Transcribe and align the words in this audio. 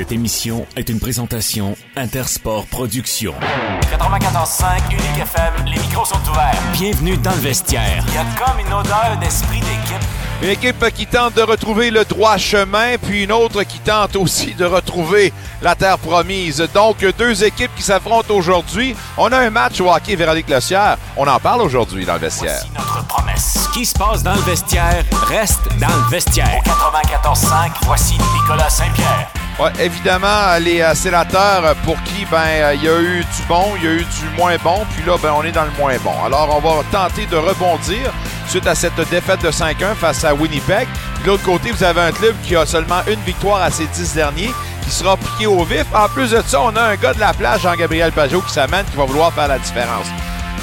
Cette 0.00 0.12
émission 0.12 0.66
est 0.76 0.88
une 0.88 0.98
présentation 0.98 1.76
Intersport 1.94 2.64
Productions. 2.64 3.34
94.5 3.82 4.92
Unique 4.92 5.02
FM, 5.20 5.66
les 5.66 5.78
micros 5.78 6.06
sont 6.06 6.30
ouverts. 6.30 6.58
Bienvenue 6.72 7.18
dans 7.18 7.32
le 7.32 7.40
vestiaire. 7.40 8.02
Il 8.08 8.14
y 8.14 8.16
a 8.16 8.24
comme 8.42 8.58
une 8.60 8.72
odeur 8.72 9.18
d'esprit 9.20 9.60
d'équipe. 9.60 10.02
Une 10.40 10.48
équipe 10.48 10.90
qui 10.94 11.06
tente 11.06 11.34
de 11.34 11.42
retrouver 11.42 11.90
le 11.90 12.06
droit 12.06 12.38
chemin, 12.38 12.96
puis 12.96 13.24
une 13.24 13.32
autre 13.32 13.62
qui 13.64 13.78
tente 13.78 14.16
aussi 14.16 14.54
de 14.54 14.64
retrouver 14.64 15.34
la 15.60 15.74
terre 15.74 15.98
promise. 15.98 16.66
Donc, 16.72 17.04
deux 17.18 17.44
équipes 17.44 17.74
qui 17.76 17.82
s'affrontent 17.82 18.32
aujourd'hui. 18.34 18.96
On 19.18 19.30
a 19.30 19.36
un 19.36 19.50
match 19.50 19.82
au 19.82 19.92
hockey 19.92 20.16
Véronique 20.16 20.48
Lossière. 20.48 20.96
On 21.14 21.28
en 21.28 21.38
parle 21.38 21.60
aujourd'hui 21.60 22.06
dans 22.06 22.14
le 22.14 22.20
vestiaire. 22.20 22.64
Voici 22.72 22.72
notre 22.74 23.06
promesse. 23.06 23.68
Ce 23.68 23.78
qui 23.78 23.84
se 23.84 23.92
passe 23.92 24.22
dans 24.22 24.34
le 24.34 24.40
vestiaire 24.40 25.04
reste 25.26 25.68
dans 25.78 25.94
le 25.94 26.10
vestiaire. 26.10 26.62
94.5, 26.64 27.72
voici 27.82 28.14
Nicolas 28.14 28.70
Saint-Pierre. 28.70 29.30
Ouais, 29.60 29.70
évidemment, 29.78 30.56
les 30.58 30.80
euh, 30.80 30.94
sénateurs, 30.94 31.76
pour 31.84 32.02
qui 32.04 32.24
ben 32.30 32.38
euh, 32.38 32.74
il 32.74 32.82
y 32.82 32.88
a 32.88 32.98
eu 32.98 33.18
du 33.18 33.42
bon, 33.46 33.74
il 33.76 33.84
y 33.84 33.86
a 33.88 33.90
eu 33.90 34.04
du 34.04 34.28
moins 34.34 34.56
bon, 34.64 34.86
puis 34.94 35.04
là, 35.04 35.18
ben, 35.22 35.34
on 35.36 35.42
est 35.42 35.52
dans 35.52 35.64
le 35.64 35.70
moins 35.78 35.96
bon. 36.02 36.14
Alors, 36.24 36.56
on 36.56 36.66
va 36.66 36.82
tenter 36.90 37.26
de 37.26 37.36
rebondir 37.36 38.10
suite 38.48 38.66
à 38.66 38.74
cette 38.74 38.96
défaite 39.10 39.42
de 39.42 39.50
5-1 39.50 39.94
face 39.96 40.24
à 40.24 40.32
Winnipeg. 40.32 40.88
De 41.22 41.26
l'autre 41.26 41.42
côté, 41.42 41.72
vous 41.72 41.84
avez 41.84 42.00
un 42.00 42.10
club 42.10 42.34
qui 42.42 42.56
a 42.56 42.64
seulement 42.64 43.02
une 43.06 43.20
victoire 43.20 43.60
à 43.60 43.70
ses 43.70 43.86
dix 43.88 44.14
derniers, 44.14 44.50
qui 44.82 44.90
sera 44.90 45.18
piqué 45.18 45.46
au 45.46 45.62
vif. 45.62 45.84
En 45.92 46.08
plus 46.08 46.30
de 46.30 46.40
ça, 46.46 46.62
on 46.62 46.74
a 46.74 46.80
un 46.80 46.96
gars 46.96 47.12
de 47.12 47.20
la 47.20 47.34
plage, 47.34 47.60
Jean-Gabriel 47.60 48.12
Pajot, 48.12 48.40
qui 48.40 48.54
s'amène, 48.54 48.86
qui 48.86 48.96
va 48.96 49.04
vouloir 49.04 49.30
faire 49.30 49.48
la 49.48 49.58
différence. 49.58 50.06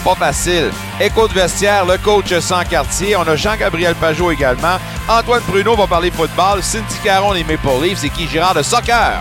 Pas 0.07 0.16
facile. 0.16 0.71
Écho 1.02 1.27
de 1.27 1.34
vestiaire, 1.34 1.85
le 1.85 1.97
coach 1.97 2.34
sans 2.39 2.63
quartier. 2.63 3.17
On 3.17 3.23
a 3.23 3.35
Jean-Gabriel 3.35 3.93
Pajot 3.95 4.31
également. 4.31 4.77
Antoine 5.09 5.41
Pruneau 5.41 5.75
va 5.75 5.85
parler 5.85 6.11
football. 6.11 6.63
Cindy 6.63 6.95
Caron 7.03 7.34
des 7.34 7.43
Maple 7.43 7.84
Leafs 7.84 8.05
et 8.05 8.09
qui? 8.09 8.25
Girard 8.25 8.53
de 8.53 8.62
soccer. 8.62 9.20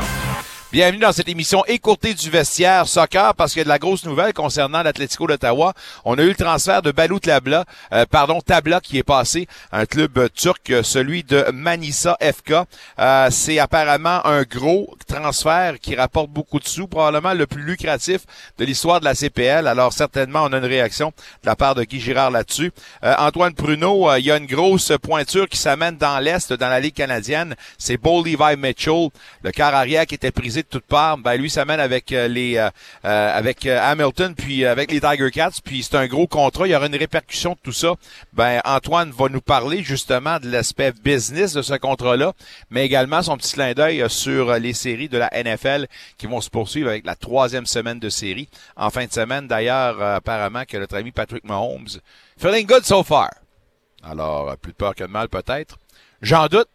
Bienvenue 0.77 1.01
dans 1.01 1.13
cette 1.13 1.31
émission 1.31 1.65
écourtée 1.65 2.13
du 2.13 2.29
vestiaire 2.29 2.87
soccer 2.87 3.35
parce 3.35 3.53
qu'il 3.55 3.61
y 3.61 3.63
a 3.63 3.65
de 3.65 3.71
la 3.71 3.79
grosse 3.79 4.05
nouvelle 4.05 4.35
concernant 4.35 4.83
l'Atlético 4.83 5.27
d'Ottawa. 5.27 5.73
On 6.05 6.19
a 6.19 6.23
eu 6.23 6.29
le 6.29 6.35
transfert 6.35 6.83
de 6.83 6.91
Balou 6.91 7.19
Tabla, 7.19 7.65
euh, 7.95 8.05
pardon, 8.05 8.43
Tabla 8.43 8.83
qui 8.83 8.99
est 8.99 9.03
passé 9.03 9.49
un 9.73 9.87
club 9.87 10.19
euh, 10.19 10.29
turc, 10.29 10.71
celui 10.83 11.25
de 11.25 11.47
Manisa 11.51 12.19
FK. 12.21 12.53
Euh, 12.99 13.29
c'est 13.31 13.59
apparemment 13.59 14.21
un 14.27 14.43
gros 14.43 14.95
transfert 15.07 15.79
qui 15.81 15.95
rapporte 15.95 16.29
beaucoup 16.29 16.59
de 16.59 16.69
sous, 16.69 16.87
probablement 16.87 17.33
le 17.33 17.47
plus 17.47 17.63
lucratif 17.63 18.23
de 18.59 18.65
l'histoire 18.65 19.01
de 19.01 19.07
la 19.07 19.15
CPL. 19.15 19.67
Alors 19.67 19.93
certainement, 19.93 20.43
on 20.45 20.53
a 20.53 20.59
une 20.59 20.65
réaction 20.65 21.13
de 21.43 21.47
la 21.47 21.57
part 21.57 21.75
de 21.75 21.85
Guy 21.85 22.01
Girard 22.01 22.31
là-dessus. 22.31 22.73
Euh, 23.03 23.15
Antoine 23.19 23.55
Pruneau, 23.55 24.11
euh, 24.11 24.19
il 24.19 24.27
y 24.27 24.31
a 24.31 24.37
une 24.37 24.47
grosse 24.47 24.93
pointure 25.01 25.49
qui 25.49 25.57
s'amène 25.57 25.97
dans 25.97 26.19
l'Est, 26.19 26.53
dans 26.53 26.69
la 26.69 26.81
Ligue 26.81 26.95
canadienne. 26.95 27.55
C'est 27.79 27.97
Beau 27.97 28.23
Levi 28.23 28.57
Mitchell, 28.59 29.09
le 29.43 29.53
quart 29.53 29.75
arrière 29.75 30.07
qui 30.07 30.15
était 30.15 30.31
prisé 30.31 30.66
de 30.67 30.71
toutes 30.71 30.87
parts. 30.87 31.19
Ben 31.19 31.37
lui 31.37 31.51
s'amène 31.51 31.81
avec 31.81 32.13
euh, 32.13 32.29
les 32.29 32.57
euh, 32.57 32.69
euh, 33.05 33.39
avec 33.39 33.67
Hamilton 33.67 34.35
puis 34.35 34.65
avec 34.65 34.91
les 34.91 35.01
Tiger 35.01 35.31
Cats. 35.31 35.61
Puis 35.65 35.83
c'est 35.83 35.97
un 35.97 36.07
gros 36.07 36.27
contrat. 36.27 36.67
Il 36.67 36.73
y 36.73 36.77
aura 36.77 36.87
une 36.87 36.97
répercussion 36.97 37.53
de 37.53 37.59
tout 37.63 37.73
ça. 37.73 37.95
Ben 38.33 38.61
Antoine 38.65 39.11
va 39.11 39.29
nous 39.29 39.41
parler 39.41 39.83
justement 39.83 40.39
de 40.39 40.51
l'aspect 40.51 40.93
business 40.93 41.53
de 41.53 41.63
ce 41.63 41.75
contrat-là, 41.75 42.33
mais 42.71 42.85
également 42.85 43.23
son 43.23 43.37
petit 43.37 43.55
clin 43.55 43.73
d'œil 43.73 44.05
sur 44.09 44.55
les 44.55 44.73
séries 44.73 45.09
de 45.09 45.19
la 45.19 45.31
NFL 45.33 45.87
qui 46.19 46.27
vont 46.27 46.41
se 46.41 46.51
poursuivre 46.51 46.89
avec 46.89 47.07
la 47.07 47.15
troisième 47.15 47.67
semaine 47.67 47.99
de 47.99 48.09
série 48.09 48.49
en 48.77 48.91
fin 48.91 49.07
de 49.07 49.13
semaine. 49.13 49.47
D'ailleurs, 49.47 50.01
apparemment 50.03 50.65
que 50.67 50.77
notre 50.77 50.97
ami 50.97 51.13
Patrick 51.13 51.45
Mahomes 51.45 52.01
feeling 52.39 52.67
good 52.67 52.85
so 52.85 53.03
far. 53.03 53.31
Alors, 54.03 54.57
plus 54.59 54.73
de 54.73 54.77
peur 54.77 54.95
que 54.95 55.05
de 55.05 55.11
mal 55.11 55.29
peut-être. 55.29 55.79
J'en 56.23 56.47
doute, 56.47 56.69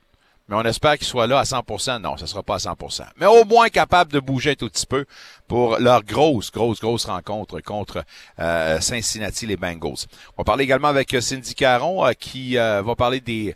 mais 0.47 0.55
on 0.55 0.63
espère 0.63 0.97
qu'il 0.97 1.07
soit 1.07 1.27
là 1.27 1.39
à 1.39 1.43
100%. 1.43 2.01
Non, 2.01 2.17
ce 2.17 2.25
sera 2.25 2.43
pas 2.43 2.55
à 2.55 2.57
100%. 2.57 3.03
Mais 3.17 3.25
au 3.25 3.45
moins 3.45 3.69
capable 3.69 4.11
de 4.11 4.19
bouger 4.19 4.51
un 4.51 4.55
tout 4.55 4.69
petit 4.69 4.85
peu 4.85 5.05
pour 5.47 5.77
leur 5.79 6.03
grosse, 6.03 6.51
grosse, 6.51 6.79
grosse 6.79 7.05
rencontre 7.05 7.59
contre 7.61 8.03
euh, 8.39 8.79
Cincinnati, 8.81 9.45
les 9.45 9.57
Bengals. 9.57 10.05
On 10.37 10.41
va 10.41 10.43
parler 10.43 10.63
également 10.63 10.89
avec 10.89 11.13
euh, 11.13 11.21
Cindy 11.21 11.55
Caron 11.55 12.05
euh, 12.05 12.11
qui 12.13 12.57
euh, 12.57 12.81
va 12.81 12.95
parler 12.95 13.21
des 13.21 13.55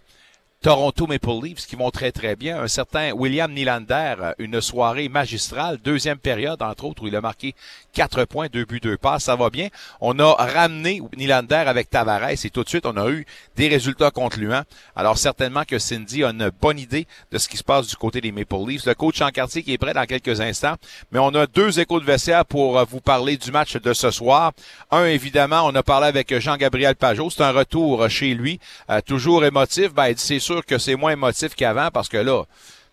Toronto 0.65 1.05
Maple 1.05 1.43
Leafs 1.43 1.67
qui 1.67 1.75
vont 1.75 1.91
très 1.91 2.11
très 2.11 2.35
bien. 2.35 2.59
Un 2.59 2.67
certain 2.67 3.11
William 3.11 3.53
Nylander, 3.53 4.15
euh, 4.19 4.33
une 4.39 4.61
soirée 4.61 5.09
magistrale, 5.09 5.77
deuxième 5.77 6.17
période 6.17 6.59
entre 6.63 6.85
autres 6.85 7.03
où 7.03 7.07
il 7.07 7.15
a 7.15 7.21
marqué 7.21 7.53
quatre 7.93 8.25
points, 8.25 8.47
deux 8.51 8.65
buts, 8.65 8.79
deux 8.79 8.97
passes, 8.97 9.25
ça 9.25 9.35
va 9.35 9.51
bien. 9.51 9.67
On 10.01 10.17
a 10.17 10.33
ramené 10.33 11.03
Nylander 11.15 11.53
avec 11.67 11.91
Tavares 11.91 12.31
et 12.31 12.49
tout 12.49 12.63
de 12.63 12.69
suite 12.69 12.87
on 12.87 12.97
a 12.97 13.11
eu 13.11 13.27
des 13.55 13.67
résultats 13.67 14.09
concluants. 14.09 14.63
Alors 14.95 15.19
certainement 15.19 15.65
que 15.65 15.77
Cindy 15.77 16.23
a 16.23 16.31
une 16.31 16.49
bonne 16.59 16.79
idée 16.79 17.05
de 17.31 17.37
ce 17.37 17.47
qui 17.47 17.57
se 17.57 17.63
passe 17.63 17.85
du 17.85 17.95
côté 17.95 18.19
des 18.19 18.31
Maple 18.31 18.55
Leafs. 18.67 18.87
Le 18.87 18.95
coach 18.95 19.21
en 19.21 19.29
quartier 19.29 19.61
qui 19.61 19.71
est 19.71 19.77
prêt 19.77 19.93
dans 19.93 20.05
quelques 20.05 20.41
instants, 20.41 20.77
mais 21.11 21.19
on 21.19 21.29
a 21.35 21.45
deux 21.45 21.79
échos 21.79 21.99
de 21.99 22.05
vestiaire 22.05 22.43
pour 22.43 22.79
euh, 22.79 22.85
vous 22.89 23.01
parler 23.01 23.37
du 23.37 23.51
match 23.51 23.77
de 23.77 23.93
ce 23.93 24.09
soir. 24.09 24.51
Un 24.89 25.05
évidemment, 25.05 25.61
on 25.67 25.75
a 25.75 25.83
parlé 25.83 26.07
avec 26.07 26.35
Jean-Gabriel 26.39 26.95
Pajot, 26.95 27.29
c'est 27.29 27.43
un 27.43 27.51
retour 27.51 28.09
chez 28.09 28.33
lui, 28.33 28.59
euh, 28.89 28.99
toujours 29.01 29.45
émotif. 29.45 29.93
Ben 29.93 30.11
c'est 30.17 30.39
sûr 30.39 30.54
que 30.61 30.77
c'est 30.77 30.95
moins 30.95 31.11
émotif 31.11 31.55
qu'avant 31.55 31.89
parce 31.91 32.09
que 32.09 32.17
là, 32.17 32.43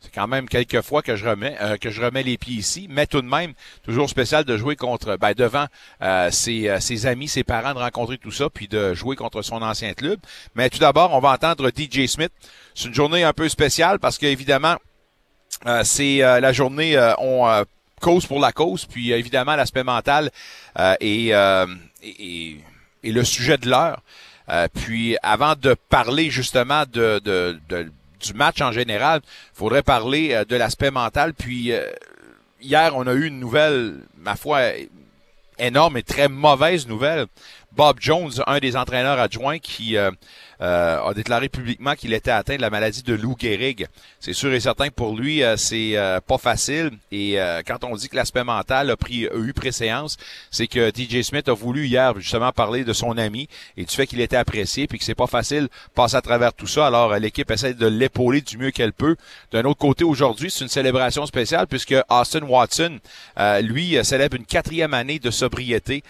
c'est 0.00 0.12
quand 0.12 0.26
même 0.26 0.48
quelques 0.48 0.80
fois 0.80 1.00
que 1.00 1.14
je 1.14 1.28
remets 1.28 1.56
euh, 1.60 1.76
que 1.76 1.90
je 1.90 2.02
remets 2.02 2.24
les 2.24 2.36
pieds 2.36 2.56
ici, 2.56 2.88
mais 2.90 3.06
tout 3.06 3.22
de 3.22 3.26
même 3.28 3.52
toujours 3.84 4.10
spécial 4.10 4.44
de 4.44 4.56
jouer 4.56 4.74
contre 4.74 5.16
ben 5.16 5.32
devant 5.32 5.66
euh, 6.02 6.28
ses, 6.32 6.68
euh, 6.68 6.80
ses 6.80 7.06
amis, 7.06 7.28
ses 7.28 7.44
parents, 7.44 7.72
de 7.72 7.78
rencontrer 7.78 8.18
tout 8.18 8.32
ça, 8.32 8.50
puis 8.50 8.66
de 8.66 8.94
jouer 8.94 9.14
contre 9.14 9.42
son 9.42 9.62
ancien 9.62 9.94
club. 9.94 10.18
Mais 10.56 10.70
tout 10.70 10.78
d'abord, 10.78 11.12
on 11.14 11.20
va 11.20 11.30
entendre 11.30 11.70
DJ 11.70 12.06
Smith. 12.08 12.32
C'est 12.74 12.88
une 12.88 12.94
journée 12.94 13.22
un 13.22 13.32
peu 13.32 13.48
spéciale 13.48 14.00
parce 14.00 14.18
qu'évidemment, 14.18 14.76
c'est 15.84 16.18
la 16.18 16.52
journée 16.52 16.98
on 17.18 17.64
cause 18.00 18.26
pour 18.26 18.40
la 18.40 18.50
cause, 18.50 18.86
puis 18.86 19.12
évidemment 19.12 19.54
l'aspect 19.54 19.84
mental 19.84 20.30
et, 21.00 21.28
et- 22.02 22.56
et 23.04 23.12
le 23.12 23.24
sujet 23.24 23.58
de 23.58 23.68
l'heure. 23.68 24.00
Euh, 24.48 24.68
puis 24.72 25.16
avant 25.22 25.54
de 25.60 25.74
parler 25.88 26.30
justement 26.30 26.84
du 26.86 28.34
match 28.34 28.60
en 28.60 28.72
général, 28.72 29.20
faudrait 29.54 29.82
parler 29.82 30.32
euh, 30.32 30.44
de 30.44 30.56
l'aspect 30.56 30.90
mental. 30.90 31.34
Puis 31.34 31.72
euh, 31.72 31.86
hier, 32.60 32.92
on 32.96 33.06
a 33.06 33.12
eu 33.12 33.26
une 33.26 33.38
nouvelle, 33.38 34.00
ma 34.16 34.36
foi, 34.36 34.62
énorme 35.58 35.96
et 35.96 36.02
très 36.02 36.28
mauvaise 36.28 36.86
nouvelle. 36.86 37.26
Bob 37.72 37.98
Jones, 38.00 38.32
un 38.46 38.58
des 38.58 38.76
entraîneurs 38.76 39.18
adjoints, 39.18 39.58
qui 39.58 39.96
euh, 40.62 41.02
a 41.02 41.12
déclaré 41.14 41.48
publiquement 41.48 41.94
qu'il 41.94 42.12
était 42.14 42.30
atteint 42.30 42.56
de 42.56 42.62
la 42.62 42.70
maladie 42.70 43.02
de 43.02 43.14
Lou 43.14 43.36
Gehrig. 43.38 43.86
C'est 44.20 44.32
sûr 44.32 44.52
et 44.52 44.60
certain 44.60 44.88
que 44.88 44.94
pour 44.94 45.16
lui, 45.16 45.42
euh, 45.42 45.56
c'est 45.56 45.96
euh, 45.96 46.20
pas 46.20 46.38
facile. 46.38 46.90
Et 47.10 47.40
euh, 47.40 47.62
quand 47.66 47.82
on 47.84 47.96
dit 47.96 48.08
que 48.08 48.16
l'aspect 48.16 48.44
mental 48.44 48.90
a 48.90 48.96
pris 48.96 49.26
a 49.26 49.36
eu 49.36 49.52
préséance, 49.52 50.16
c'est 50.50 50.68
que 50.68 50.92
DJ 50.94 51.22
Smith 51.22 51.48
a 51.48 51.52
voulu 51.52 51.86
hier 51.86 52.18
justement 52.20 52.52
parler 52.52 52.84
de 52.84 52.92
son 52.92 53.18
ami 53.18 53.48
et 53.76 53.84
du 53.84 53.94
fait 53.94 54.06
qu'il 54.06 54.20
était 54.20 54.36
apprécié 54.36 54.86
puis 54.86 54.98
que 54.98 55.04
c'est 55.04 55.14
pas 55.14 55.26
facile 55.26 55.64
de 55.64 55.70
passer 55.94 56.16
à 56.16 56.20
travers 56.20 56.52
tout 56.52 56.66
ça. 56.66 56.86
Alors 56.86 57.12
euh, 57.12 57.18
l'équipe 57.18 57.50
essaie 57.50 57.74
de 57.74 57.86
l'épauler 57.86 58.40
du 58.40 58.58
mieux 58.58 58.70
qu'elle 58.70 58.92
peut. 58.92 59.16
D'un 59.50 59.64
autre 59.64 59.80
côté, 59.80 60.04
aujourd'hui, 60.04 60.50
c'est 60.50 60.62
une 60.62 60.70
célébration 60.70 61.26
spéciale 61.26 61.66
puisque 61.66 61.94
Austin 62.08 62.42
Watson, 62.42 62.98
euh, 63.38 63.60
lui, 63.60 63.96
célèbre 64.04 64.36
une 64.36 64.46
quatrième 64.46 64.94
année 64.94 65.18
de 65.18 65.30
sobriété. 65.30 66.04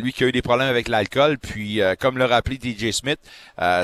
Lui 0.00 0.12
qui 0.12 0.24
a 0.24 0.28
eu 0.28 0.32
des 0.32 0.42
problèmes 0.42 0.68
avec 0.68 0.88
l'alcool, 0.88 1.38
puis 1.38 1.80
comme 1.98 2.18
le 2.18 2.24
rappelait 2.24 2.58
DJ 2.62 2.92
Smith, 2.92 3.18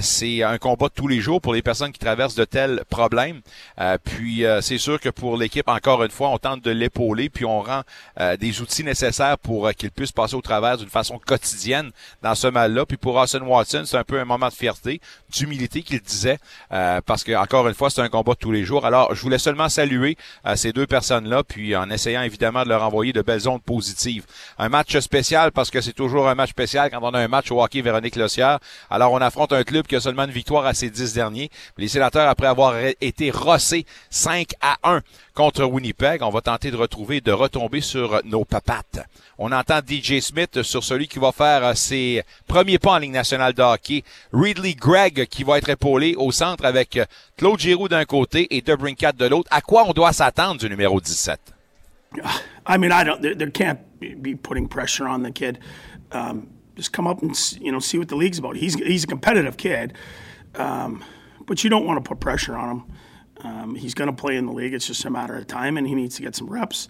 c'est 0.04 0.42
un 0.42 0.58
combat 0.58 0.88
de 0.88 0.92
tous 0.94 1.08
les 1.08 1.20
jours 1.20 1.40
pour 1.40 1.54
les 1.54 1.62
personnes 1.62 1.90
qui 1.90 1.98
traversent 1.98 2.34
de 2.34 2.44
tels 2.44 2.84
problèmes. 2.88 3.40
Euh, 3.80 3.98
puis 4.02 4.44
euh, 4.44 4.60
c'est 4.60 4.78
sûr 4.78 5.00
que 5.00 5.08
pour 5.08 5.36
l'équipe, 5.36 5.68
encore 5.68 6.04
une 6.04 6.10
fois, 6.10 6.28
on 6.28 6.38
tente 6.38 6.62
de 6.62 6.70
l'épauler, 6.70 7.30
puis 7.30 7.44
on 7.44 7.60
rend 7.60 7.82
euh, 8.20 8.36
des 8.36 8.60
outils 8.60 8.84
nécessaires 8.84 9.38
pour 9.38 9.70
qu'il 9.72 9.90
puisse 9.90 10.12
passer 10.12 10.34
au 10.34 10.42
travers 10.42 10.76
d'une 10.76 10.88
façon 10.88 11.18
quotidienne 11.18 11.90
dans 12.22 12.34
ce 12.34 12.46
mal-là. 12.46 12.86
Puis 12.86 12.96
pour 12.96 13.16
Austin 13.16 13.42
Watson, 13.42 13.84
c'est 13.86 13.96
un 13.96 14.04
peu 14.04 14.20
un 14.20 14.24
moment 14.24 14.48
de 14.48 14.52
fierté, 14.52 15.00
d'humilité 15.30 15.82
qu'il 15.82 16.00
disait, 16.00 16.38
parce 16.68 17.24
que 17.24 17.34
encore 17.34 17.66
une 17.66 17.74
fois, 17.74 17.90
c'est 17.90 18.02
un 18.02 18.08
combat 18.08 18.34
de 18.34 18.38
tous 18.38 18.52
les 18.52 18.64
jours. 18.64 18.86
Alors, 18.86 19.14
je 19.14 19.20
voulais 19.20 19.38
seulement 19.38 19.68
saluer 19.68 20.16
ces 20.54 20.72
deux 20.72 20.86
personnes-là, 20.86 21.42
puis 21.42 21.74
en 21.74 21.90
essayant 21.90 22.22
évidemment 22.22 22.62
de 22.64 22.68
leur 22.68 22.82
envoyer 22.82 23.12
de 23.12 23.22
belles 23.22 23.48
ondes 23.48 23.62
positives. 23.62 24.24
Un 24.58 24.68
match 24.68 24.98
spécial 24.98 25.52
parce 25.52 25.70
que 25.70 25.80
c'est 25.80 25.92
toujours 25.92 26.28
un 26.28 26.34
match 26.34 26.50
spécial 26.50 26.90
quand 26.90 27.00
on 27.02 27.14
a 27.14 27.20
un 27.20 27.28
match 27.28 27.50
au 27.50 27.62
hockey 27.62 27.80
Véronique 27.80 28.16
Lossière. 28.16 28.58
Alors, 28.90 29.12
on 29.12 29.18
affronte 29.18 29.52
un 29.52 29.64
club 29.64 29.86
a 29.96 30.00
seulement 30.00 30.24
une 30.24 30.30
victoire 30.30 30.66
à 30.66 30.74
ses 30.74 30.90
dix 30.90 31.14
derniers. 31.14 31.50
Les 31.76 31.88
sénateurs, 31.88 32.28
après 32.28 32.46
avoir 32.46 32.74
été 33.00 33.30
rossés 33.30 33.86
5 34.10 34.50
à 34.60 34.76
1 34.84 35.00
contre 35.34 35.64
Winnipeg, 35.64 36.22
on 36.22 36.30
va 36.30 36.40
tenter 36.40 36.70
de 36.70 36.76
retrouver, 36.76 37.20
de 37.20 37.32
retomber 37.32 37.80
sur 37.80 38.20
nos 38.24 38.44
papates. 38.44 39.06
On 39.38 39.52
entend 39.52 39.80
DJ 39.86 40.20
Smith 40.20 40.62
sur 40.62 40.84
celui 40.84 41.08
qui 41.08 41.18
va 41.18 41.32
faire 41.32 41.64
euh, 41.64 41.74
ses 41.74 42.22
premiers 42.46 42.78
pas 42.78 42.92
en 42.92 42.98
Ligue 42.98 43.12
nationale 43.12 43.52
de 43.52 43.62
hockey. 43.62 44.04
Ridley 44.32 44.74
Gregg 44.74 45.26
qui 45.26 45.44
va 45.44 45.58
être 45.58 45.68
épaulé 45.68 46.14
au 46.16 46.30
centre 46.30 46.64
avec 46.64 46.96
euh, 46.96 47.04
Claude 47.36 47.58
Giroux 47.58 47.88
d'un 47.88 48.04
côté 48.04 48.54
et 48.56 48.60
Debrincat 48.60 49.12
de 49.12 49.26
l'autre. 49.26 49.48
À 49.50 49.60
quoi 49.60 49.84
on 49.88 49.92
doit 49.92 50.12
s'attendre 50.12 50.60
du 50.60 50.68
numéro 50.68 51.00
17? 51.00 51.40
I 52.66 52.78
mean, 52.78 52.90
there 53.20 53.50
can't 53.50 53.80
be 54.00 54.34
putting 54.36 54.68
pressure 54.68 55.06
on 55.06 55.22
the 55.22 55.32
kid. 55.32 55.58
Um, 56.12 56.53
just 56.74 56.92
come 56.92 57.06
up 57.06 57.22
and 57.22 57.36
you 57.60 57.72
know 57.72 57.78
see 57.78 57.98
what 57.98 58.08
the 58.08 58.16
league's 58.16 58.38
about. 58.38 58.56
He's 58.56 58.74
he's 58.74 59.04
a 59.04 59.06
competitive 59.06 59.56
kid, 59.56 59.94
um, 60.54 61.04
but 61.46 61.64
you 61.64 61.70
don't 61.70 61.86
want 61.86 62.02
to 62.02 62.08
put 62.08 62.20
pressure 62.20 62.56
on 62.56 62.70
him. 62.70 62.84
Um, 63.42 63.74
he's 63.74 63.94
going 63.94 64.08
to 64.08 64.16
play 64.16 64.36
in 64.36 64.46
the 64.46 64.52
league. 64.52 64.72
It's 64.72 64.86
just 64.86 65.04
a 65.04 65.10
matter 65.10 65.36
of 65.36 65.46
time, 65.46 65.76
and 65.76 65.86
he 65.86 65.94
needs 65.94 66.16
to 66.16 66.22
get 66.22 66.34
some 66.34 66.48
reps. 66.48 66.88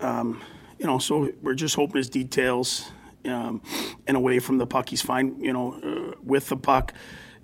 Um, 0.00 0.42
you 0.78 0.86
know, 0.86 0.98
so 0.98 1.30
we're 1.42 1.54
just 1.54 1.76
hoping 1.76 1.96
his 1.96 2.08
details 2.08 2.90
um, 3.26 3.60
and 4.06 4.16
away 4.16 4.38
from 4.38 4.58
the 4.58 4.66
puck, 4.66 4.88
he's 4.88 5.02
fine. 5.02 5.38
You 5.40 5.52
know, 5.52 5.74
uh, 5.74 6.16
with 6.22 6.48
the 6.48 6.56
puck, 6.56 6.94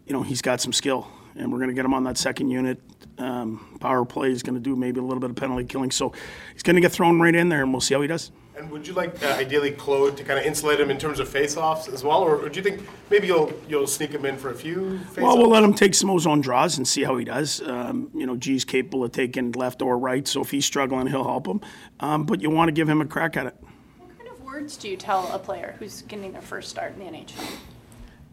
you 0.06 0.12
know, 0.12 0.22
he's 0.22 0.40
got 0.40 0.60
some 0.60 0.72
skill, 0.72 1.06
and 1.34 1.52
we're 1.52 1.58
going 1.58 1.68
to 1.68 1.74
get 1.74 1.84
him 1.84 1.94
on 1.94 2.04
that 2.04 2.16
second 2.16 2.50
unit. 2.50 2.80
Um, 3.18 3.78
power 3.80 4.04
play. 4.04 4.30
He's 4.30 4.42
going 4.42 4.56
to 4.56 4.60
do 4.60 4.76
maybe 4.76 5.00
a 5.00 5.02
little 5.02 5.20
bit 5.20 5.30
of 5.30 5.36
penalty 5.36 5.64
killing, 5.64 5.90
so 5.90 6.12
he's 6.52 6.62
going 6.62 6.76
to 6.76 6.82
get 6.82 6.92
thrown 6.92 7.20
right 7.20 7.34
in 7.34 7.48
there, 7.48 7.62
and 7.62 7.72
we'll 7.72 7.80
see 7.80 7.94
how 7.94 8.00
he 8.00 8.08
does. 8.08 8.30
And 8.56 8.70
would 8.70 8.86
you 8.86 8.94
like 8.94 9.22
uh, 9.22 9.26
ideally 9.38 9.70
Claude 9.70 10.16
to 10.16 10.24
kind 10.24 10.38
of 10.38 10.46
insulate 10.46 10.80
him 10.80 10.90
in 10.90 10.96
terms 10.96 11.20
of 11.20 11.28
face-offs 11.28 11.88
as 11.88 12.02
well, 12.02 12.22
or, 12.22 12.36
or 12.36 12.48
do 12.48 12.58
you 12.58 12.62
think 12.62 12.88
maybe 13.10 13.26
you'll 13.26 13.52
you'll 13.68 13.86
sneak 13.86 14.10
him 14.10 14.24
in 14.24 14.38
for 14.38 14.50
a 14.50 14.54
few? 14.54 14.98
Face-offs? 14.98 15.18
Well, 15.18 15.36
we'll 15.36 15.50
let 15.50 15.62
him 15.62 15.74
take 15.74 15.94
some 15.94 16.08
of 16.08 16.16
his 16.16 16.26
own 16.26 16.40
draws 16.40 16.78
and 16.78 16.88
see 16.88 17.04
how 17.04 17.18
he 17.18 17.24
does. 17.26 17.60
Um, 17.60 18.10
you 18.14 18.26
know, 18.26 18.34
G's 18.34 18.64
capable 18.64 19.04
of 19.04 19.12
taking 19.12 19.52
left 19.52 19.82
or 19.82 19.98
right, 19.98 20.26
so 20.26 20.40
if 20.40 20.50
he's 20.50 20.64
struggling, 20.64 21.06
he'll 21.06 21.24
help 21.24 21.46
him. 21.46 21.60
Um, 22.00 22.24
but 22.24 22.40
you 22.40 22.48
want 22.48 22.68
to 22.68 22.72
give 22.72 22.88
him 22.88 23.02
a 23.02 23.06
crack 23.06 23.36
at 23.36 23.46
it. 23.46 23.56
What 23.98 24.16
kind 24.16 24.30
of 24.30 24.42
words 24.42 24.78
do 24.78 24.88
you 24.88 24.96
tell 24.96 25.30
a 25.32 25.38
player 25.38 25.76
who's 25.78 26.00
getting 26.02 26.32
their 26.32 26.40
first 26.40 26.70
start 26.70 26.94
in 26.94 27.00
the 27.00 27.04
NHL? 27.04 27.58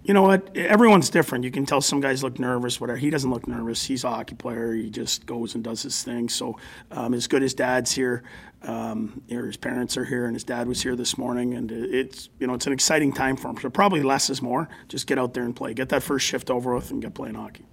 You 0.03 0.13
know 0.13 0.23
what? 0.23 0.55
Everyone's 0.57 1.09
different. 1.09 1.45
You 1.45 1.51
can 1.51 1.65
tell 1.65 1.79
some 1.79 2.01
guys 2.01 2.23
look 2.23 2.37
nervous, 2.37 2.81
whatever. 2.81 2.97
He 2.97 3.09
doesn't 3.09 3.31
look 3.31 3.47
nervous. 3.47 3.85
He's 3.85 4.03
a 4.03 4.09
hockey 4.09 4.35
player. 4.35 4.73
He 4.73 4.89
just 4.89 5.25
goes 5.25 5.55
and 5.55 5.63
does 5.63 5.83
his 5.83 6.03
thing. 6.03 6.27
So, 6.27 6.57
um, 6.91 7.13
as 7.13 7.27
good 7.27 7.41
as 7.41 7.53
dad's 7.53 7.93
here, 7.93 8.23
um, 8.63 9.21
or 9.31 9.45
his 9.45 9.55
parents 9.55 9.95
are 9.95 10.03
here, 10.03 10.25
and 10.25 10.35
his 10.35 10.43
dad 10.43 10.67
was 10.67 10.81
here 10.81 10.97
this 10.97 11.17
morning, 11.17 11.53
and 11.53 11.71
it's 11.71 12.29
you 12.39 12.47
know 12.47 12.53
it's 12.53 12.67
an 12.67 12.73
exciting 12.73 13.13
time 13.13 13.37
for 13.37 13.49
him. 13.49 13.57
So 13.57 13.69
probably 13.69 14.03
less 14.03 14.29
is 14.29 14.41
more. 14.41 14.67
Just 14.89 15.07
get 15.07 15.17
out 15.17 15.33
there 15.33 15.43
and 15.43 15.55
play. 15.55 15.73
Get 15.73 15.87
that 15.89 16.03
first 16.03 16.25
shift 16.25 16.49
over 16.49 16.75
with, 16.75 16.91
and 16.91 17.01
get 17.01 17.13
playing 17.13 17.35
hockey. 17.35 17.65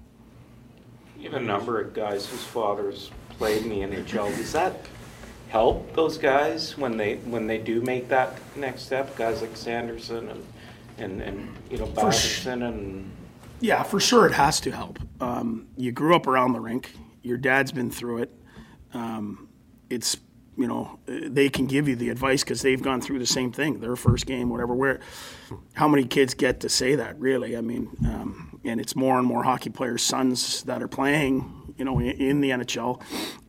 You 1.18 1.30
have 1.30 1.42
a 1.42 1.44
number 1.44 1.80
of 1.80 1.94
guys 1.94 2.26
whose 2.26 2.44
fathers 2.44 3.10
played 3.30 3.64
in 3.64 3.68
the 3.70 3.80
NHL. 3.80 4.34
Does 4.36 4.52
that 4.52 4.86
help 5.48 5.94
those 5.94 6.16
guys 6.16 6.78
when 6.78 6.96
they 6.96 7.16
when 7.16 7.48
they 7.48 7.58
do 7.58 7.80
make 7.80 8.08
that 8.08 8.38
next 8.54 8.82
step? 8.82 9.16
Guys 9.16 9.40
like 9.42 9.56
Sanderson 9.56 10.28
and 10.28 10.44
and, 11.00 11.20
and 11.20 11.56
you 11.70 11.78
know 11.78 11.86
Batterson 11.86 12.62
and 12.62 13.10
Yeah, 13.60 13.82
for 13.82 14.00
sure 14.00 14.26
it 14.26 14.32
has 14.32 14.60
to 14.60 14.70
help. 14.70 14.98
Um, 15.20 15.68
you 15.76 15.92
grew 15.92 16.14
up 16.14 16.26
around 16.26 16.52
the 16.52 16.60
rink. 16.60 16.92
Your 17.22 17.36
dad's 17.36 17.72
been 17.72 17.90
through 17.90 18.22
it. 18.22 18.34
Um, 18.94 19.48
it's 19.88 20.16
you 20.56 20.66
know 20.66 20.98
they 21.06 21.48
can 21.48 21.66
give 21.66 21.88
you 21.88 21.96
the 21.96 22.10
advice 22.10 22.44
because 22.44 22.62
they've 22.62 22.82
gone 22.82 23.00
through 23.00 23.18
the 23.18 23.26
same 23.26 23.52
thing. 23.52 23.80
Their 23.80 23.96
first 23.96 24.26
game, 24.26 24.50
whatever. 24.50 24.74
Where, 24.74 25.00
how 25.74 25.88
many 25.88 26.04
kids 26.04 26.34
get 26.34 26.60
to 26.60 26.68
say 26.68 26.94
that? 26.96 27.18
Really, 27.18 27.56
I 27.56 27.60
mean, 27.60 27.88
um, 28.04 28.60
and 28.64 28.80
it's 28.80 28.94
more 28.94 29.18
and 29.18 29.26
more 29.26 29.42
hockey 29.42 29.70
players' 29.70 30.02
sons 30.02 30.62
that 30.64 30.82
are 30.82 30.88
playing. 30.88 31.74
You 31.76 31.86
know, 31.86 31.98
in, 31.98 32.10
in 32.10 32.40
the 32.42 32.50
NHL, 32.50 33.02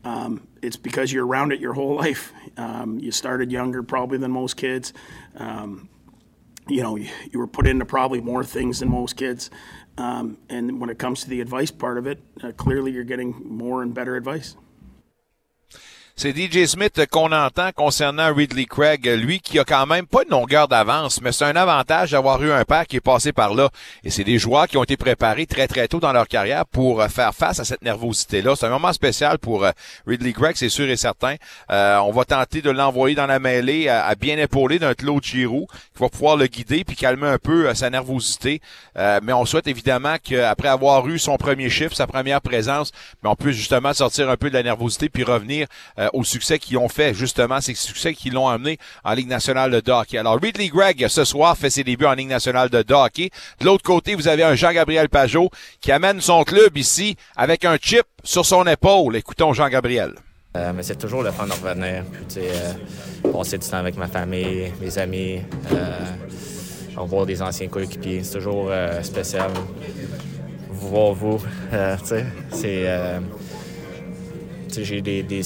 um, 0.06 0.48
it's 0.62 0.78
because 0.78 1.12
you're 1.12 1.26
around 1.26 1.52
it 1.52 1.60
your 1.60 1.74
whole 1.74 1.96
life. 2.06 2.34
Um, 2.58 3.00
you 3.00 3.12
started 3.12 3.52
younger, 3.52 3.84
probably 3.84 4.18
than 4.18 4.32
most 4.32 4.56
kids. 4.56 4.94
Um, 5.36 5.90
you 6.72 6.82
know, 6.82 6.96
you, 6.96 7.10
you 7.32 7.40
were 7.40 7.48
put 7.48 7.68
into 7.68 7.86
probably 7.86 8.22
more 8.22 8.44
things 8.44 8.80
than 8.80 8.90
most 8.90 9.18
kids. 9.18 9.50
Um, 9.98 10.38
and 10.50 10.80
when 10.80 10.90
it 10.90 10.98
comes 10.98 11.22
to 11.24 11.30
the 11.30 11.42
advice 11.42 11.70
part 11.70 11.98
of 11.98 12.08
it, 12.08 12.20
uh, 12.42 12.52
clearly 12.54 12.92
you're 12.92 13.04
getting 13.04 13.36
more 13.46 13.84
and 13.84 13.94
better 13.94 14.16
advice. 14.16 14.56
C'est 16.22 16.38
DJ 16.38 16.68
Smith 16.68 17.02
qu'on 17.10 17.32
entend 17.32 17.72
concernant 17.76 18.32
Ridley 18.32 18.66
Craig, 18.66 19.08
lui 19.08 19.40
qui 19.40 19.58
a 19.58 19.64
quand 19.64 19.88
même 19.88 20.06
pas 20.06 20.22
une 20.22 20.30
longueur 20.30 20.68
d'avance, 20.68 21.20
mais 21.20 21.32
c'est 21.32 21.46
un 21.46 21.56
avantage 21.56 22.12
d'avoir 22.12 22.44
eu 22.44 22.52
un 22.52 22.64
père 22.64 22.86
qui 22.86 22.98
est 22.98 23.02
passé 23.02 23.34
par 23.34 23.56
là. 23.56 23.72
Et 24.04 24.12
c'est 24.12 24.24
des 24.24 24.38
joueurs 24.38 24.68
qui 24.68 24.78
ont 24.78 24.84
été 24.84 24.98
préparés 24.98 25.48
très 25.48 25.68
très 25.68 25.88
tôt 25.88 26.00
dans 26.00 26.14
leur 26.14 26.28
carrière 26.28 26.68
pour 26.68 27.04
faire 27.06 27.34
face 27.34 27.60
à 27.60 27.66
cette 27.66 27.82
nervosité-là. 27.82 28.56
C'est 28.56 28.68
un 28.68 28.70
moment 28.70 28.94
spécial 28.94 29.40
pour 29.40 29.66
Ridley 30.06 30.34
Craig, 30.34 30.58
c'est 30.58 30.70
sûr 30.70 30.88
et 30.88 30.96
certain. 30.96 31.38
Euh, 31.72 31.98
on 31.98 32.12
va 32.12 32.24
tenter 32.24 32.62
de 32.62 32.70
l'envoyer 32.70 33.16
dans 33.16 33.26
la 33.26 33.40
mêlée 33.40 33.90
à, 33.90 34.14
bien 34.14 34.38
épauler 34.38 34.78
d'un 34.78 34.94
Claude 34.94 35.24
Giroux 35.24 35.66
qui 35.96 36.04
va 36.04 36.10
pouvoir 36.10 36.38
le 36.38 36.46
guider 36.46 36.84
puis 36.84 36.96
calmer 36.96 37.30
un 37.30 37.40
peu 37.40 37.68
euh, 37.68 37.74
sa 37.74 37.90
nervosité. 37.90 38.62
Euh, 38.96 39.20
mais 39.24 39.34
on 39.34 39.46
souhaite 39.46 39.66
évidemment 39.66 40.18
qu'après 40.24 40.68
avoir 40.68 41.08
eu 41.08 41.18
son 41.18 41.38
premier 41.38 41.72
chiffre, 41.72 41.96
sa 41.96 42.06
première 42.06 42.42
présence, 42.42 42.92
mais 43.24 43.30
on 43.32 43.36
puisse 43.36 43.56
justement 43.56 43.92
sortir 43.94 44.30
un 44.30 44.38
peu 44.38 44.50
de 44.50 44.54
la 44.54 44.62
nervosité 44.62 45.10
puis 45.10 45.24
revenir 45.24 45.66
euh, 45.98 46.10
au 46.14 46.24
succès 46.24 46.60
qu'ils 46.60 46.78
ont 46.78 46.90
fait, 46.90 47.14
justement, 47.14 47.62
ces 47.62 47.74
succès 47.76 48.14
qui 48.14 48.30
l'ont 48.30 48.48
amené 48.48 48.78
en 49.04 49.14
Ligue 49.14 49.28
nationale 49.28 49.82
de 49.82 49.92
hockey. 49.92 50.18
Alors, 50.18 50.40
Ridley 50.42 50.70
Gregg, 50.70 51.08
ce 51.08 51.26
soir, 51.26 51.58
fait 51.58 51.70
ses 51.70 51.84
débuts 51.84 52.06
en 52.06 52.14
Ligue 52.14 52.30
nationale 52.30 52.70
de 52.70 52.94
hockey. 52.94 53.30
De 53.60 53.66
l'autre 53.66 53.84
côté, 53.84 54.16
vous 54.16 54.28
avez 54.28 54.44
un 54.44 54.56
Jean-Gabriel 54.56 55.10
Pajot 55.10 55.50
qui 55.80 55.92
amène 55.92 56.22
son 56.22 56.44
club 56.44 56.78
ici 56.78 57.16
avec 57.36 57.66
un 57.66 57.78
chip 57.78 58.06
sur 58.24 58.46
son 58.46 58.66
épaule. 58.68 59.16
Écoutons 59.16 59.54
Jean-Gabriel. 59.54 60.14
Euh, 60.58 60.74
mais 60.76 60.84
c'est 60.84 60.98
toujours 60.98 61.24
le 61.24 61.32
fun 61.32 61.48
de 61.48 61.54
revenir, 61.54 62.04
puis 62.12 62.26
tu 62.28 62.34
sais, 62.34 62.50
euh, 62.52 63.32
passer 63.32 63.58
du 63.58 63.66
temps 63.66 63.78
avec 63.78 63.96
ma 63.96 64.08
famille, 64.08 64.70
mes 64.82 64.98
amis, 64.98 65.40
euh, 65.72 66.00
revoir 66.98 67.26
des 67.26 67.42
anciens 67.42 67.70
coéquipiers. 67.70 68.22
C'est 68.24 68.34
toujours 68.38 68.68
euh, 68.70 69.02
spécial. 69.02 69.50
Vous 70.70 70.90
voir 70.90 71.14
vous, 71.14 71.42
euh, 71.72 71.96
tu 72.00 72.06
sais, 72.08 72.26
c'est 72.52 72.86
j'ai 74.82 75.02
des, 75.02 75.24
des, 75.24 75.42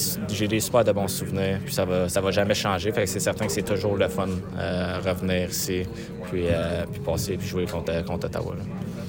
des 0.48 0.60
super 0.60 0.84
de 0.84 0.92
bons 0.92 1.08
souvenirs, 1.08 1.60
puis 1.64 1.74
ça 1.74 1.86
va, 1.86 2.10
ça 2.10 2.22
va 2.22 2.32
jamais 2.32 2.54
changer. 2.54 2.92
Fait 2.92 3.04
que 3.04 3.10
c'est 3.10 3.20
certain 3.20 3.46
que 3.46 3.52
c'est 3.52 3.62
toujours 3.62 3.96
le 3.96 4.08
fun 4.08 4.28
euh, 4.58 5.00
revenir 5.06 5.50
ici, 5.50 5.84
puis, 6.30 6.44
euh, 6.48 6.86
puis 6.92 7.02
passer, 7.02 7.38
puis 7.38 7.48
jouer 7.48 7.66
contre, 7.66 8.04
contre 8.06 8.28
Ottawa. 8.28 8.56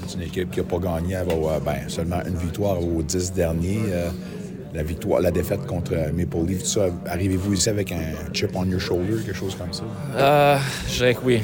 C'est 0.07 0.17
une 0.17 0.23
équipe 0.23 0.51
qui 0.51 0.61
n'a 0.61 0.65
pas 0.65 0.79
gagné 0.79 1.17
avoir 1.17 1.61
ben, 1.61 1.89
seulement 1.89 2.21
une 2.27 2.37
victoire 2.37 2.83
aux 2.83 3.03
dix 3.03 3.33
derniers. 3.33 3.83
Euh, 3.89 4.09
la 4.75 4.83
victoire, 4.83 5.21
la 5.21 5.31
défaite 5.31 5.65
contre 5.67 5.93
Maple 6.13 6.47
Leaf, 6.47 6.61
tout 6.61 6.67
ça, 6.67 6.87
arrivez-vous 7.07 7.55
ici 7.55 7.69
avec 7.71 7.93
un 7.93 8.33
chip 8.33 8.51
on 8.55 8.65
your 8.67 8.81
shoulder, 8.81 9.23
quelque 9.25 9.37
chose 9.37 9.57
comme 9.57 9.73
ça? 9.73 9.85
Je 10.89 10.97
dirais 10.99 11.15
que 11.15 11.21
oui. 11.25 11.43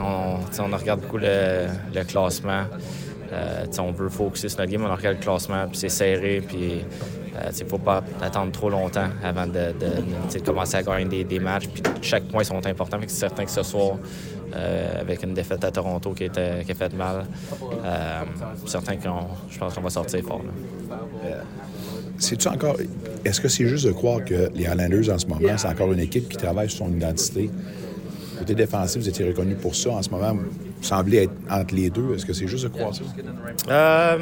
On, 0.00 0.38
on 0.58 0.76
regarde 0.76 1.00
beaucoup 1.00 1.18
le, 1.18 1.66
le 1.94 2.04
classement. 2.04 2.64
Euh, 3.32 3.64
on 3.78 3.92
veut 3.92 4.08
focuser 4.08 4.48
sur 4.48 4.58
notre 4.58 4.70
game, 4.70 4.84
on 4.84 4.94
regarde 4.94 5.16
le 5.16 5.22
classement, 5.22 5.66
puis 5.68 5.78
c'est 5.78 5.88
serré, 5.88 6.42
puis 6.46 6.84
il 7.34 7.64
ne 7.64 7.68
faut 7.68 7.78
pas 7.78 8.02
attendre 8.20 8.52
trop 8.52 8.68
longtemps 8.68 9.08
avant 9.22 9.46
de, 9.46 9.52
de, 9.52 10.38
de 10.38 10.44
commencer 10.44 10.76
à 10.76 10.82
gagner 10.82 11.06
des, 11.06 11.24
des, 11.24 11.38
matchs. 11.38 11.68
Puis 11.68 11.82
chaque 12.02 12.24
point 12.24 12.44
sont 12.44 12.64
importants. 12.66 12.98
C'est 13.06 13.20
certain 13.20 13.44
que 13.44 13.50
ce 13.50 13.62
soir, 13.62 13.96
euh, 14.54 15.00
avec 15.00 15.22
une 15.22 15.32
défaite 15.32 15.64
à 15.64 15.70
Toronto 15.70 16.12
qui, 16.12 16.24
était, 16.24 16.62
qui 16.64 16.72
a 16.72 16.74
fait 16.74 16.92
mal, 16.94 17.24
euh, 17.84 18.22
certain 18.66 18.96
qu'on 18.96 19.26
je 19.48 19.58
pense 19.58 19.74
qu'on 19.74 19.80
va 19.80 19.90
sortir 19.90 20.22
fort. 20.24 20.42
C'est-tu 22.18 22.48
encore. 22.48 22.76
Est-ce 23.24 23.40
que 23.40 23.48
c'est 23.48 23.66
juste 23.66 23.86
de 23.86 23.92
croire 23.92 24.24
que 24.24 24.50
les 24.54 24.66
Highlanders 24.66 25.10
en 25.14 25.18
ce 25.18 25.26
moment, 25.26 25.56
c'est 25.56 25.68
encore 25.68 25.92
une 25.92 26.00
équipe 26.00 26.28
qui 26.28 26.36
travaille 26.36 26.68
sur 26.68 26.86
son 26.86 26.92
identité? 26.92 27.50
Côté 28.38 28.54
défensif, 28.54 29.00
vous 29.00 29.08
étiez 29.08 29.26
reconnu 29.26 29.54
pour 29.54 29.74
ça. 29.74 29.90
En 29.90 30.02
ce 30.02 30.10
moment, 30.10 30.34
vous 30.34 30.48
semblez 30.82 31.24
être 31.24 31.32
entre 31.50 31.74
les 31.74 31.90
deux. 31.90 32.14
Est-ce 32.14 32.26
que 32.26 32.32
c'est 32.32 32.46
juste 32.46 32.64
de 32.64 32.68
croire 32.68 32.94
ça? 32.94 33.02
Euh, 33.70 34.18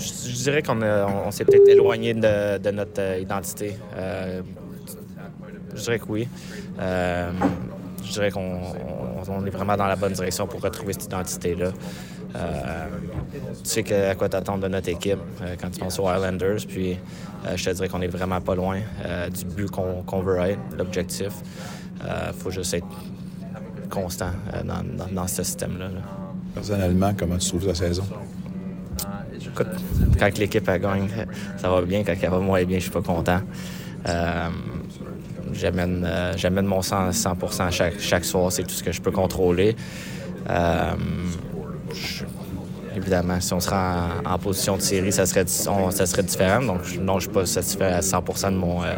je, 0.00 0.42
dirais 0.42 0.62
qu'on 0.62 0.82
on, 0.82 1.26
on 1.26 1.30
s'est 1.30 1.44
peut-être 1.44 1.68
éloigné 1.68 2.14
de, 2.14 2.70
notre 2.70 3.20
identité. 3.20 3.76
Euh, 3.96 4.42
je 5.74 5.82
dirais 5.82 5.98
que 5.98 6.06
oui. 6.08 6.28
Euh, 6.80 7.30
je 8.04 8.12
dirais 8.12 8.30
qu'on 8.30 8.60
on 9.28 9.46
est 9.46 9.50
vraiment 9.50 9.76
dans 9.76 9.86
la 9.86 9.96
bonne 9.96 10.12
direction 10.12 10.46
pour 10.46 10.60
retrouver 10.60 10.92
cette 10.94 11.04
identité-là. 11.04 11.72
Euh, 12.36 12.86
tu 13.64 13.82
sais 13.84 13.94
à 14.08 14.14
quoi 14.14 14.28
t'attendre 14.28 14.62
de 14.62 14.68
notre 14.68 14.88
équipe 14.88 15.18
euh, 15.42 15.56
quand 15.60 15.70
tu 15.70 15.80
penses 15.80 15.98
aux 15.98 16.10
Islanders. 16.10 16.60
Puis 16.66 16.92
euh, 17.46 17.56
je 17.56 17.64
te 17.64 17.70
dirais 17.70 17.88
qu'on 17.88 18.00
est 18.02 18.08
vraiment 18.08 18.40
pas 18.40 18.54
loin 18.54 18.80
du 19.32 19.44
but 19.44 19.70
qu'on 19.70 20.02
qu 20.02 20.24
veut 20.24 20.38
être, 20.40 20.60
l'objectif. 20.76 21.32
Il 22.02 22.34
faut 22.34 22.50
juste 22.50 22.74
être 22.74 22.86
constant 23.90 24.30
dans, 25.12 25.26
ce 25.26 25.42
système-là. 25.42 25.86
Là. 25.86 26.00
Personnellement, 26.54 27.12
comment 27.18 27.36
tu 27.36 27.48
trouves 27.48 27.66
la 27.66 27.74
saison? 27.74 28.04
Écoute, 29.46 29.66
quand 30.18 30.38
l'équipe 30.38 30.66
gagne, 30.66 31.08
ça 31.56 31.68
va 31.68 31.82
bien. 31.82 32.02
Quand 32.04 32.14
elle 32.20 32.30
va 32.30 32.38
moins 32.38 32.64
bien, 32.64 32.78
je 32.78 32.84
suis 32.84 32.90
pas 32.92 33.02
content. 33.02 33.40
Euh, 34.08 34.48
J'amène 35.52 36.04
euh, 36.06 36.62
mon 36.62 36.82
100, 36.82 37.12
100 37.12 37.70
chaque, 37.70 37.98
chaque 37.98 38.24
soir. 38.24 38.52
C'est 38.52 38.62
tout 38.62 38.74
ce 38.74 38.82
que 38.82 38.92
je 38.92 39.00
peux 39.00 39.10
contrôler. 39.10 39.76
Euh, 40.48 40.92
évidemment, 42.96 43.40
si 43.40 43.52
on 43.52 43.60
serait 43.60 43.76
en, 43.76 44.32
en, 44.32 44.38
position 44.38 44.76
de 44.76 44.82
série, 44.82 45.12
ça 45.12 45.26
serait, 45.26 45.44
on, 45.68 45.90
ça 45.90 46.06
serait 46.06 46.22
différent. 46.22 46.62
Donc, 46.62 46.80
non, 47.00 47.18
je 47.18 47.24
suis 47.24 47.32
pas 47.32 47.46
satisfait 47.46 47.84
à 47.84 48.02
100 48.02 48.20
de, 48.50 48.56
mon, 48.56 48.82
euh, 48.82 48.94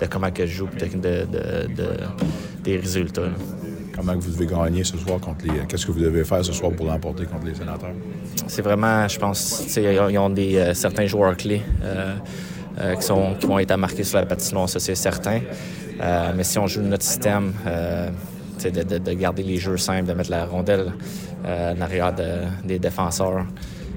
de 0.00 0.06
comment 0.06 0.30
que 0.30 0.46
je 0.46 0.56
joue 0.58 0.68
et 0.80 0.88
de, 0.88 0.96
de, 0.98 1.74
de, 1.74 1.88
des 2.62 2.76
résultats. 2.76 3.22
Comment 4.00 4.16
vous 4.16 4.30
devez 4.30 4.46
gagner 4.46 4.82
ce 4.82 4.96
soir 4.96 5.20
contre 5.20 5.44
les. 5.44 5.66
Qu'est-ce 5.66 5.84
que 5.84 5.92
vous 5.92 6.00
devez 6.00 6.24
faire 6.24 6.42
ce 6.42 6.54
soir 6.54 6.72
pour 6.72 6.86
l'emporter 6.86 7.26
contre 7.26 7.44
les 7.44 7.54
sénateurs? 7.54 7.92
C'est 8.46 8.62
vraiment, 8.62 9.06
je 9.06 9.18
pense, 9.18 9.76
ils 9.76 10.18
ont 10.18 10.30
des, 10.30 10.56
euh, 10.56 10.72
certains 10.72 11.04
joueurs 11.04 11.36
clés 11.36 11.60
euh, 11.82 12.14
euh, 12.78 12.94
qui, 12.94 13.02
sont, 13.02 13.34
qui 13.38 13.46
vont 13.46 13.58
être 13.58 13.76
marqués 13.76 14.04
sur 14.04 14.18
la 14.18 14.24
patinoire, 14.24 14.70
ça 14.70 14.80
c'est 14.80 14.94
certain. 14.94 15.40
Mais 16.34 16.44
si 16.44 16.58
on 16.58 16.66
joue 16.66 16.80
notre 16.80 17.02
système, 17.02 17.52
de, 18.64 18.70
de, 18.70 18.98
de, 18.98 19.12
garder 19.12 19.42
les 19.42 19.58
jeux 19.58 19.76
simples, 19.76 20.08
de 20.08 20.14
mettre 20.14 20.30
la 20.30 20.46
rondelle 20.46 20.94
en 21.44 21.78
arrière 21.82 22.14
de, 22.14 22.44
des 22.64 22.78
défenseurs, 22.78 23.44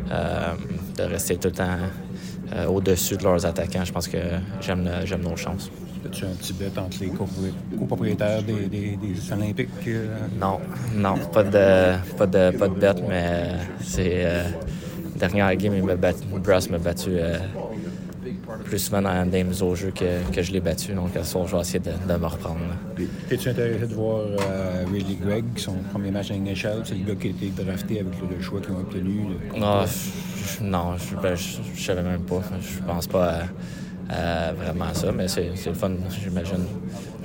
de 0.10 1.04
rester 1.04 1.38
tout 1.38 1.48
le 1.48 1.54
temps 1.54 2.68
au-dessus 2.68 3.16
de 3.16 3.24
leurs 3.24 3.46
attaquants. 3.46 3.86
Je 3.86 3.94
pense 3.94 4.10
que 4.10 4.18
j'aime 4.60 5.22
nos 5.24 5.38
chances. 5.38 5.72
As-tu 6.06 6.26
un 6.26 6.30
petit 6.36 6.54
bet 6.54 6.72
entre 6.78 6.98
les 7.00 7.08
copropri- 7.08 7.78
copropriétaires 7.80 8.44
des, 8.44 8.68
des, 8.68 8.98
des 8.98 9.32
Olympiques? 9.34 9.70
euh, 9.88 10.08
Non, 10.40 10.60
non, 10.96 11.16
pas 11.32 11.44
de, 11.44 12.14
pas 12.18 12.28
de, 12.28 12.58
pas 12.58 12.68
de 12.68 12.74
bête, 12.80 13.02
mais 13.08 13.24
euh, 13.26 13.58
c'est. 13.82 14.26
Euh, 14.26 14.44
dernière 15.16 15.56
game, 15.56 15.74
il 15.76 15.84
m'a 15.84 15.96
battu, 15.96 16.24
Brass 16.44 16.70
m'a 16.70 16.78
battu 16.80 17.12
euh, 17.12 17.38
plus 18.66 18.80
souvent 18.80 19.02
dans 19.02 19.30
des 19.30 19.44
mises 19.44 19.62
au 19.62 19.76
jeu 19.76 19.92
que, 19.92 20.30
que 20.34 20.42
je 20.42 20.52
l'ai 20.52 20.60
battu. 20.60 20.94
Donc, 20.94 21.10
ce 21.16 21.24
soir, 21.24 21.48
je 21.48 21.56
vais 21.56 21.62
essayer 21.62 21.80
de, 21.80 21.92
de 21.92 22.20
me 22.20 22.26
reprendre. 22.26 22.60
Es-tu 23.32 23.50
intéressé 23.50 23.88
de 23.88 23.94
voir 23.94 24.20
euh, 24.42 24.84
Riley 24.92 25.16
Gregg, 25.24 25.46
son 25.58 25.74
premier 25.92 26.12
match 26.12 26.32
à 26.32 26.36
NHL? 26.36 26.82
C'est 26.84 26.96
le 26.96 27.06
gars 27.06 27.16
qui 27.16 27.28
a 27.28 27.30
été 27.32 27.50
drafté 27.64 28.00
avec 28.02 28.14
le, 28.30 28.42
choix 28.42 28.60
qu'ils 28.60 28.74
ont 28.74 28.80
obtenu. 28.80 29.22
le- 29.54 29.60
Non, 29.60 29.86
je- 29.86 30.58
je- 30.60 30.64
non, 30.64 30.98
je, 30.98 31.16
ben, 31.16 31.36
je, 31.36 31.58
je 31.76 31.82
savais 31.84 32.04
même 32.04 32.22
pas. 32.22 32.42
Je 32.62 32.80
pense 32.86 33.08
pas 33.08 33.26
à, 33.30 33.44
à 34.10 34.52
vraiment 34.54 34.94
ça, 34.94 35.12
mais 35.12 35.28
c'est 35.28 35.52
le 35.66 35.74
fun, 35.74 35.92
j'imagine. 36.24 36.66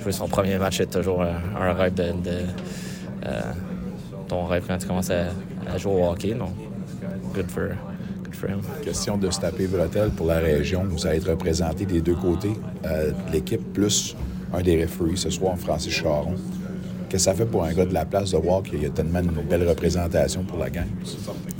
Jouer 0.01 0.11
son 0.11 0.27
premier 0.27 0.57
match, 0.57 0.77
c'est 0.77 0.89
toujours 0.89 1.21
un, 1.23 1.35
un 1.59 1.73
rêve 1.73 1.93
de. 1.93 2.03
de 2.03 2.37
euh, 3.25 3.41
ton 4.27 4.45
rêve 4.45 4.63
quand 4.67 4.77
tu 4.77 4.87
commences 4.87 5.09
à, 5.09 5.25
à 5.73 5.77
jouer 5.77 5.93
au 5.93 6.05
hockey. 6.09 6.33
Donc, 6.35 6.51
good 7.33 7.49
for, 7.49 7.69
good 8.23 8.35
for 8.35 8.49
him. 8.49 8.59
Question 8.83 9.17
de 9.17 9.29
se 9.29 9.39
taper 9.41 9.67
bretelle 9.67 10.09
pour 10.11 10.27
la 10.27 10.37
région. 10.39 10.83
Vous 10.87 11.05
allez 11.05 11.17
être 11.17 11.29
représenté 11.31 11.85
des 11.85 11.99
deux 11.99 12.15
côtés 12.15 12.53
euh, 12.85 13.11
de 13.11 13.31
l'équipe, 13.33 13.73
plus 13.73 14.15
un 14.53 14.61
des 14.61 14.81
referees 14.83 15.17
ce 15.17 15.29
soir, 15.29 15.57
Francis 15.57 15.91
Charon. 15.93 16.35
Qu'est-ce 17.09 17.25
que 17.25 17.31
ça 17.31 17.33
fait 17.33 17.45
pour 17.45 17.63
un 17.63 17.73
gars 17.73 17.85
de 17.85 17.93
la 17.93 18.05
place 18.05 18.31
de 18.31 18.37
voir 18.37 18.61
qu'il 18.61 18.83
y 18.83 18.85
a 18.85 18.89
tellement 18.89 19.19
une 19.19 19.31
belle 19.49 19.67
représentation 19.67 20.43
pour 20.43 20.59
la 20.59 20.69
gang? 20.69 20.85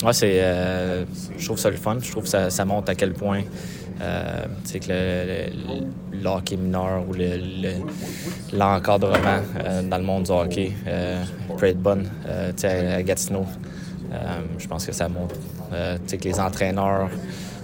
Ouais, 0.03 0.13
c'est. 0.13 0.41
euh, 0.43 1.05
je 1.37 1.43
trouve 1.45 1.57
ça 1.57 1.71
le 1.71 1.75
fun. 1.77 1.97
Je 1.99 2.11
trouve 2.11 2.23
que 2.23 2.29
ça, 2.29 2.51
ça 2.51 2.65
montre 2.65 2.91
à 2.91 2.95
quel 2.95 3.13
point. 3.13 3.41
Euh, 4.01 4.45
sais, 4.63 4.79
que 4.79 4.87
le, 4.89 5.49
le- 6.13 6.19
le 6.21 6.27
hockey 6.29 6.55
mineur 6.55 7.03
ou 7.07 7.13
le- 7.13 7.37
le- 7.63 8.57
l'encadrement 8.57 9.41
euh, 9.65 9.81
dans 9.83 9.97
le 9.97 10.03
monde 10.03 10.23
du 10.23 10.31
hockey 10.31 10.71
euh, 10.87 11.21
peut 11.57 11.67
être 11.67 11.81
bon. 11.81 12.03
Euh, 12.27 12.51
à 12.97 13.03
Gatineau, 13.03 13.45
euh, 14.13 14.15
je 14.57 14.67
pense 14.67 14.85
que 14.85 14.91
ça 14.93 15.09
montre. 15.09 15.35
Euh, 15.73 15.97
que 16.09 16.23
les 16.23 16.39
entraîneurs, 16.39 17.09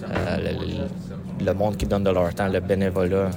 le, 0.07 1.45
le 1.45 1.53
monde 1.53 1.77
qui 1.77 1.85
donne 1.85 2.03
de 2.03 2.11
leur 2.11 2.33
temps, 2.33 2.47
le 2.47 2.59
bénévolat 2.59 3.29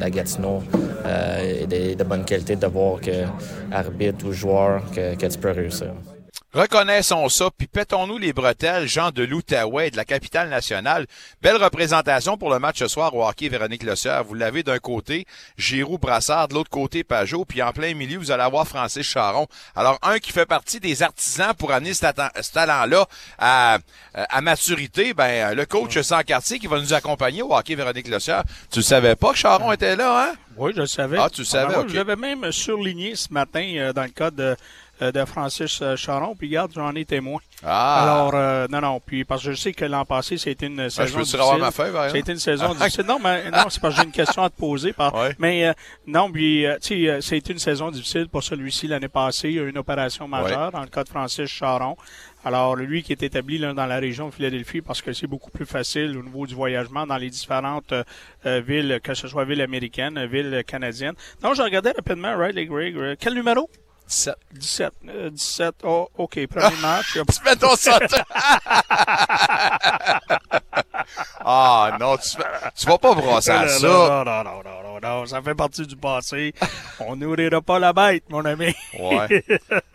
à 0.00 0.10
Gatineau 0.10 0.62
est 1.04 1.66
de, 1.66 1.94
de 1.94 2.04
bonne 2.04 2.24
qualité 2.24 2.56
de 2.56 2.66
voir 2.66 3.00
que 3.00 3.24
arbitre 3.72 4.26
ou 4.26 4.32
joueur 4.32 4.82
que, 4.94 5.14
que 5.16 5.26
tu 5.26 5.38
peux 5.38 5.50
réussir. 5.50 5.92
Reconnaissons 6.54 7.28
ça, 7.28 7.48
puis 7.50 7.66
pétons-nous 7.66 8.16
les 8.16 8.32
bretelles, 8.32 8.86
Jean 8.86 9.10
de 9.10 9.24
l'Outaouais 9.24 9.90
de 9.90 9.96
la 9.96 10.04
capitale 10.04 10.48
nationale. 10.48 11.06
Belle 11.42 11.56
représentation 11.56 12.38
pour 12.38 12.48
le 12.48 12.60
match 12.60 12.78
ce 12.78 12.86
soir 12.86 13.12
au 13.16 13.26
hockey 13.26 13.48
Véronique 13.48 13.82
Le 13.82 13.96
Sieur. 13.96 14.22
Vous 14.22 14.34
l'avez 14.34 14.62
d'un 14.62 14.78
côté, 14.78 15.26
Giroud 15.58 16.00
Brassard, 16.00 16.46
de 16.46 16.54
l'autre 16.54 16.70
côté 16.70 17.02
Pajot, 17.02 17.44
puis 17.44 17.60
en 17.60 17.72
plein 17.72 17.92
milieu, 17.94 18.18
vous 18.18 18.30
allez 18.30 18.44
avoir 18.44 18.68
Francis 18.68 19.04
Charon. 19.04 19.48
Alors, 19.74 19.98
un 20.02 20.20
qui 20.20 20.30
fait 20.30 20.46
partie 20.46 20.78
des 20.78 21.02
artisans 21.02 21.54
pour 21.58 21.72
amener 21.72 21.92
ce 21.92 22.52
talent-là 22.52 23.06
à, 23.36 23.78
à 24.14 24.40
maturité, 24.40 25.12
ben 25.12 25.54
le 25.56 25.66
coach 25.66 26.00
sans 26.02 26.22
quartier 26.22 26.60
qui 26.60 26.68
va 26.68 26.78
nous 26.78 26.94
accompagner 26.94 27.42
au 27.42 27.52
hockey 27.52 27.74
Véronique 27.74 28.06
Le 28.06 28.20
Sieur. 28.20 28.44
Tu 28.70 28.78
le 28.78 28.84
savais 28.84 29.16
pas 29.16 29.32
que 29.32 29.38
Charon 29.38 29.72
était 29.72 29.96
là, 29.96 30.28
hein? 30.28 30.34
Oui, 30.56 30.70
je 30.72 30.82
le 30.82 30.86
savais. 30.86 31.18
Ah, 31.20 31.28
tu 31.28 31.40
le 31.40 31.46
savais, 31.46 31.74
moi, 31.74 31.82
ok. 31.82 31.88
Je 31.88 31.96
l'avais 31.96 32.14
même 32.14 32.52
surligné 32.52 33.16
ce 33.16 33.32
matin 33.32 33.68
euh, 33.76 33.92
dans 33.92 34.04
le 34.04 34.10
cas 34.10 34.30
de, 34.30 34.54
de 35.00 35.24
Francis 35.24 35.80
euh, 35.82 35.96
Charon. 35.96 36.34
Puis 36.36 36.48
regarde, 36.48 36.72
j'en 36.74 36.94
ai 36.94 37.04
témoin. 37.04 37.40
Ah! 37.64 38.02
Alors, 38.02 38.32
euh, 38.34 38.66
non, 38.70 38.80
non. 38.80 39.00
Puis 39.04 39.24
parce 39.24 39.42
que 39.44 39.52
je 39.52 39.60
sais 39.60 39.72
que 39.72 39.84
l'an 39.84 40.04
passé, 40.04 40.36
c'était 40.38 40.66
une 40.66 40.88
saison 40.90 41.02
Ben, 41.02 41.06
je 41.06 41.12
peux-tu 41.14 41.36
difficile. 41.36 42.10
C'était 42.12 42.32
une 42.32 42.38
saison 42.38 42.66
Ah. 42.70 42.74
difficile. 42.74 43.04
Non, 43.06 43.18
mais 43.22 43.50
non, 43.50 43.64
c'est 43.70 43.80
parce 43.80 43.94
que 43.94 44.00
j'ai 44.00 44.06
une 44.06 44.12
question 44.12 44.42
à 44.42 44.50
te 44.50 44.56
poser. 44.56 44.92
Par... 44.92 45.14
Ouais. 45.14 45.34
Mais 45.38 45.66
euh, 45.66 45.72
non, 46.06 46.30
puis 46.30 46.66
euh, 46.66 46.76
tu 46.80 47.04
sais, 47.04 47.08
euh, 47.10 47.20
c'était 47.20 47.52
une 47.52 47.58
saison 47.58 47.90
difficile 47.90 48.28
pour 48.28 48.42
celui-ci 48.42 48.86
l'année 48.86 49.08
passée. 49.08 49.48
Il 49.50 49.54
y 49.56 49.58
a 49.58 49.62
eu 49.62 49.70
une 49.70 49.78
opération 49.78 50.28
majeure 50.28 50.70
dans 50.72 50.80
le 50.82 50.86
cas 50.88 51.04
de 51.04 51.08
Francis 51.08 51.46
Charon. 51.50 51.96
Alors, 52.46 52.76
lui 52.76 53.02
qui 53.02 53.12
est 53.12 53.22
établi 53.22 53.56
là, 53.56 53.72
dans 53.72 53.86
la 53.86 53.96
région 53.98 54.28
de 54.28 54.34
Philadelphie 54.34 54.82
parce 54.82 55.00
que 55.00 55.14
c'est 55.14 55.26
beaucoup 55.26 55.50
plus 55.50 55.64
facile 55.64 56.14
au 56.18 56.22
niveau 56.22 56.46
du 56.46 56.54
voyagement 56.54 57.06
dans 57.06 57.16
les 57.16 57.30
différentes 57.30 57.90
euh, 57.92 58.04
euh, 58.44 58.60
villes, 58.60 59.00
que 59.02 59.14
ce 59.14 59.28
soit 59.28 59.46
villes 59.46 59.62
américaines, 59.62 60.18
euh, 60.18 60.26
villes 60.26 60.62
canadiennes. 60.66 61.14
Donc, 61.40 61.54
je 61.56 61.62
regardais 61.62 61.92
rapidement 61.92 62.36
Riley 62.36 62.66
Gregg. 62.66 62.96
euh, 62.98 63.16
Quel 63.18 63.32
numéro? 63.32 63.70
17. 64.08 64.34
17. 64.52 64.92
Euh, 65.08 65.30
17. 65.30 65.74
Oh, 65.84 66.08
OK. 66.18 66.46
Premier 66.46 66.76
match. 66.82 67.16
A- 67.16 67.44
Mettons 67.44 67.74
ça. 67.76 67.98
ah 71.44 71.96
non, 72.00 72.16
tu, 72.16 72.36
tu 72.76 72.86
vas 72.86 72.98
pas 72.98 73.14
brasser 73.14 73.50
à 73.50 73.68
ça. 73.68 73.86
Non, 73.86 74.24
non, 74.24 74.44
non, 74.44 74.62
non, 74.64 74.82
non, 74.82 75.00
non, 75.02 75.26
ça 75.26 75.42
fait 75.42 75.54
partie 75.54 75.86
du 75.86 75.96
passé. 75.96 76.52
On 77.00 77.16
nourrira 77.16 77.60
pas 77.60 77.78
la 77.78 77.92
bête, 77.92 78.24
mon 78.30 78.44
ami. 78.44 78.74
Ouais. 78.98 79.44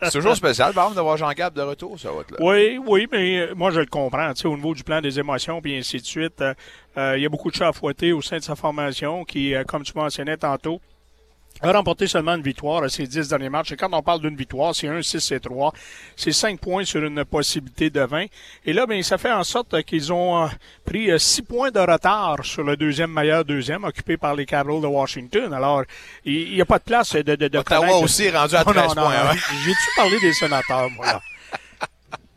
C'est 0.02 0.10
toujours 0.12 0.36
spécial, 0.36 0.72
par 0.72 0.84
exemple, 0.84 0.96
d'avoir 0.96 1.16
Jean-Cap 1.16 1.54
de 1.54 1.62
retour, 1.62 1.98
ça 1.98 2.10
va 2.10 2.20
être 2.20 2.30
là. 2.32 2.36
Oui, 2.40 2.80
oui, 2.86 3.08
mais 3.10 3.38
euh, 3.38 3.54
moi 3.54 3.70
je 3.70 3.80
le 3.80 3.86
comprends. 3.86 4.32
Tu 4.34 4.42
sais, 4.42 4.48
au 4.48 4.56
niveau 4.56 4.74
du 4.74 4.84
plan 4.84 5.00
des 5.00 5.18
émotions, 5.18 5.60
puis 5.60 5.76
ainsi 5.78 5.98
de 5.98 6.06
suite, 6.06 6.40
euh, 6.40 6.54
euh, 6.96 7.16
il 7.16 7.22
y 7.22 7.26
a 7.26 7.28
beaucoup 7.28 7.50
de 7.50 7.56
chats 7.56 7.68
à 7.68 7.72
fouetter 7.72 8.12
au 8.12 8.22
sein 8.22 8.38
de 8.38 8.42
sa 8.42 8.54
formation 8.56 9.24
qui, 9.24 9.54
comme 9.66 9.82
tu 9.82 9.92
mentionnais 9.94 10.36
tantôt, 10.36 10.80
a 11.62 11.72
remporté 11.72 12.06
seulement 12.06 12.34
une 12.36 12.42
victoire 12.42 12.82
à 12.82 12.88
ses 12.88 13.06
dix 13.06 13.28
derniers 13.28 13.50
matchs. 13.50 13.72
Et 13.72 13.76
quand 13.76 13.88
on 13.92 14.02
parle 14.02 14.20
d'une 14.22 14.36
victoire, 14.36 14.74
c'est 14.74 14.88
1, 14.88 15.02
6 15.02 15.32
et 15.32 15.40
3. 15.40 15.72
C'est 16.16 16.32
5 16.32 16.58
points 16.58 16.84
sur 16.84 17.04
une 17.04 17.24
possibilité 17.24 17.90
de 17.90 18.00
20. 18.00 18.26
Et 18.64 18.72
là, 18.72 18.86
ben, 18.86 19.02
ça 19.02 19.18
fait 19.18 19.30
en 19.32 19.44
sorte 19.44 19.74
euh, 19.74 19.82
qu'ils 19.82 20.12
ont 20.12 20.44
euh, 20.44 20.48
pris 20.84 21.10
6 21.18 21.42
points 21.42 21.70
de 21.70 21.80
retard 21.80 22.44
sur 22.44 22.62
le 22.64 22.76
deuxième 22.76 23.12
meilleur 23.12 23.44
deuxième, 23.44 23.84
occupé 23.84 24.16
par 24.16 24.34
les 24.34 24.46
Capitals 24.46 24.80
de 24.80 24.86
Washington. 24.86 25.52
Alors, 25.52 25.82
il 26.24 26.52
n'y 26.54 26.60
a 26.60 26.64
pas 26.66 26.78
de 26.78 26.84
place 26.84 27.14
de... 27.14 27.22
de, 27.22 27.48
de 27.48 27.58
Ottawa 27.58 27.80
connaître- 27.86 28.02
aussi 28.04 28.24
est 28.24 28.36
rendu 28.36 28.54
à 28.54 28.64
Non, 28.64 28.72
13 28.72 28.74
non, 28.76 28.88
non, 28.88 28.94
points. 28.94 29.24
non. 29.24 29.30
hein? 29.30 29.36
J'ai-tu 29.64 29.88
parlé 29.96 30.18
des 30.20 30.32
sénateurs, 30.32 30.90
moi, 30.90 31.06
là? 31.06 31.20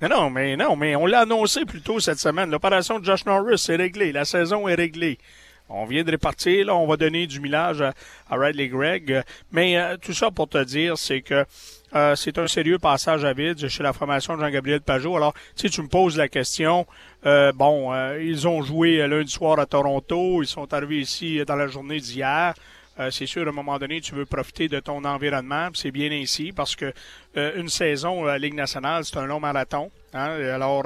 Non, 0.01 0.09
non, 0.09 0.29
mais 0.29 0.57
non, 0.57 0.75
mais 0.75 0.97
on 0.97 1.05
l'a 1.05 1.21
annoncé 1.21 1.63
plus 1.63 1.79
tôt 1.81 2.01
cette 2.01 2.19
semaine. 2.19 2.51
L'opération 2.51 2.99
de 2.99 3.05
Josh 3.05 3.25
Norris 3.25 3.65
est 3.69 3.75
réglée. 3.77 4.11
La 4.11 4.25
saison 4.25 4.67
est 4.67 4.75
réglée. 4.75 5.17
On 5.73 5.85
vient 5.85 6.03
de 6.03 6.11
répartir, 6.11 6.67
là, 6.67 6.75
on 6.75 6.85
va 6.85 6.97
donner 6.97 7.25
du 7.25 7.39
millage 7.39 7.81
à, 7.81 7.93
à 8.29 8.35
Riley 8.35 8.67
Gregg. 8.67 9.23
Mais 9.51 9.75
euh, 9.77 9.97
tout 9.97 10.13
ça 10.13 10.29
pour 10.29 10.47
te 10.47 10.63
dire, 10.63 10.97
c'est 10.97 11.21
que 11.21 11.45
euh, 11.95 12.15
c'est 12.15 12.37
un 12.37 12.47
sérieux 12.47 12.77
passage 12.77 13.25
à 13.25 13.33
vide 13.33 13.67
chez 13.67 13.81
la 13.81 13.91
formation 13.91 14.35
de 14.35 14.41
Jean-Gabriel 14.41 14.81
Pajot. 14.81 15.15
Alors, 15.15 15.33
si 15.55 15.69
tu 15.69 15.81
me 15.81 15.87
poses 15.87 16.17
la 16.17 16.27
question, 16.27 16.85
euh, 17.25 17.51
bon, 17.53 17.93
ils 18.17 18.47
ont 18.47 18.61
joué 18.61 19.05
lundi 19.07 19.31
soir 19.31 19.59
à 19.59 19.65
Toronto, 19.65 20.41
ils 20.43 20.47
sont 20.47 20.71
arrivés 20.73 20.99
ici 20.99 21.43
dans 21.45 21.55
la 21.55 21.67
journée 21.67 21.99
d'hier. 21.99 22.53
C'est 23.09 23.25
sûr, 23.25 23.47
à 23.47 23.49
un 23.49 23.53
moment 23.53 23.79
donné, 23.79 24.01
tu 24.01 24.13
veux 24.13 24.27
profiter 24.27 24.67
de 24.67 24.79
ton 24.79 25.03
environnement. 25.03 25.69
C'est 25.73 25.89
bien 25.89 26.11
ainsi 26.11 26.51
parce 26.51 26.75
que 26.75 26.93
une 27.35 27.67
saison 27.67 28.25
à 28.25 28.33
la 28.33 28.37
Ligue 28.37 28.53
nationale, 28.53 29.03
c'est 29.03 29.17
un 29.17 29.25
long 29.25 29.39
marathon. 29.39 29.89
Hein? 30.13 30.29
Alors, 30.53 30.83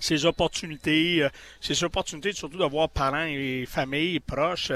ces 0.00 0.24
opportunités, 0.24 1.22
euh, 1.22 1.28
ces 1.60 1.82
opportunités 1.84 2.32
surtout 2.32 2.58
d'avoir 2.58 2.88
parents 2.88 3.26
et 3.26 3.64
familles 3.66 4.20
proches, 4.20 4.72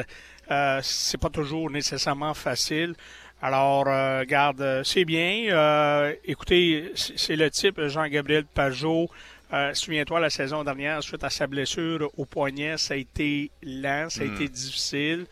euh, 0.50 0.81
c'est 0.83 1.19
pas 1.21 1.31
toujours 1.31 1.71
nécessairement 1.71 2.35
facile. 2.35 2.95
Alors, 3.41 3.87
euh, 3.88 4.25
garde, 4.25 4.61
euh, 4.61 4.85
c'est 4.85 5.05
bien. 5.05 5.47
Euh, 5.50 6.14
écoutez, 6.25 6.93
c'est 6.95 7.35
le 7.35 7.50
type 7.50 7.81
Jean-Gabriel 7.88 8.45
Pajot. 8.45 9.11
Euh, 9.52 9.75
Souviens-toi, 9.75 10.21
la 10.21 10.31
saison 10.31 10.62
dernière, 10.62 11.02
suite 11.02 11.25
à 11.25 11.29
sa 11.31 11.47
blessure 11.47 12.09
au 12.17 12.25
poignet, 12.25 12.79
ça 12.79 12.95
a 12.95 12.97
été 12.97 13.50
lent, 13.62 14.09
ça 14.09 14.23
a 14.23 14.25
été 14.25 14.49
difficile. 14.49 15.26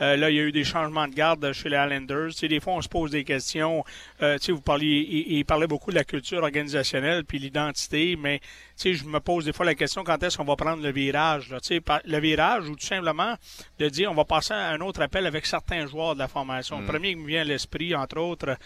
Euh, 0.00 0.16
là, 0.16 0.30
il 0.30 0.36
y 0.36 0.40
a 0.40 0.42
eu 0.42 0.52
des 0.52 0.64
changements 0.64 1.06
de 1.06 1.14
garde 1.14 1.52
chez 1.52 1.68
les 1.68 1.76
Islanders. 1.76 2.30
Tu 2.30 2.38
sais, 2.38 2.48
des 2.48 2.60
fois, 2.60 2.72
on 2.74 2.82
se 2.82 2.88
pose 2.88 3.10
des 3.12 3.22
questions. 3.24 3.84
Euh, 4.22 4.38
tu 4.38 4.46
sais, 4.46 4.52
vous 4.52 4.60
parliez, 4.60 5.06
il, 5.08 5.38
il 5.38 5.44
parlait 5.44 5.66
beaucoup 5.68 5.90
de 5.90 5.96
la 5.96 6.04
culture 6.04 6.42
organisationnelle 6.42 7.24
puis 7.24 7.38
l'identité, 7.38 8.16
mais 8.16 8.40
tu 8.40 8.44
sais, 8.76 8.94
je 8.94 9.04
me 9.04 9.20
pose 9.20 9.44
des 9.44 9.52
fois 9.52 9.64
la 9.66 9.74
question 9.74 10.02
quand 10.02 10.22
est-ce 10.22 10.36
qu'on 10.36 10.44
va 10.44 10.56
prendre 10.56 10.82
le 10.82 10.90
virage. 10.92 11.48
Là, 11.50 11.60
tu 11.60 11.68
sais, 11.68 11.80
par- 11.80 12.00
le 12.04 12.18
virage 12.18 12.68
ou 12.68 12.74
tout 12.76 12.86
simplement 12.86 13.34
de 13.78 13.88
dire 13.88 14.10
on 14.10 14.14
va 14.14 14.24
passer 14.24 14.52
à 14.52 14.70
un 14.70 14.80
autre 14.80 15.00
appel 15.02 15.26
avec 15.26 15.46
certains 15.46 15.86
joueurs 15.86 16.14
de 16.14 16.18
la 16.18 16.28
formation. 16.28 16.80
Le 16.80 16.86
premier 16.86 17.10
qui 17.10 17.16
me 17.20 17.26
vient 17.28 17.42
à 17.42 17.44
l'esprit, 17.44 17.94
entre 17.94 18.18
autres, 18.18 18.56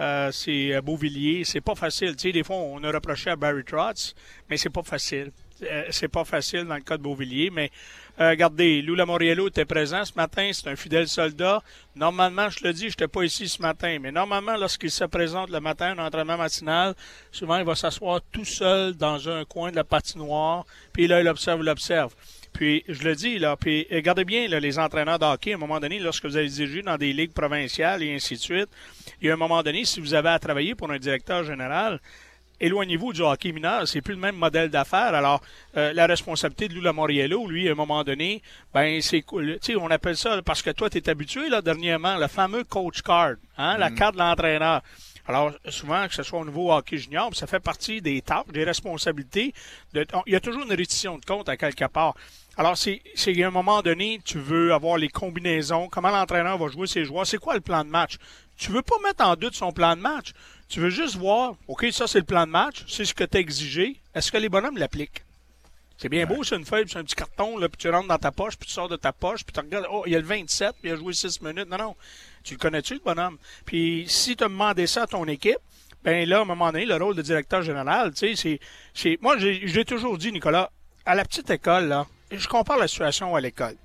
euh, 0.00 0.32
c'est 0.32 0.74
euh, 0.74 0.80
Beauvillier. 0.80 1.44
C'est 1.44 1.60
pas 1.60 1.74
facile. 1.74 2.16
Tu 2.16 2.22
sais, 2.28 2.32
des 2.32 2.42
fois, 2.42 2.56
on 2.56 2.82
a 2.82 2.90
reproché 2.90 3.30
à 3.30 3.36
Barry 3.36 3.62
Trotz, 3.64 4.14
mais 4.48 4.56
c'est 4.56 4.70
pas 4.70 4.82
facile. 4.82 5.30
Euh, 5.62 5.84
c'est 5.90 6.08
pas 6.08 6.24
facile 6.24 6.64
dans 6.64 6.74
le 6.74 6.80
cas 6.80 6.96
de 6.96 7.02
Beauvillier, 7.02 7.50
mais 7.50 7.70
euh, 8.20 8.30
regardez, 8.30 8.82
Lou 8.82 8.94
Lamoriello 8.94 9.48
était 9.48 9.64
présent 9.64 10.04
ce 10.04 10.12
matin, 10.14 10.50
c'est 10.52 10.68
un 10.68 10.76
fidèle 10.76 11.08
soldat. 11.08 11.62
Normalement, 11.96 12.50
je 12.50 12.62
le 12.62 12.72
dis, 12.72 12.82
je 12.82 12.86
n'étais 12.88 13.08
pas 13.08 13.22
ici 13.22 13.48
ce 13.48 13.62
matin, 13.62 13.96
mais 14.00 14.12
normalement, 14.12 14.56
lorsqu'il 14.56 14.90
se 14.90 15.04
présente 15.04 15.48
le 15.50 15.60
matin, 15.60 15.94
un 15.98 16.06
entraînement 16.06 16.36
matinal, 16.36 16.94
souvent, 17.30 17.56
il 17.56 17.64
va 17.64 17.74
s'asseoir 17.74 18.20
tout 18.30 18.44
seul 18.44 18.94
dans 18.94 19.28
un 19.30 19.44
coin 19.44 19.70
de 19.70 19.76
la 19.76 19.84
patinoire, 19.84 20.66
puis 20.92 21.06
là, 21.06 21.20
il 21.20 21.28
observe, 21.28 21.60
il 21.62 21.68
observe. 21.70 22.14
Puis, 22.52 22.84
je 22.86 23.02
le 23.02 23.14
dis, 23.14 23.38
là, 23.38 23.56
puis 23.56 23.86
regardez 23.90 24.26
bien, 24.26 24.46
les 24.46 24.78
entraîneurs 24.78 25.18
de 25.18 25.24
hockey, 25.24 25.52
à 25.52 25.54
un 25.56 25.58
moment 25.58 25.80
donné, 25.80 25.98
lorsque 25.98 26.26
vous 26.26 26.36
allez 26.36 26.50
diriger 26.50 26.82
dans 26.82 26.98
des 26.98 27.14
ligues 27.14 27.32
provinciales 27.32 28.02
et 28.02 28.14
ainsi 28.14 28.34
de 28.34 28.40
suite, 28.40 28.68
il 29.22 29.28
y 29.28 29.30
a 29.30 29.34
un 29.34 29.38
moment 29.38 29.62
donné, 29.62 29.86
si 29.86 30.00
vous 30.00 30.12
avez 30.12 30.28
à 30.28 30.38
travailler 30.38 30.74
pour 30.74 30.90
un 30.90 30.98
directeur 30.98 31.44
général, 31.44 31.98
éloignez-vous 32.62 33.12
du 33.12 33.20
hockey 33.20 33.52
mineur. 33.52 33.86
C'est 33.86 34.00
plus 34.00 34.14
le 34.14 34.20
même 34.20 34.36
modèle 34.36 34.70
d'affaires. 34.70 35.14
Alors, 35.14 35.42
euh, 35.76 35.92
la 35.92 36.06
responsabilité 36.06 36.68
de 36.68 36.74
Lou 36.74 36.80
Lamoriello, 36.80 37.46
lui, 37.46 37.68
à 37.68 37.72
un 37.72 37.74
moment 37.74 38.02
donné, 38.04 38.40
ben, 38.72 39.02
c'est, 39.02 39.22
tu 39.28 39.58
sais, 39.60 39.76
on 39.76 39.90
appelle 39.90 40.16
ça, 40.16 40.40
parce 40.42 40.62
que 40.62 40.70
toi, 40.70 40.88
tu 40.88 40.98
es 40.98 41.08
habitué, 41.10 41.48
là, 41.50 41.60
dernièrement, 41.60 42.16
le 42.16 42.28
fameux 42.28 42.64
coach 42.64 43.02
card, 43.02 43.34
hein, 43.58 43.76
la 43.76 43.90
carte 43.90 44.14
de 44.14 44.20
l'entraîneur. 44.20 44.80
Alors, 45.28 45.52
souvent, 45.68 46.08
que 46.08 46.14
ce 46.14 46.22
soit 46.24 46.40
au 46.40 46.44
niveau 46.44 46.72
hockey 46.72 46.96
junior, 46.98 47.30
ça 47.34 47.46
fait 47.46 47.60
partie 47.60 48.00
des 48.00 48.22
tâches, 48.22 48.46
des 48.52 48.64
responsabilités. 48.64 49.54
De, 49.92 50.04
on- 50.14 50.22
il 50.26 50.32
y 50.32 50.36
a 50.36 50.40
toujours 50.40 50.62
une 50.64 50.72
rédition 50.72 51.18
de 51.18 51.24
compte 51.24 51.48
à 51.48 51.56
quelque 51.56 51.84
part. 51.86 52.14
Alors, 52.56 52.76
c'est, 52.76 53.00
c'est 53.14 53.42
à 53.42 53.48
un 53.48 53.50
moment 53.50 53.82
donné, 53.82 54.20
tu 54.24 54.38
veux 54.38 54.72
avoir 54.72 54.98
les 54.98 55.08
combinaisons, 55.08 55.88
comment 55.88 56.10
l'entraîneur 56.10 56.58
va 56.58 56.68
jouer 56.68 56.86
ses 56.86 57.04
joueurs, 57.04 57.26
c'est 57.26 57.38
quoi 57.38 57.54
le 57.54 57.60
plan 57.60 57.84
de 57.84 57.88
match? 57.88 58.16
Tu 58.58 58.70
veux 58.70 58.82
pas 58.82 58.96
mettre 59.02 59.24
en 59.24 59.36
doute 59.36 59.54
son 59.54 59.72
plan 59.72 59.96
de 59.96 60.00
match. 60.00 60.32
Tu 60.68 60.80
veux 60.80 60.90
juste 60.90 61.16
voir, 61.16 61.54
OK, 61.68 61.86
ça 61.90 62.06
c'est 62.06 62.18
le 62.18 62.24
plan 62.24 62.46
de 62.46 62.50
match, 62.50 62.84
c'est 62.88 63.04
ce 63.04 63.14
que 63.14 63.24
tu 63.24 63.36
as 63.36 63.40
exigé. 63.40 63.96
Est-ce 64.14 64.30
que 64.30 64.36
les 64.36 64.48
bonhommes 64.48 64.76
l'appliquent? 64.76 65.24
C'est 65.98 66.08
bien 66.08 66.26
beau, 66.26 66.42
c'est 66.42 66.56
une 66.56 66.64
feuille, 66.64 66.84
c'est 66.88 66.98
un 66.98 67.04
petit 67.04 67.14
carton, 67.14 67.58
là, 67.58 67.68
puis 67.68 67.78
tu 67.78 67.88
rentres 67.88 68.08
dans 68.08 68.18
ta 68.18 68.32
poche, 68.32 68.56
puis 68.56 68.66
tu 68.66 68.72
sors 68.74 68.88
de 68.88 68.96
ta 68.96 69.12
poche, 69.12 69.44
puis 69.44 69.52
tu 69.52 69.60
regardes, 69.60 69.86
oh, 69.90 70.02
il 70.06 70.12
y 70.12 70.16
a 70.16 70.18
le 70.18 70.24
27, 70.24 70.74
puis 70.80 70.90
il 70.90 70.92
a 70.92 70.96
joué 70.96 71.12
6 71.12 71.40
minutes. 71.42 71.68
Non, 71.68 71.78
non. 71.78 71.96
Tu 72.42 72.54
le 72.54 72.58
connais-tu, 72.58 72.94
le 72.94 73.00
bonhomme? 73.04 73.38
Puis 73.64 74.04
si 74.08 74.34
tu 74.34 74.42
as 74.42 74.48
demandé 74.48 74.86
ça 74.86 75.02
à 75.02 75.06
ton 75.06 75.24
équipe, 75.26 75.58
ben 76.02 76.28
là, 76.28 76.38
à 76.38 76.42
un 76.42 76.44
moment 76.44 76.72
donné, 76.72 76.84
le 76.84 76.96
rôle 76.96 77.14
de 77.14 77.22
directeur 77.22 77.62
général, 77.62 78.12
tu 78.12 78.34
sais, 78.34 78.34
c'est, 78.34 78.60
c'est. 78.94 79.18
Moi, 79.22 79.38
j'ai, 79.38 79.84
toujours 79.84 80.18
dit, 80.18 80.32
Nicolas, 80.32 80.70
à 81.06 81.14
la 81.14 81.24
petite 81.24 81.50
école, 81.50 81.86
là, 81.86 82.06
je 82.38 82.48
compare 82.48 82.78
la 82.78 82.88
situation 82.88 83.34
à 83.34 83.40
l'école. 83.40 83.76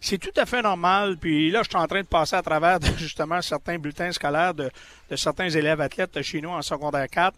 C'est 0.00 0.18
tout 0.18 0.32
à 0.36 0.46
fait 0.46 0.62
normal. 0.62 1.16
Puis 1.18 1.50
là, 1.50 1.62
je 1.62 1.68
suis 1.68 1.78
en 1.78 1.86
train 1.86 2.00
de 2.02 2.06
passer 2.06 2.34
à 2.36 2.42
travers 2.42 2.78
justement 2.98 3.40
certains 3.40 3.78
bulletins 3.78 4.10
scolaires 4.12 4.52
de, 4.54 4.70
certains 5.16 5.48
élèves 5.48 5.80
athlètes 5.80 6.20
chez 6.22 6.40
nous 6.40 6.50
en 6.50 6.62
secondaire 6.62 7.08
4. 7.08 7.36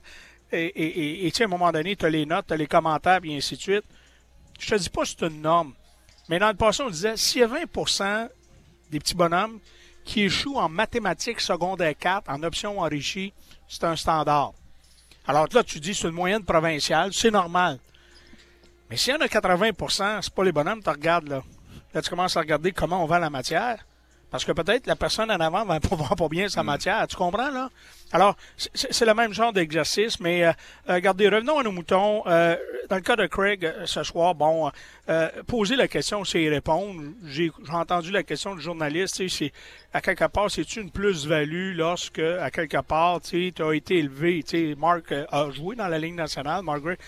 Et 0.53 0.65
et- 0.67 0.85
et- 1.23 1.27
et, 1.27 1.31
tu 1.31 1.39
sais, 1.39 1.43
à 1.45 1.47
un 1.47 1.51
moment 1.51 1.73
donné, 1.73 1.97
tu 1.97 2.05
as 2.07 2.11
les 2.11 2.25
notes, 2.27 2.47
tu 2.47 2.55
as 2.55 2.57
les 2.57 2.67
commentaires, 2.67 3.21
puis 3.21 3.35
ainsi 3.37 3.57
de 3.57 3.61
suite. 3.61 3.85
Je 4.59 4.69
te 4.71 4.75
dis 4.77 4.89
pas 4.89 5.03
que 5.03 5.09
c'est 5.09 5.23
une 5.23 5.43
norme. 5.43 5.73
Mais 6.29 6.39
dans 6.39 6.49
le 6.49 6.55
passé, 6.55 6.83
on 6.83 6.91
disait, 6.91 7.17
s'il 7.17 7.41
y 7.41 7.45
a 7.45 7.49
20% 7.49 8.29
des 8.91 8.99
petits 9.01 9.15
bonhommes 9.15 9.59
qui 10.05 10.23
échouent 10.23 10.57
en 10.59 10.69
mathématiques 10.69 11.41
secondaire 11.41 11.95
4, 11.99 12.31
en 12.31 12.43
option 12.43 12.79
enrichie, 12.81 13.33
c'est 13.69 13.85
un 13.85 13.97
standard. 13.97 14.53
Alors 15.27 15.47
là, 15.53 15.63
tu 15.65 15.81
dis, 15.81 15.95
c'est 15.95 16.07
une 16.09 16.15
moyenne 16.15 16.45
provinciale, 16.45 17.13
c'est 17.13 17.31
normal. 17.31 17.79
Mais 18.91 18.97
s'il 18.97 19.13
y 19.15 19.17
en 19.17 19.21
a 19.21 19.27
80% 19.27 20.19
c'est 20.23 20.35
pas 20.35 20.45
les 20.45 20.53
bonhommes, 20.53 20.83
tu 20.83 20.91
regardes 20.91 21.29
là. 21.29 21.43
Là, 21.95 22.03
tu 22.03 22.11
commences 22.11 22.37
à 22.37 22.41
regarder 22.41 22.73
comment 22.73 23.03
on 23.03 23.07
vend 23.07 23.19
la 23.19 23.31
matière. 23.31 23.85
Parce 24.31 24.45
que 24.45 24.51
peut-être 24.51 24.89
la 24.89 24.97
personne 24.97 25.31
en 25.31 25.39
avant 25.39 25.65
va 25.65 25.79
pas 25.89 25.95
vend 25.95 26.17
pas 26.17 26.29
bien 26.29 26.49
sa 26.49 26.65
matière. 26.65 27.07
Tu 27.07 27.15
comprends, 27.15 27.51
là? 27.51 27.71
Alors, 28.11 28.37
c'est- 28.57 29.05
le 29.05 29.15
même 29.15 29.33
genre 29.33 29.53
d'exercice, 29.53 30.19
mais 30.19 30.45
euh, 30.45 30.51
euh, 30.89 30.95
regardez, 30.95 31.29
revenons 31.29 31.59
à 31.61 31.63
nos 31.63 31.71
moutons. 31.71 32.25
Euh, 32.27 32.57
dans 32.89 32.97
le 32.97 33.03
cas 33.03 33.15
de 33.15 33.27
Craig, 33.27 33.65
euh, 33.65 33.87
ce 33.87 34.03
soir, 34.03 34.35
bon, 34.35 34.73
euh, 35.09 35.29
poser 35.47 35.77
la 35.77 35.87
question, 35.87 36.25
c'est 36.25 36.43
y 36.43 36.49
répondre. 36.49 37.01
J'ai 37.27 37.53
entendu 37.71 38.11
la 38.11 38.25
question 38.25 38.57
du 38.57 38.61
journaliste, 38.61 39.17
tu 39.17 39.29
sais, 39.29 39.37
c'est 39.47 39.53
à 39.97 40.01
quelque 40.01 40.27
part, 40.27 40.51
c'est-tu 40.51 40.81
une 40.81 40.91
plus-value 40.91 41.77
lorsque, 41.77 42.19
à 42.19 42.51
quelque 42.51 42.81
part, 42.83 43.21
tu 43.21 43.53
as 43.61 43.73
été 43.73 43.99
élevé, 43.99 44.43
tu 44.43 44.71
sais, 44.73 44.75
Mark 44.77 45.13
euh, 45.13 45.27
a 45.31 45.49
joué 45.51 45.77
dans 45.77 45.87
la 45.89 45.99
Ligue 45.99 46.15
nationale, 46.17 46.63
Margaret. 46.65 46.99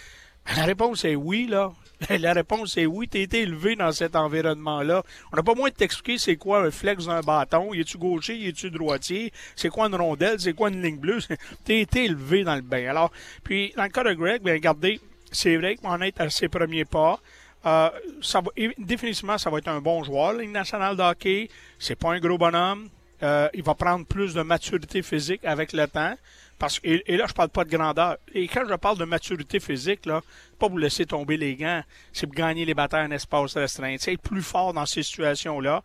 La 0.54 0.64
réponse 0.64 1.04
est 1.04 1.16
oui, 1.16 1.46
là. 1.48 1.72
La 2.10 2.34
réponse 2.34 2.76
est 2.76 2.86
oui, 2.86 3.08
tu 3.08 3.20
été 3.20 3.40
élevé 3.40 3.74
dans 3.74 3.90
cet 3.90 4.16
environnement-là. 4.16 5.02
On 5.32 5.36
n'a 5.36 5.42
pas 5.42 5.54
moins 5.54 5.70
de 5.70 5.74
t'expliquer 5.74 6.18
c'est 6.18 6.36
quoi 6.36 6.64
un 6.64 6.70
flex 6.70 7.06
d'un 7.06 7.20
bâton. 7.20 7.72
Y 7.72 7.80
es-tu 7.80 7.98
gaucher, 7.98 8.36
y 8.36 8.48
es-tu 8.48 8.70
droitier? 8.70 9.32
C'est 9.54 9.70
quoi 9.70 9.86
une 9.86 9.94
rondelle? 9.94 10.38
C'est 10.38 10.52
quoi 10.52 10.68
une 10.68 10.82
ligne 10.82 10.98
bleue? 10.98 11.18
T'as 11.64 11.74
été 11.74 12.04
élevé 12.04 12.44
dans 12.44 12.54
le 12.54 12.60
bain. 12.60 12.86
Alors, 12.88 13.10
puis, 13.42 13.72
dans 13.76 13.84
le 13.84 13.88
cas 13.88 14.04
de 14.04 14.12
Greg, 14.12 14.42
bien, 14.42 14.54
regardez, 14.54 15.00
c'est 15.32 15.56
vrai 15.56 15.76
qu'on 15.76 16.00
est 16.02 16.20
à 16.20 16.30
ses 16.30 16.48
premiers 16.48 16.84
pas. 16.84 17.18
Euh, 17.64 17.90
définitivement, 18.78 19.38
ça 19.38 19.50
va 19.50 19.58
être 19.58 19.68
un 19.68 19.80
bon 19.80 20.04
joueur, 20.04 20.34
la 20.34 20.42
Ligue 20.42 20.52
nationale 20.52 20.96
de 20.96 21.02
hockey. 21.02 21.48
C'est 21.78 21.96
pas 21.96 22.12
un 22.12 22.20
gros 22.20 22.38
bonhomme. 22.38 22.88
Euh, 23.22 23.48
il 23.54 23.62
va 23.62 23.74
prendre 23.74 24.04
plus 24.04 24.34
de 24.34 24.42
maturité 24.42 25.02
physique 25.02 25.44
avec 25.44 25.72
le 25.72 25.86
temps. 25.88 26.14
Parce 26.59 26.81
que, 26.81 26.88
et, 26.88 27.16
là, 27.16 27.27
je 27.29 27.35
parle 27.35 27.51
pas 27.51 27.64
de 27.64 27.71
grandeur. 27.71 28.16
Et 28.35 28.49
quand 28.49 28.64
je 28.69 28.75
parle 28.75 28.99
de 28.99 29.05
maturité 29.05 29.61
physique, 29.61 30.07
là, 30.07 30.23
pas 30.59 30.69
vous 30.69 30.79
laisser 30.79 31.05
tomber 31.05 31.37
les 31.37 31.55
gants, 31.55 31.83
c'est 32.12 32.27
pour 32.27 32.35
gagner 32.35 32.64
les 32.64 32.75
batailles 32.75 33.07
en 33.07 33.11
espace 33.11 33.57
restreint. 33.57 33.97
C'est 33.99 34.16
plus 34.16 34.42
fort 34.42 34.73
dans 34.73 34.87
ces 34.87 35.03
situations-là. 35.03 35.83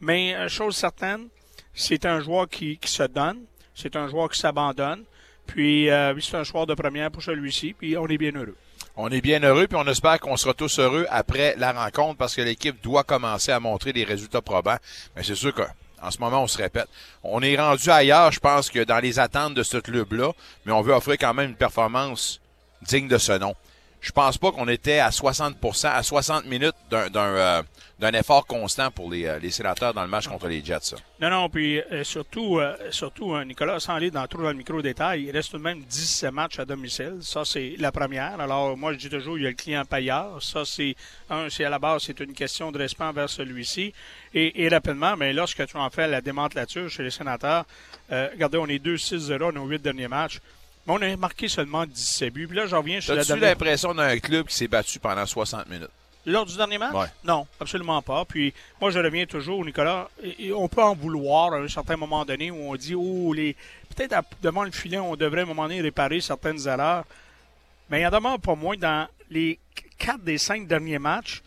Mais, 0.00 0.34
euh, 0.34 0.48
chose 0.48 0.76
certaine, 0.76 1.28
c'est 1.72 2.04
un 2.04 2.20
joueur 2.20 2.48
qui, 2.48 2.76
qui 2.76 2.90
se 2.90 3.04
donne. 3.04 3.44
C'est 3.74 3.96
un 3.96 4.08
joueur 4.08 4.28
qui 4.28 4.38
s'abandonne. 4.38 5.04
Puis, 5.46 5.90
euh, 5.90 6.18
c'est 6.20 6.36
un 6.36 6.44
joueur 6.44 6.66
de 6.66 6.74
première 6.74 7.10
pour 7.10 7.22
celui-ci. 7.22 7.72
Puis, 7.72 7.96
on 7.96 8.06
est 8.06 8.18
bien 8.18 8.32
heureux. 8.32 8.56
On 8.96 9.08
est 9.08 9.20
bien 9.20 9.40
heureux, 9.42 9.66
puis 9.66 9.78
on 9.80 9.86
espère 9.86 10.20
qu'on 10.20 10.36
sera 10.36 10.52
tous 10.52 10.78
heureux 10.78 11.06
après 11.10 11.54
la 11.56 11.72
rencontre 11.72 12.18
parce 12.18 12.34
que 12.34 12.42
l'équipe 12.42 12.82
doit 12.82 13.04
commencer 13.04 13.52
à 13.52 13.60
montrer 13.60 13.92
des 13.92 14.04
résultats 14.04 14.42
probants. 14.42 14.76
Mais 15.16 15.22
c'est 15.22 15.34
sûr 15.34 15.54
qu'en 16.00 16.10
ce 16.10 16.18
moment, 16.18 16.42
on 16.42 16.46
se 16.46 16.58
répète. 16.58 16.88
On 17.22 17.42
est 17.42 17.56
rendu 17.56 17.90
ailleurs, 17.90 18.32
je 18.32 18.40
pense, 18.40 18.70
que 18.70 18.82
dans 18.84 18.98
les 18.98 19.18
attentes 19.18 19.54
de 19.54 19.62
ce 19.62 19.76
club-là, 19.76 20.32
mais 20.64 20.72
on 20.72 20.82
veut 20.82 20.94
offrir 20.94 21.16
quand 21.18 21.34
même 21.34 21.50
une 21.50 21.56
performance 21.56 22.40
digne 22.82 23.08
de 23.08 23.18
ce 23.18 23.32
nom. 23.32 23.54
Je 24.00 24.12
pense 24.12 24.38
pas 24.38 24.50
qu'on 24.50 24.68
était 24.68 24.98
à 24.98 25.10
60% 25.10 25.88
à 25.88 26.02
60 26.02 26.46
minutes 26.46 26.74
d'un 26.90 27.10
d'un 27.10 27.20
euh, 27.20 27.62
d'un 28.00 28.12
effort 28.12 28.46
constant 28.46 28.90
pour 28.90 29.10
les, 29.10 29.26
euh, 29.26 29.38
les 29.38 29.50
sénateurs 29.50 29.92
dans 29.92 30.02
le 30.02 30.08
match 30.08 30.26
contre 30.26 30.48
les 30.48 30.64
Jets. 30.64 30.78
ça. 30.80 30.96
Non, 31.20 31.28
non, 31.28 31.48
puis 31.50 31.80
euh, 31.80 32.02
surtout, 32.02 32.58
euh, 32.58 32.74
surtout 32.90 33.38
Nicolas, 33.44 33.78
sans 33.78 33.94
aller 33.94 34.10
dans 34.10 34.26
trop 34.26 34.42
dans 34.42 34.48
le 34.48 34.54
micro-détail, 34.54 35.24
il 35.24 35.30
reste 35.30 35.50
tout 35.50 35.58
de 35.58 35.62
même 35.62 35.82
17 35.82 36.32
matchs 36.32 36.58
à 36.58 36.64
domicile. 36.64 37.18
Ça, 37.20 37.44
c'est 37.44 37.74
la 37.78 37.92
première. 37.92 38.40
Alors, 38.40 38.76
moi, 38.76 38.94
je 38.94 38.98
dis 38.98 39.10
toujours, 39.10 39.36
il 39.38 39.44
y 39.44 39.46
a 39.46 39.50
le 39.50 39.54
client 39.54 39.84
payeur. 39.84 40.42
Ça, 40.42 40.64
c'est, 40.64 40.96
un, 41.28 41.50
c'est 41.50 41.64
à 41.64 41.70
la 41.70 41.78
base, 41.78 42.04
c'est 42.06 42.18
une 42.20 42.32
question 42.32 42.72
de 42.72 42.78
respect 42.78 43.04
envers 43.04 43.28
celui-ci. 43.28 43.92
Et, 44.34 44.64
et 44.64 44.68
rapidement, 44.68 45.16
mais 45.16 45.32
lorsque 45.34 45.66
tu 45.66 45.76
en 45.76 45.90
fais 45.90 46.08
la 46.08 46.22
démantelature 46.22 46.88
chez 46.88 47.02
les 47.02 47.10
sénateurs, 47.10 47.66
euh, 48.12 48.28
regardez, 48.32 48.56
on 48.58 48.66
est 48.66 48.82
2-6-0 48.82 49.52
nos 49.52 49.66
huit 49.66 49.82
derniers 49.82 50.08
matchs. 50.08 50.40
Mais 50.86 50.94
on 50.94 51.02
a 51.02 51.16
marqué 51.16 51.48
seulement 51.48 51.84
17 51.84 52.32
buts. 52.32 52.46
Puis 52.46 52.56
là, 52.56 52.66
je 52.66 52.74
reviens 52.74 53.00
sur 53.00 53.14
la 53.14 53.20
As-tu 53.20 53.36
l'impression 53.36 53.94
d'un 53.94 54.18
club 54.18 54.46
qui 54.46 54.56
s'est 54.56 54.68
battu 54.68 54.98
pendant 54.98 55.26
60 55.26 55.68
minutes? 55.68 55.90
Lors 56.26 56.44
du 56.44 56.54
dernier 56.56 56.76
match? 56.78 56.94
Ouais. 56.94 57.06
Non, 57.24 57.46
absolument 57.58 58.02
pas. 58.02 58.24
Puis 58.26 58.52
moi, 58.80 58.90
je 58.90 58.98
reviens 58.98 59.24
toujours, 59.26 59.64
Nicolas. 59.64 60.08
et- 60.22 60.48
et 60.48 60.52
on 60.52 60.68
peut 60.68 60.82
en 60.82 60.94
vouloir 60.94 61.54
à 61.54 61.56
un 61.56 61.68
certain 61.68 61.96
moment 61.96 62.24
donné 62.24 62.50
où 62.50 62.56
on 62.70 62.76
dit, 62.76 62.94
oh, 62.94 63.32
les 63.32 63.56
peut-être 63.96 64.22
devant 64.42 64.64
le 64.64 64.70
filet, 64.70 64.98
on 64.98 65.16
devrait 65.16 65.40
à 65.40 65.44
un 65.44 65.46
moment 65.46 65.62
donné 65.62 65.80
réparer 65.80 66.20
certaines 66.20 66.66
erreurs. 66.68 67.04
Mais 67.88 68.00
il 68.00 68.02
y 68.02 68.06
en 68.06 68.10
demeure 68.10 68.38
pas 68.38 68.54
moins 68.54 68.76
dans 68.76 69.08
les 69.30 69.58
quatre 69.98 70.20
des 70.22 70.38
cinq 70.38 70.66
derniers 70.66 70.98
matchs. 70.98 71.42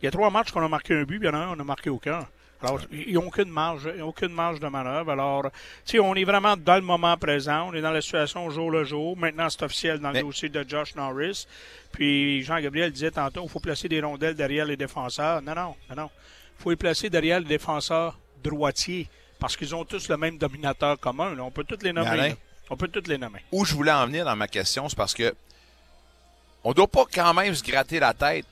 Il 0.00 0.04
y 0.04 0.08
a 0.08 0.10
trois 0.10 0.30
matchs 0.30 0.52
qu'on 0.52 0.64
a 0.64 0.68
marqué 0.68 0.94
un 0.94 1.02
but, 1.04 1.18
puis 1.18 1.28
il 1.28 1.32
y 1.32 1.34
en 1.34 1.38
a 1.38 1.44
un, 1.44 1.52
on 1.52 1.56
n'a 1.56 1.64
marqué 1.64 1.90
aucun. 1.90 2.26
Alors, 2.60 2.80
ils 2.90 3.14
n'ont 3.14 3.28
aucune 3.28 3.48
marge, 3.50 3.88
ils 3.96 4.02
ont 4.02 4.08
aucune 4.08 4.32
marge 4.32 4.58
de 4.58 4.66
manœuvre. 4.66 5.12
Alors, 5.12 5.42
tu 5.84 5.92
sais, 5.92 5.98
on 6.00 6.14
est 6.16 6.24
vraiment 6.24 6.56
dans 6.56 6.74
le 6.74 6.80
moment 6.82 7.16
présent. 7.16 7.68
On 7.68 7.74
est 7.74 7.80
dans 7.80 7.92
la 7.92 8.00
situation 8.00 8.46
au 8.46 8.50
jour 8.50 8.70
le 8.70 8.82
jour. 8.84 9.16
Maintenant, 9.16 9.48
c'est 9.48 9.62
officiel 9.62 10.00
dans 10.00 10.10
Mais- 10.10 10.20
le 10.20 10.24
dossier 10.26 10.48
de 10.48 10.64
Josh 10.68 10.94
Norris. 10.96 11.46
Puis, 11.92 12.42
Jean-Gabriel 12.42 12.90
disait 12.90 13.12
tantôt, 13.12 13.42
il 13.44 13.48
faut 13.48 13.60
placer 13.60 13.88
des 13.88 14.00
rondelles 14.00 14.34
derrière 14.34 14.64
les 14.64 14.76
défenseurs. 14.76 15.40
Non, 15.40 15.54
non, 15.54 15.74
non, 15.90 15.96
non. 15.96 16.10
Il 16.58 16.62
faut 16.62 16.70
les 16.70 16.76
placer 16.76 17.08
derrière 17.08 17.38
les 17.38 17.46
défenseurs 17.46 18.18
droitiers. 18.42 19.08
Parce 19.38 19.56
qu'ils 19.56 19.72
ont 19.76 19.84
tous 19.84 20.08
le 20.08 20.16
même 20.16 20.36
dominateur 20.36 20.98
commun. 20.98 21.32
là. 21.36 21.44
On 21.44 21.52
peut 21.52 21.62
tous 21.62 21.84
les 21.84 21.92
nommer. 21.92 22.08
Alain? 22.08 22.34
On 22.70 22.76
peut 22.76 22.88
tous 22.88 23.08
les 23.08 23.18
nommer. 23.18 23.38
où 23.52 23.64
je 23.64 23.72
voulais 23.74 23.92
en 23.92 24.04
venir 24.06 24.24
dans 24.24 24.34
ma 24.36 24.48
question, 24.48 24.88
c'est 24.88 24.96
parce 24.96 25.14
que 25.14 25.32
on 26.64 26.72
doit 26.72 26.88
pas 26.88 27.04
quand 27.12 27.32
même 27.34 27.54
se 27.54 27.62
gratter 27.62 28.00
la 28.00 28.12
tête 28.14 28.44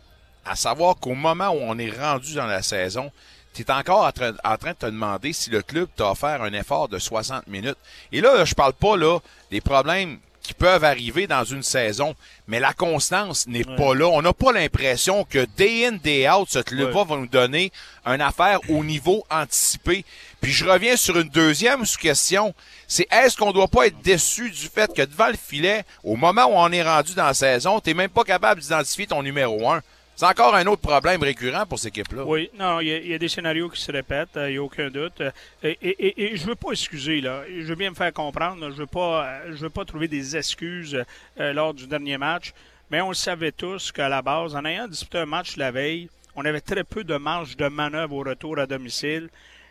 à 0.44 0.54
savoir 0.54 0.96
qu'au 0.96 1.14
moment 1.14 1.48
où 1.50 1.58
on 1.60 1.76
est 1.76 1.90
rendu 1.90 2.34
dans 2.34 2.46
la 2.46 2.62
saison, 2.62 3.10
tu 3.56 3.70
es 3.70 3.74
encore 3.74 4.04
en 4.04 4.12
train, 4.12 4.32
en 4.44 4.56
train 4.56 4.72
de 4.72 4.76
te 4.76 4.86
demander 4.86 5.32
si 5.32 5.50
le 5.50 5.62
club 5.62 5.88
t'a 5.96 6.10
offert 6.10 6.42
un 6.42 6.52
effort 6.52 6.88
de 6.88 6.98
60 6.98 7.46
minutes. 7.46 7.78
Et 8.12 8.20
là, 8.20 8.44
je 8.44 8.54
parle 8.54 8.74
pas 8.74 8.96
là 8.96 9.18
des 9.50 9.60
problèmes 9.60 10.18
qui 10.42 10.54
peuvent 10.54 10.84
arriver 10.84 11.26
dans 11.26 11.42
une 11.42 11.64
saison, 11.64 12.14
mais 12.46 12.60
la 12.60 12.72
constance 12.72 13.48
n'est 13.48 13.64
pas 13.64 13.94
là. 13.94 14.06
On 14.06 14.22
n'a 14.22 14.32
pas 14.32 14.52
l'impression 14.52 15.24
que 15.24 15.44
day 15.56 15.86
in, 15.86 15.92
day 15.92 16.30
out, 16.30 16.48
ce 16.48 16.60
club-là 16.60 17.04
va 17.04 17.16
nous 17.16 17.26
donner 17.26 17.72
une 18.04 18.20
affaire 18.20 18.60
au 18.68 18.84
niveau 18.84 19.24
anticipé. 19.28 20.04
Puis 20.40 20.52
je 20.52 20.64
reviens 20.64 20.96
sur 20.96 21.18
une 21.18 21.28
deuxième 21.30 21.84
question. 22.00 22.54
C'est 22.86 23.08
est-ce 23.10 23.36
qu'on 23.36 23.50
doit 23.50 23.66
pas 23.66 23.88
être 23.88 24.00
déçu 24.02 24.50
du 24.50 24.68
fait 24.68 24.94
que 24.94 25.02
devant 25.02 25.26
le 25.26 25.36
filet, 25.36 25.84
au 26.04 26.14
moment 26.14 26.44
où 26.44 26.54
on 26.54 26.70
est 26.70 26.82
rendu 26.84 27.14
dans 27.14 27.24
la 27.26 27.34
saison, 27.34 27.80
t'es 27.80 27.94
même 27.94 28.10
pas 28.10 28.22
capable 28.22 28.60
d'identifier 28.60 29.08
ton 29.08 29.24
numéro 29.24 29.68
un? 29.68 29.82
C'est 30.18 30.24
encore 30.24 30.54
un 30.54 30.66
autre 30.66 30.80
problème 30.80 31.22
récurrent 31.22 31.66
pour 31.66 31.78
cette 31.78 31.96
équipe-là. 31.96 32.24
Oui, 32.24 32.48
non, 32.58 32.80
il 32.80 32.88
y, 32.88 33.12
a- 33.12 33.18
des 33.18 33.28
scénarios 33.28 33.68
qui 33.68 33.80
se 33.80 33.92
répètent, 33.92 34.30
il 34.36 34.52
n'y 34.52 34.56
a 34.56 34.62
aucun 34.62 34.88
doute. 34.88 35.20
Euh, 35.20 35.30
Et, 35.62 36.34
je 36.36 36.46
veux 36.46 36.54
pas 36.54 36.70
excuser, 36.70 37.20
là. 37.20 37.42
Je 37.48 37.66
veux 37.66 37.74
bien 37.74 37.90
me 37.90 37.94
faire 37.94 38.12
comprendre. 38.14 38.70
Je 38.70 38.76
veux 38.76 38.86
pas 38.86 39.26
euh, 39.26 39.50
veux 39.50 39.68
pas 39.68 39.84
trouver 39.84 40.08
des 40.08 40.34
excuses 40.34 41.04
euh, 41.38 41.52
lors 41.52 41.74
du 41.74 41.86
dernier 41.86 42.16
match. 42.16 42.54
Mais 42.90 43.02
on 43.02 43.12
savait 43.12 43.52
tous 43.52 43.92
qu'à 43.92 44.08
la 44.08 44.22
base, 44.22 44.56
en 44.56 44.64
ayant 44.64 44.88
disputé 44.88 45.18
un 45.18 45.26
match 45.26 45.56
la 45.58 45.70
veille, 45.70 46.08
on 46.34 46.44
avait 46.46 46.60
très 46.62 46.84
peu 46.84 47.04
de 47.04 47.16
marge 47.18 47.54
de 47.56 47.68
manœuvre 47.68 48.14
au 48.16 48.22
retour 48.22 48.58
à 48.58 48.66
domicile. 48.66 49.28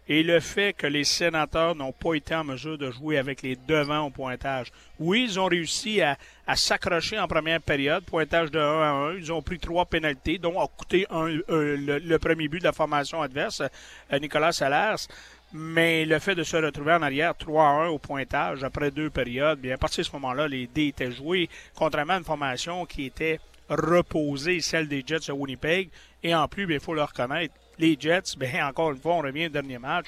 et 0.07 0.21
le 0.21 0.39
fait 0.39 0.73
que 0.73 0.85
les 0.85 1.03
sénateurs 1.03 1.73
n'ont 1.73 1.91
pas 1.91 2.13
été 2.13 2.35
en 2.35 2.43
mesure 2.43 2.77
de 2.77 2.91
jouer 2.91 3.17
avec 3.17 3.41
les 3.41 3.55
devants 3.67 4.05
au 4.05 4.11
pointage. 4.11 4.67
Oui, 4.99 5.23
ils 5.27 5.39
ont 5.39 5.45
réussi 5.47 5.99
à, 6.01 6.15
à 6.47 6.55
s'accrocher 6.55 7.19
en 7.19 7.27
première 7.27 7.61
période, 7.61 8.03
pointage 8.03 8.51
de 8.51 8.59
1 8.59 8.81
à 8.81 8.89
1. 8.89 9.13
Ils 9.15 9.33
ont 9.33 9.41
pris 9.41 9.59
trois 9.59 9.85
pénalités, 9.85 10.37
dont 10.37 10.59
a 10.59 10.67
coûté 10.67 11.07
un, 11.09 11.25
le, 11.27 12.17
premier 12.17 12.47
but 12.47 12.59
de 12.59 12.65
la 12.65 12.71
formation 12.71 13.21
adverse, 13.21 13.61
euh, 13.61 14.19
Nicolas 14.19 14.51
Salers. 14.51 15.07
Mais 15.53 16.05
le 16.05 16.19
fait 16.19 16.35
de 16.35 16.43
se 16.43 16.57
retrouver 16.57 16.93
en 16.93 17.01
arrière 17.01 17.35
3 17.35 17.63
à 17.63 17.71
1 17.85 17.87
au 17.87 17.97
pointage 17.97 18.63
après 18.63 18.91
deux 18.91 19.09
périodes, 19.09 19.59
bien 19.59 19.75
à 19.75 19.77
partir 19.77 20.03
de 20.03 20.07
ce 20.07 20.13
moment-là, 20.13 20.47
les 20.47 20.67
dés 20.67 20.87
étaient 20.87 21.11
joués, 21.11 21.49
contrairement 21.75 22.13
à 22.13 22.17
une 22.17 22.23
formation 22.23 22.85
qui 22.85 23.05
était 23.05 23.39
reposée, 23.69 24.59
celle 24.61 24.87
des 24.87 25.03
Jets 25.05 25.27
de 25.27 25.31
Winnipeg. 25.31 25.89
Et 26.23 26.35
en 26.35 26.47
plus, 26.47 26.65
bien, 26.65 26.77
il 26.77 26.81
faut 26.81 26.93
le 26.93 27.03
reconnaître, 27.03 27.53
les 27.79 27.97
Jets, 27.99 28.37
bien, 28.37 28.67
encore 28.69 28.91
une 28.91 28.99
fois, 28.99 29.13
on 29.13 29.21
revient 29.21 29.47
au 29.47 29.49
dernier 29.49 29.79
match. 29.79 30.07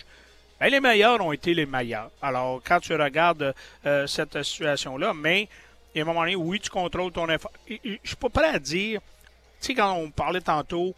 Ben, 0.59 0.69
les 0.69 0.79
meilleurs 0.79 1.21
ont 1.23 1.31
été 1.31 1.53
les 1.53 1.67
meilleurs. 1.67 2.09
Alors, 2.21 2.61
quand 2.65 2.79
tu 2.79 2.95
regardes 2.95 3.53
euh, 3.85 4.07
cette 4.07 4.41
situation-là, 4.41 5.13
mais 5.13 5.47
à 5.99 6.03
un 6.03 6.05
moment 6.05 6.21
donné, 6.21 6.35
oui, 6.35 6.59
tu 6.59 6.69
contrôles 6.69 7.11
ton 7.11 7.27
effort. 7.29 7.51
Je 7.69 7.97
suis 8.03 8.15
pas 8.15 8.29
prêt 8.29 8.49
à 8.49 8.59
dire, 8.59 8.99
tu 9.61 9.67
sais, 9.67 9.73
quand 9.73 9.93
on 9.93 10.09
parlait 10.09 10.41
tantôt, 10.41 10.93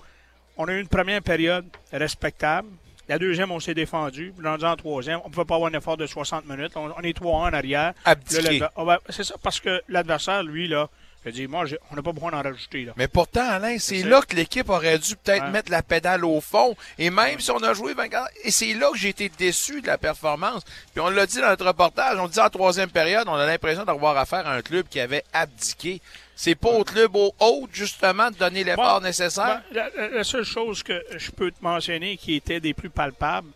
on 0.58 0.66
a 0.68 0.74
eu 0.74 0.82
une 0.82 0.88
première 0.88 1.22
période 1.22 1.66
respectable. 1.92 2.68
La 3.08 3.18
deuxième, 3.18 3.52
on 3.52 3.60
s'est 3.60 3.74
défendu. 3.74 4.34
Rendu 4.44 4.66
en 4.66 4.76
troisième, 4.76 5.20
on 5.24 5.30
ne 5.30 5.34
pouvait 5.34 5.46
pas 5.46 5.56
avoir 5.56 5.72
un 5.72 5.78
effort 5.78 5.98
de 5.98 6.06
60 6.06 6.46
minutes. 6.48 6.74
On, 6.76 6.92
on 6.96 7.02
est 7.02 7.18
3-1 7.18 7.26
en 7.26 7.54
arrière. 7.54 7.94
Abdiqué. 8.06 8.62
Ah 8.76 9.00
c'est 9.10 9.24
ça, 9.24 9.36
parce 9.42 9.60
que 9.60 9.82
l'adversaire, 9.88 10.44
lui, 10.44 10.68
là, 10.68 10.90
je 11.26 11.32
dis, 11.32 11.48
moi, 11.48 11.66
on 11.92 11.96
n'a 11.96 12.02
pas 12.02 12.12
besoin 12.14 12.32
d'en 12.32 12.42
rajouter. 12.42 12.86
Là. 12.86 12.94
Mais 12.96 13.08
pourtant, 13.08 13.48
Alain, 13.48 13.78
c'est 13.78 14.04
là 14.04 14.22
que 14.22 14.36
l'équipe 14.36 14.70
aurait 14.70 14.98
dû 15.00 15.16
peut-être 15.18 15.50
mettre 15.50 15.70
la 15.72 15.84
pédale 15.84 16.24
au 16.24 16.40
fond. 16.42 16.76
Et 16.98 17.10
même 17.10 17.40
si 17.40 17.52
on 17.52 17.62
a 17.62 17.74
joué 17.74 17.94
24, 17.94 18.30
et 18.44 18.52
c'est 18.52 18.74
là 18.74 18.90
que 18.92 18.98
j'ai 18.98 19.10
été 19.10 19.30
déçu 19.38 19.82
de 19.82 19.88
la 19.88 19.98
performance. 19.98 20.64
Puis 20.94 21.02
on 21.02 21.10
l'a 21.10 21.26
dit 21.26 21.42
dans 21.42 21.48
notre 21.50 21.66
reportage, 21.66 22.18
on 22.20 22.28
dit 22.28 22.40
en 22.40 22.50
troisième 22.50 22.90
période, 22.90 23.28
on 23.28 23.36
a 23.36 23.46
l'impression 23.46 23.84
d'avoir 23.84 24.18
affaire 24.18 24.48
à 24.48 24.54
un 24.54 24.62
club 24.62 24.88
qui 24.90 25.00
avait 25.00 25.24
abdiqué. 25.34 26.02
C'est 26.36 26.56
pas 26.56 26.70
au 26.70 26.86
club 26.86 27.14
au 27.18 27.34
haut, 27.42 27.68
justement, 27.74 28.32
de 28.32 28.38
donner 28.38 28.64
l'effort 28.64 29.02
Bon, 29.02 29.06
nécessaire? 29.06 29.62
ben, 29.74 29.90
la 30.14 30.24
seule 30.24 30.46
chose 30.46 30.84
que 30.84 31.04
je 31.18 31.32
peux 31.32 31.52
te 31.52 31.62
mentionner 31.62 32.16
qui 32.16 32.36
était 32.36 32.62
des 32.62 32.74
plus 32.74 32.90
palpables, 32.90 33.50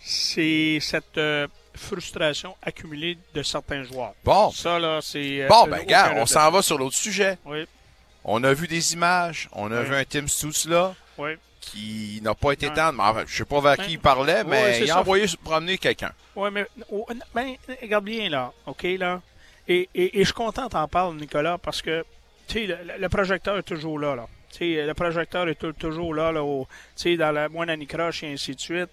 c'est 0.00 0.78
cette 0.80 1.16
euh, 1.18 1.46
frustration 1.76 2.56
accumulée 2.62 3.18
de 3.34 3.42
certains 3.42 3.82
joueurs. 3.82 4.14
Bon. 4.24 4.50
Ça, 4.50 4.78
là, 4.78 5.00
c'est. 5.02 5.42
euh, 5.42 5.48
Bon, 5.48 5.66
ben, 5.66 5.84
gars, 5.84 6.14
on 6.16 6.26
s'en 6.26 6.50
va 6.50 6.62
sur 6.62 6.78
l'autre 6.78 6.96
sujet. 6.96 7.38
Oui, 7.44 7.66
On 8.24 8.42
a 8.44 8.52
vu 8.54 8.66
des 8.66 8.92
images, 8.94 9.48
on 9.52 9.70
a 9.72 9.80
Oui. 9.80 9.86
vu 9.88 9.94
un 9.96 10.04
Tim 10.04 10.26
Stutz 10.26 10.66
là, 10.66 10.94
oui. 11.18 11.32
qui 11.60 12.20
n'a 12.22 12.34
pas 12.34 12.52
été 12.52 12.68
tendre. 12.68 12.94
Mais 12.94 13.02
enfin, 13.02 13.24
je 13.26 13.36
sais 13.36 13.44
pas 13.44 13.60
vers 13.60 13.76
qui 13.76 13.92
il 13.92 13.98
parlait, 13.98 14.44
mais 14.44 14.78
il 14.80 14.84
a 14.90 14.94
ça. 14.94 15.00
envoyé 15.00 15.26
se 15.26 15.36
promener 15.36 15.76
quelqu'un. 15.78 16.12
Oui, 16.36 16.48
mais 16.52 16.66
oh, 16.90 17.06
ben, 17.34 17.54
regarde 17.82 18.04
bien, 18.04 18.28
là. 18.28 18.52
OK, 18.66 18.82
là. 18.98 19.20
Et, 19.68 19.88
et, 19.94 20.16
et 20.18 20.20
je 20.20 20.24
suis 20.24 20.34
content 20.34 20.68
t'en 20.68 20.86
parler, 20.88 21.18
Nicolas, 21.20 21.56
parce 21.58 21.80
que, 21.80 22.04
tu 22.48 22.60
sais, 22.60 22.66
le, 22.66 22.76
le 22.98 23.08
projecteur 23.08 23.56
est 23.58 23.62
toujours 23.62 23.98
là, 23.98 24.14
là. 24.14 24.26
Tu 24.50 24.58
sais, 24.76 24.86
le 24.86 24.94
projecteur 24.94 25.48
est 25.48 25.54
tou- 25.54 25.72
toujours 25.72 26.14
là, 26.14 26.30
là, 26.32 26.42
au- 26.44 26.68
dans 27.18 27.32
la 27.32 27.48
moine 27.48 27.86
Croche 27.86 28.22
et 28.24 28.32
ainsi 28.32 28.54
de 28.54 28.60
suite. 28.60 28.90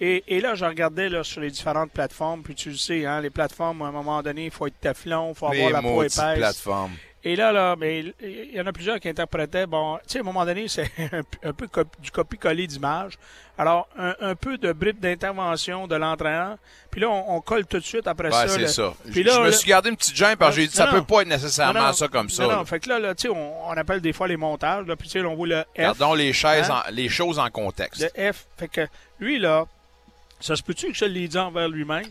Et, 0.00 0.24
et 0.28 0.40
là, 0.40 0.54
je 0.54 0.64
regardais 0.64 1.08
là, 1.10 1.22
sur 1.22 1.40
les 1.42 1.50
différentes 1.50 1.90
plateformes, 1.92 2.42
puis 2.42 2.54
tu 2.54 2.70
le 2.70 2.76
sais, 2.76 3.04
hein, 3.04 3.20
les 3.20 3.28
plateformes, 3.30 3.82
à 3.82 3.86
un 3.86 3.92
moment 3.92 4.22
donné, 4.22 4.46
il 4.46 4.50
faut 4.50 4.66
être 4.66 4.80
teflon, 4.80 5.30
il 5.30 5.34
faut 5.34 5.46
avoir 5.46 5.66
Les 5.66 5.72
la 5.72 5.82
peau 5.82 6.02
épaisse. 6.02 6.16
plateformes. 6.38 6.92
Et 7.22 7.36
là, 7.36 7.52
là, 7.52 7.76
mais 7.78 8.02
il 8.22 8.52
y 8.54 8.60
en 8.62 8.66
a 8.66 8.72
plusieurs 8.72 8.98
qui 8.98 9.06
interprétaient, 9.06 9.66
bon, 9.66 9.98
tu 9.98 10.12
sais, 10.12 10.18
à 10.18 10.20
un 10.22 10.24
moment 10.24 10.46
donné, 10.46 10.68
c'est 10.68 10.90
un, 11.42 11.52
peu 11.52 11.66
cop- 11.68 12.00
du 12.00 12.10
copie-coller 12.10 12.66
d'image. 12.66 13.18
Alors, 13.58 13.88
un, 13.98 14.14
un 14.22 14.34
peu 14.34 14.56
de 14.56 14.72
bride 14.72 14.98
d'intervention 15.00 15.86
de 15.86 15.96
l'entraîneur. 15.96 16.56
Puis 16.90 17.02
là, 17.02 17.10
on, 17.10 17.36
on 17.36 17.40
colle 17.42 17.66
tout 17.66 17.78
de 17.78 17.84
suite 17.84 18.06
après 18.06 18.28
Ouais, 18.28 18.48
ça. 18.48 18.48
c'est 18.48 18.68
ça. 18.68 18.94
Puis 19.12 19.22
je 19.22 19.28
là, 19.28 19.34
je 19.34 19.40
me 19.42 19.50
suis 19.50 19.68
gardé 19.68 19.90
une 19.90 19.96
petite 19.98 20.16
gêne 20.16 20.36
parce 20.36 20.54
que 20.56 20.62
j'ai 20.62 20.66
dit 20.68 20.74
ça 20.74 20.86
peut 20.86 21.02
pas 21.04 21.20
être 21.20 21.28
nécessairement 21.28 21.88
Non, 21.88 21.92
ça 21.92 22.08
comme 22.08 22.30
ça. 22.30 22.44
Non, 22.44 22.56
non, 22.56 22.64
fait 22.64 22.80
que 22.80 22.88
là, 22.88 22.98
là 22.98 23.14
tu 23.14 23.24
sais, 23.24 23.28
on, 23.28 23.68
on 23.68 23.72
appelle 23.72 24.00
des 24.00 24.14
fois 24.14 24.26
les 24.26 24.38
montages, 24.38 24.86
là, 24.86 24.96
puis 24.96 25.06
tu 25.06 25.20
sais, 25.20 25.26
on 25.26 25.34
voit 25.34 25.46
le 25.46 25.60
F. 25.60 25.78
Gardons 25.78 26.14
les, 26.14 26.32
chaises 26.32 26.70
Hein? 26.70 26.84
en- 26.88 26.90
les 26.90 27.10
choses 27.10 27.38
en 27.38 27.50
contexte. 27.50 28.00
Le 28.16 28.32
F. 28.32 28.46
Fait 28.56 28.68
que 28.68 28.86
lui, 29.18 29.38
là, 29.38 29.66
ça 30.40 30.56
se 30.56 30.62
peut-tu 30.62 30.88
que 30.92 30.94
je 30.98 31.04
l'ai 31.04 31.28
dit 31.28 31.38
envers 31.38 31.68
lui-même? 31.68 32.06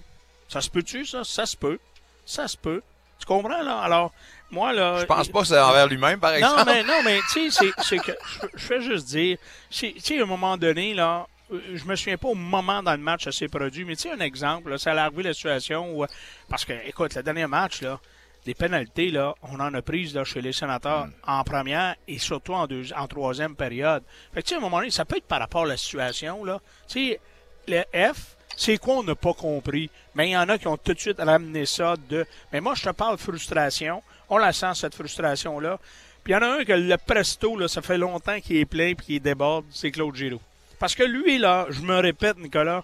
Ça 0.47 0.61
se 0.61 0.69
peut-tu, 0.69 1.05
ça? 1.05 1.23
Ça 1.23 1.45
se 1.45 1.55
peut. 1.57 1.79
Ça 2.25 2.47
se 2.47 2.57
peut. 2.57 2.81
Tu 3.19 3.25
comprends, 3.25 3.61
là? 3.61 3.79
Alors, 3.79 4.13
moi, 4.49 4.71
là. 4.73 4.99
Je 4.99 5.05
pense 5.05 5.27
pas 5.27 5.41
que 5.41 5.47
c'est 5.47 5.59
envers 5.59 5.87
lui-même, 5.87 6.19
par 6.19 6.33
exemple. 6.33 6.57
Non, 6.59 6.65
mais, 6.65 6.83
non, 6.83 7.01
mais 7.03 7.19
tu 7.33 7.51
sais, 7.51 7.71
c'est- 7.83 7.97
que 7.99 8.11
je, 8.55 8.65
fais 8.65 8.81
juste 8.81 9.07
dire, 9.07 9.37
tu 9.69 9.93
sais, 9.99 10.19
à 10.19 10.23
un 10.23 10.25
moment 10.25 10.55
donné, 10.57 10.93
là, 10.93 11.27
je 11.51 11.83
me 11.85 11.95
souviens 11.95 12.17
pas 12.17 12.29
au 12.29 12.35
moment 12.35 12.81
dans 12.81 12.91
le 12.93 12.97
match 12.99 13.25
ça 13.25 13.31
s'est 13.31 13.47
produit, 13.49 13.83
mais 13.83 13.95
tu 13.95 14.03
sais, 14.03 14.11
un 14.11 14.19
exemple, 14.19 14.69
là, 14.69 14.77
ça 14.77 14.91
a 14.93 15.03
arrivé 15.05 15.23
la 15.23 15.33
situation 15.33 15.91
où, 15.99 16.05
parce 16.47 16.63
que, 16.65 16.73
écoute, 16.87 17.13
le 17.15 17.23
dernier 17.23 17.47
match, 17.47 17.81
là, 17.81 17.99
les 18.45 18.53
pénalités, 18.53 19.09
là, 19.11 19.33
on 19.43 19.59
en 19.59 19.73
a 19.73 19.81
prises 19.81 20.15
là, 20.15 20.23
chez 20.23 20.41
les 20.41 20.53
sénateurs 20.53 21.07
Hmm. 21.07 21.11
en 21.27 21.43
première 21.43 21.95
et 22.07 22.19
surtout 22.19 22.53
en, 22.53 22.67
deux, 22.67 22.93
en 22.93 23.05
troisième 23.07 23.55
période. 23.55 24.01
Fait 24.33 24.41
que, 24.41 24.47
tu 24.47 24.49
sais, 24.49 24.55
à 24.55 24.57
un 24.59 24.61
moment 24.61 24.77
donné, 24.77 24.91
ça 24.91 25.03
peut 25.03 25.17
être 25.17 25.27
par 25.27 25.39
rapport 25.39 25.63
à 25.63 25.67
la 25.67 25.77
situation, 25.77 26.45
là. 26.45 26.61
Tu 26.87 27.09
sais, 27.09 27.19
le 27.69 27.83
F, 28.13 28.35
c'est 28.55 28.77
quoi 28.77 28.95
on 28.95 29.03
n'a 29.03 29.15
pas 29.15 29.33
compris? 29.33 29.89
Mais 30.15 30.29
il 30.29 30.31
y 30.31 30.37
en 30.37 30.49
a 30.49 30.57
qui 30.57 30.67
ont 30.67 30.77
tout 30.77 30.93
de 30.93 30.99
suite 30.99 31.19
ramené 31.19 31.65
ça 31.65 31.95
de. 32.09 32.25
Mais 32.51 32.59
moi, 32.59 32.73
je 32.75 32.83
te 32.83 32.89
parle 32.89 33.15
de 33.15 33.21
frustration. 33.21 34.03
On 34.29 34.37
la 34.37 34.51
sent, 34.51 34.71
cette 34.75 34.95
frustration-là. 34.95 35.79
Puis 36.23 36.33
il 36.33 36.35
y 36.35 36.37
en 36.37 36.41
a 36.41 36.59
un 36.59 36.65
que 36.65 36.73
le 36.73 36.97
presto, 36.97 37.57
là, 37.57 37.67
ça 37.67 37.81
fait 37.81 37.97
longtemps 37.97 38.39
qu'il 38.39 38.57
est 38.57 38.65
plein 38.65 38.93
puis 38.93 39.05
qu'il 39.05 39.21
déborde, 39.21 39.65
c'est 39.71 39.91
Claude 39.91 40.15
Giroux. 40.15 40.41
Parce 40.77 40.95
que 40.95 41.03
lui, 41.03 41.37
là, 41.37 41.67
je 41.69 41.81
me 41.81 41.97
répète, 41.99 42.37
Nicolas, 42.37 42.83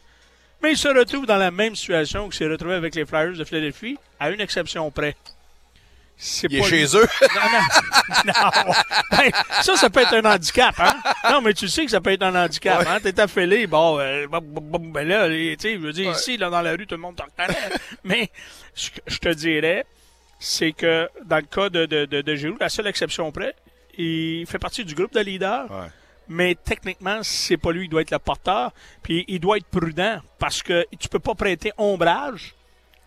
mais 0.62 0.72
il 0.72 0.78
se 0.78 0.88
retrouve 0.88 1.26
dans 1.26 1.38
la 1.38 1.52
même 1.52 1.76
situation 1.76 2.30
qu'il 2.30 2.38
s'est 2.38 2.48
retrouvé 2.48 2.76
avec 2.76 2.96
les 2.96 3.06
Flyers 3.06 3.38
de 3.38 3.44
Philadelphie, 3.44 3.98
à 4.20 4.32
une 4.32 4.42
exception 4.42 4.90
près. 4.92 5.16
C'est 6.18 6.48
Il 6.50 6.60
est 6.60 6.64
chez 6.64 6.78
lui. 6.78 6.86
eux. 6.96 7.08
Non, 7.36 7.42
non. 7.52 8.34
non. 8.34 8.74
Ben, 9.12 9.32
ça, 9.62 9.76
ça 9.76 9.90
peut 9.90 10.02
être 10.02 10.14
un 10.14 10.26
handicap, 10.26 10.74
hein? 10.80 10.96
Non, 11.30 11.42
mais 11.42 11.54
tu 11.54 11.68
sais 11.68 11.84
que 11.86 11.92
ça 11.92 12.00
peut 12.00 12.12
être 12.12 12.24
un 12.24 12.36
handicap, 12.46 12.86
hein? 12.88 13.00
T'es 13.02 13.20
affilé, 13.20 13.68
bon, 13.68 14.00
euh, 14.00 14.26
bon, 14.28 14.80
ben 14.80 15.08
là, 15.08 15.28
tu 15.28 15.56
sais, 15.60 15.74
je 15.74 15.80
veux 15.80 15.92
dire, 15.92 16.12
ici, 16.12 16.38
là, 16.38 16.50
dans 16.50 16.62
la 16.62 16.72
rue, 16.72 16.88
tout 16.88 16.96
le 16.96 17.02
monde 17.02 17.18
te 17.18 17.24
reconnaît. 17.24 17.58
mais 18.04 18.32
ce 18.74 18.92
que 18.92 19.02
je 19.08 19.18
te 19.18 19.30
dirais, 19.30 19.86
c'est 20.40 20.72
que 20.72 21.10
dans 21.26 21.38
le 21.38 21.42
cas 21.44 21.70
de, 21.70 21.86
de, 21.86 22.06
de, 22.06 22.22
de 22.22 22.36
Giroud, 22.36 22.58
la 22.62 22.70
seule 22.70 22.88
exception 22.88 23.32
près, 23.32 23.54
il 23.98 24.46
fait 24.48 24.60
partie 24.60 24.86
du 24.86 24.96
groupe 24.96 25.14
de 25.14 25.20
leaders. 25.20 25.70
Ouais. 25.70 25.88
Mais 26.28 26.56
techniquement, 26.56 27.20
c'est 27.22 27.58
pas 27.58 27.72
lui 27.72 27.84
qui 27.84 27.90
doit 27.90 28.02
être 28.02 28.12
le 28.12 28.20
porteur. 28.20 28.72
Puis 29.04 29.26
il 29.28 29.40
doit 29.40 29.58
être 29.58 29.68
prudent 29.68 30.20
parce 30.40 30.64
que 30.64 30.86
tu 30.98 31.08
peux 31.08 31.20
pas 31.20 31.36
prêter 31.36 31.72
ombrage 31.78 32.56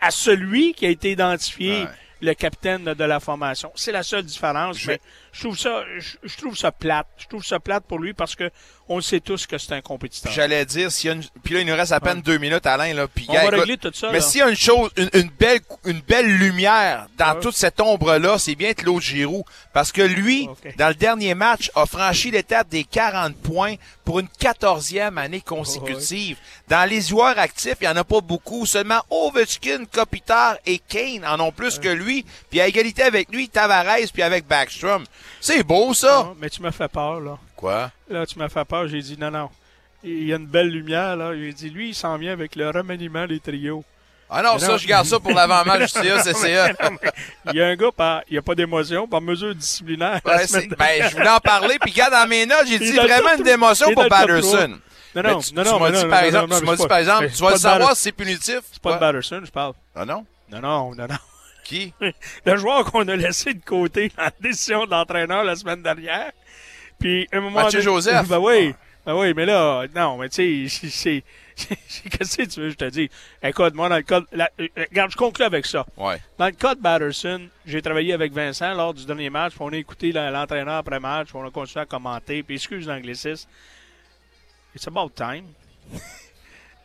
à 0.00 0.10
celui 0.10 0.72
qui 0.74 0.86
a 0.86 0.90
été 0.90 1.10
identifié 1.12 1.82
Ouais. 1.82 1.88
Le 2.20 2.35
capitaine 2.35 2.85
de, 2.85 3.04
la 3.04 3.20
formation. 3.20 3.70
C'est 3.74 3.92
la 3.92 4.02
seule 4.02 4.24
différence. 4.24 4.78
Je- 4.78 4.88
Mais 4.88 5.00
je 5.33 5.40
trouve 5.40 5.59
ça, 5.59 5.85
je, 5.98 6.16
je 6.22 6.37
trouve 6.37 6.57
ça 6.57 6.72
plate. 6.72 7.07
Je 7.18 7.26
trouve 7.26 7.44
ça 7.44 7.61
plate 7.61 7.85
pour 7.85 7.98
lui 7.98 8.12
parce 8.14 8.35
que 8.35 8.50
on 8.88 8.96
le 8.96 9.03
sait 9.03 9.20
tous 9.20 9.46
que 9.46 9.59
c'est 9.59 9.72
un 9.72 9.81
compétiteur. 9.81 10.33
J'allais 10.33 10.64
dire, 10.64 10.90
s'il 10.90 11.09
y 11.09 11.11
a 11.11 11.14
une... 11.16 11.22
puis 11.42 11.55
là, 11.55 11.61
il 11.61 11.66
nous 11.66 11.74
reste 11.74 11.92
à 11.92 12.01
peine 12.01 12.20
deux 12.22 12.38
minutes, 12.38 12.66
Alain. 12.66 12.92
Là, 12.94 13.07
puis, 13.07 13.27
On 13.29 13.33
gars, 13.33 13.40
va 13.42 13.46
écoute, 13.48 13.61
régler 13.61 13.77
tout 13.79 13.92
ça. 13.94 14.11
Mais 14.12 14.20
s'il 14.20 14.40
y 14.40 14.42
a 14.42 14.48
une 14.48 14.57
chose, 14.57 14.90
une, 14.96 15.11
une 15.14 15.31
belle, 15.38 15.61
une 15.85 16.01
belle 16.01 16.27
lumière 16.27 17.07
dans 17.18 17.35
Ouais. 17.35 17.40
toute 17.40 17.55
cette 17.57 17.81
ombre-là, 17.81 18.38
c'est 18.38 18.55
bien 18.55 18.72
Claude 18.74 19.03
Giroux. 19.03 19.44
Parce 19.72 19.92
que 19.92 20.03
lui, 20.03 20.48
dans 20.77 20.88
le 20.88 20.94
dernier 20.94 21.35
match, 21.35 21.70
a 21.74 21.87
franchi 21.87 22.31
l'étape 22.31 22.68
des 22.68 22.85
40 22.85 23.37
points 23.37 23.74
pour 24.05 24.18
une 24.20 24.29
quatorzième 24.29 25.18
année 25.18 25.40
consécutive. 25.42 26.37
Dans 26.68 26.88
les 26.88 27.01
joueurs 27.03 27.38
actifs, 27.38 27.77
il 27.81 27.85
n'y 27.85 27.88
en 27.92 27.96
a 27.96 28.05
pas 28.05 28.20
beaucoup. 28.20 28.64
Seulement 28.66 29.01
Ovechkin, 29.11 29.85
Kopitar 29.92 30.57
et 30.66 30.79
Kane 30.79 31.24
en 31.27 31.38
ont 31.40 31.53
plus 31.53 31.79
que 31.79 31.88
lui. 31.88 32.24
Puis 32.51 32.61
à 32.61 32.66
égalité 32.68 33.03
avec 33.03 33.31
lui, 33.31 33.48
Tavares 33.48 33.96
puis 34.12 34.22
avec 34.22 34.46
Backstrom. 34.46 35.05
C'est 35.40 35.62
beau, 35.62 35.94
ça! 35.94 36.24
Non, 36.24 36.37
mais 36.40 36.51
tu 36.51 36.62
m'as 36.62 36.72
fait 36.72 36.88
peur, 36.88 37.20
là. 37.20 37.38
Quoi? 37.58 37.90
Là, 38.08 38.24
tu 38.24 38.38
m'as 38.38 38.48
fait 38.48 38.64
peur. 38.64 38.86
J'ai 38.86 39.00
dit 39.00 39.16
non, 39.18 39.32
non. 39.32 39.50
Il 40.04 40.28
y 40.28 40.32
a 40.32 40.36
une 40.36 40.46
belle 40.46 40.68
lumière, 40.68 41.16
là. 41.16 41.34
J'ai 41.34 41.52
dit, 41.52 41.70
lui, 41.70 41.88
il 41.88 41.94
s'en 41.94 42.16
vient 42.16 42.32
avec 42.32 42.54
le 42.54 42.70
remaniement 42.70 43.26
des 43.26 43.40
trios. 43.40 43.84
Ah 44.30 44.42
non, 44.42 44.58
ça, 44.60 44.76
je 44.76 44.86
garde 44.86 45.06
ça 45.06 45.18
pour 45.18 45.32
l'avant-match 45.32 45.80
du 45.80 45.88
CA, 46.08 46.22
CCA. 46.22 46.72
Il 47.46 47.56
y 47.56 47.60
a 47.60 47.66
un 47.66 47.74
gars, 47.74 47.90
par, 47.90 48.22
il 48.28 48.34
n'y 48.34 48.38
a 48.38 48.42
pas 48.42 48.54
d'émotion, 48.54 49.08
par 49.08 49.20
mesure 49.20 49.56
disciplinaire. 49.56 50.20
Ouais, 50.24 50.46
ben, 50.78 51.08
je 51.10 51.16
voulais 51.16 51.28
en 51.28 51.40
parler, 51.40 51.78
puis 51.80 51.90
regarde 51.90 52.12
dans 52.12 52.28
mes 52.28 52.46
notes, 52.46 52.66
j'ai 52.68 52.78
dit 52.78 52.92
vraiment 52.92 53.34
une 53.36 53.42
démotion 53.42 53.92
pour 53.92 54.06
Patterson. 54.06 54.78
Non, 55.16 55.22
non, 55.22 55.40
tu, 55.40 55.52
non, 55.54 55.64
tu 55.64 55.68
non, 55.70 55.80
m'as 55.80 55.90
dit 55.90 56.06
par 56.06 56.22
exemple, 56.22 56.54
tu 56.58 56.64
m'as 56.64 56.76
dit 56.76 56.86
par 56.86 56.98
exemple, 56.98 57.30
tu 57.34 57.42
vas 57.42 57.50
le 57.50 57.56
savoir 57.56 57.96
si 57.96 58.02
c'est 58.02 58.12
punitif. 58.12 58.60
C'est 58.70 58.80
pas 58.80 58.90
de 58.90 58.94
Ouais. 58.94 59.00
Batterson, 59.00 59.40
je 59.44 59.50
parle. 59.50 59.72
Ah 59.96 60.04
non? 60.04 60.24
Non, 60.52 60.60
non, 60.60 60.94
non, 60.94 61.06
non. 61.08 61.16
Qui? 61.64 61.92
Le 62.46 62.56
joueur 62.56 62.84
qu'on 62.84 63.06
a 63.08 63.16
laissé 63.16 63.52
de 63.52 63.62
côté 63.64 64.12
dans 64.16 64.24
la 64.24 64.32
décision 64.40 64.84
de 64.86 64.90
l'entraîneur 64.90 65.42
la 65.44 65.56
semaine 65.56 65.82
dernière. 65.82 66.30
Puis, 66.98 67.28
un 67.32 67.40
moment 67.40 67.62
Mathieu 67.62 67.80
donné- 67.80 67.84
Joseph. 67.84 68.28
Ben 68.28 68.38
oui. 68.38 68.74
Ben 69.06 69.14
oui, 69.14 69.32
mais 69.34 69.46
là, 69.46 69.87
non, 69.94 70.18
mais 70.18 70.28
tu 70.28 70.68
sais, 70.68 70.88
c'est. 70.90 71.22
Qu'est-ce 71.58 72.37
que 72.37 72.42
tu 72.44 72.61
veux, 72.61 72.70
je 72.70 72.74
te 72.76 72.84
dis? 72.84 73.08
Écoute, 73.42 73.74
moi, 73.74 73.88
dans 73.88 73.96
le 73.96 74.02
cas. 74.02 74.20
de- 74.20 74.26
la- 74.32 74.50
euh, 74.61 74.68
regarde, 74.76 75.11
je 75.11 75.16
conclue 75.16 75.44
avec 75.44 75.64
ça. 75.66 75.87
Ouais. 75.96 76.20
Dans 76.38 76.46
le 76.46 76.52
cas 76.52 76.74
de 76.74 76.80
Batterson, 76.80 77.48
j'ai 77.66 77.80
travaillé 77.82 78.12
avec 78.12 78.32
Vincent 78.32 78.74
lors 78.74 78.92
du 78.94 79.04
dernier 79.06 79.30
match. 79.30 79.52
puis 79.54 79.62
On 79.62 79.72
a 79.72 79.76
écouté 79.76 80.12
l'entraîneur 80.12 80.74
après 80.76 81.00
match. 81.00 81.28
puis 81.28 81.37
On 81.37 81.46
a 81.46 81.50
continué 81.50 81.82
à 81.82 81.87
commenter. 81.87 82.42
Puis 82.42 82.56
excuse 82.56 82.87
l'anglicisme. 82.87 83.48
It's 84.74 84.87
about 84.87 85.11
time. 85.16 85.44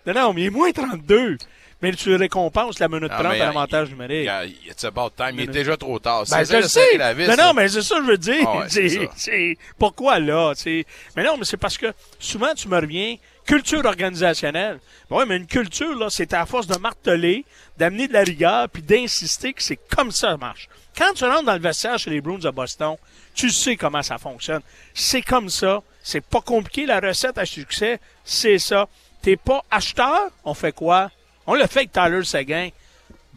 Non, 0.06 0.13
non, 0.13 0.34
mais 0.34 0.41
il 0.41 0.45
est 0.47 0.49
moins 0.49 0.71
32. 0.73 1.38
Mais 1.84 1.91
tu 1.91 2.15
récompenses 2.15 2.80
la 2.80 2.88
minute 2.88 3.12
Ah, 3.12 3.19
30 3.19 3.34
mais, 3.34 3.41
à 3.41 3.46
l'avantage 3.48 3.89
numérique. 3.89 4.24
Yeah, 4.24 4.46
It's 4.46 4.84
about 4.86 5.12
time. 5.17 5.32
Il 5.34 5.41
est 5.41 5.48
déjà 5.48 5.78
trop 5.78 6.00
tard. 6.00 6.24
Ben, 6.32 6.43
je 6.43 6.62
sais. 6.67 6.98
la 6.98 7.13
vis, 7.13 7.28
non, 7.38 7.54
mais 7.54 7.67
c'est 7.67 7.82
ça 7.82 7.98
que 7.98 8.04
je 8.06 8.08
veux 8.08 8.17
dire. 8.17 8.46
Ah 8.48 8.58
ouais, 8.60 8.65
c'est 8.69 8.89
C'est- 8.89 9.06
ça. 9.06 9.12
c'est- 9.17 9.58
pourquoi 9.78 10.17
là? 10.19 10.54
Mais 10.65 11.24
non, 11.24 11.36
mais 11.38 11.43
c'est 11.46 11.58
parce 11.58 11.78
que 11.78 11.93
souvent, 12.19 12.54
tu 12.56 12.67
me 12.69 12.78
reviens, 12.80 13.17
culture 13.46 13.84
organisationnelle. 13.86 14.80
Oui, 15.10 15.26
mais 15.28 15.36
une 15.38 15.46
culture, 15.46 15.93
là, 16.00 16.08
c'est 16.10 16.34
à 16.34 16.46
force 16.46 16.67
de 16.67 16.78
marteler, 16.78 17.43
d'amener 17.78 18.08
de 18.08 18.13
la 18.13 18.22
rigueur, 18.24 18.69
puis 18.69 18.82
d'insister 18.82 19.52
que 19.54 19.62
c'est 19.62 19.76
comme 19.93 20.12
ça 20.12 20.28
que 20.28 20.32
ça 20.34 20.38
marche. 20.38 20.69
Quand 20.98 21.12
tu 21.13 21.26
rentres 21.26 21.43
dans 21.43 21.54
le 21.54 21.60
vestiaire 21.60 21.98
chez 22.00 22.12
les 22.12 22.22
Bruins 22.22 22.38
de 22.39 22.50
Boston, 22.50 22.96
tu 23.36 23.50
sais 23.50 23.76
comment 23.76 24.02
ça 24.04 24.17
fonctionne. 24.17 24.62
C'est 24.93 25.22
comme 25.22 25.50
ça. 25.50 25.82
C'est 26.02 26.24
pas 26.24 26.39
compliqué, 26.39 26.86
la 26.86 27.00
recette 27.02 27.38
à 27.38 27.46
succès, 27.46 28.00
c'est 28.24 28.58
ça. 28.60 28.88
T'es 29.22 29.36
pas 29.36 29.63
acheteur, 29.72 30.30
on 30.46 30.54
fait 30.54 30.72
quoi? 30.74 31.10
On 31.47 31.56
le 31.56 31.65
fait 31.67 31.79
avec 31.79 31.91
Tyler 31.91 32.23
Seguin. 32.23 32.69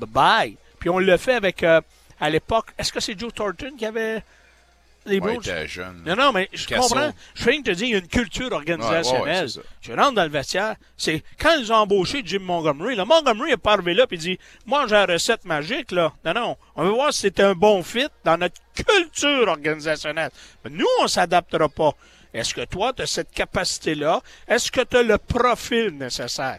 Bye-bye. 0.01 0.57
Puis 0.79 0.91
on 0.91 0.99
le 0.99 1.17
fait 1.17 1.35
avec, 1.35 1.63
euh, 1.63 1.81
à 2.21 2.31
l'époque, 2.31 2.67
est-ce 2.79 2.93
que 2.93 3.01
c'est 3.01 3.19
Joe 3.19 3.33
Thornton 3.33 3.73
qui 3.77 3.87
avait 3.87 4.23
les 5.07 5.21
Ouais, 5.21 5.35
il 5.35 5.39
était 5.39 5.69
jeune. 5.69 6.03
Non, 6.05 6.17
non, 6.17 6.33
mais 6.33 6.49
je 6.53 6.67
comprends. 6.67 7.13
Je 7.35 7.49
viens 7.49 7.61
de 7.61 7.65
te 7.65 7.71
dire, 7.71 7.87
il 7.87 7.93
y 7.93 7.95
a 7.95 7.99
une 7.99 8.09
culture 8.09 8.51
organisationnelle. 8.53 9.23
Ouais, 9.23 9.31
ouais, 9.33 9.41
ouais, 9.43 9.49
c'est 9.49 9.61
je 9.83 9.93
rentre 9.93 10.15
dans 10.15 10.25
le 10.25 10.31
vestiaire. 10.31 10.75
C'est 10.97 11.23
quand 11.39 11.57
ils 11.59 11.73
ont 11.73 11.77
embauché 11.77 12.23
Jim 12.25 12.41
Montgomery. 12.41 12.97
Là, 12.97 13.05
Montgomery 13.05 13.53
est 13.53 13.57
pas 13.57 13.75
arrivé 13.75 13.95
là 13.95 14.05
et 14.11 14.17
dit 14.17 14.39
Moi, 14.67 14.87
j'ai 14.89 14.95
la 14.95 15.07
recette 15.07 15.45
magique. 15.45 15.93
là. 15.93 16.13
Non, 16.25 16.35
non. 16.35 16.57
On 16.75 16.85
veut 16.85 16.91
voir 16.91 17.13
si 17.13 17.21
c'était 17.21 17.45
un 17.45 17.55
bon 17.55 17.83
fit 17.85 18.09
dans 18.25 18.37
notre 18.37 18.57
culture 18.75 19.47
organisationnelle. 19.49 20.31
Mais 20.65 20.71
nous, 20.71 20.87
on 21.01 21.07
s'adaptera 21.07 21.69
pas. 21.69 21.93
Est-ce 22.35 22.53
que 22.53 22.65
toi, 22.65 22.93
tu 22.93 23.03
as 23.03 23.07
cette 23.07 23.31
capacité-là? 23.31 24.21
Est-ce 24.49 24.71
que 24.71 24.83
tu 24.83 24.97
as 24.97 25.03
le 25.03 25.19
profil 25.19 25.97
nécessaire? 25.97 26.59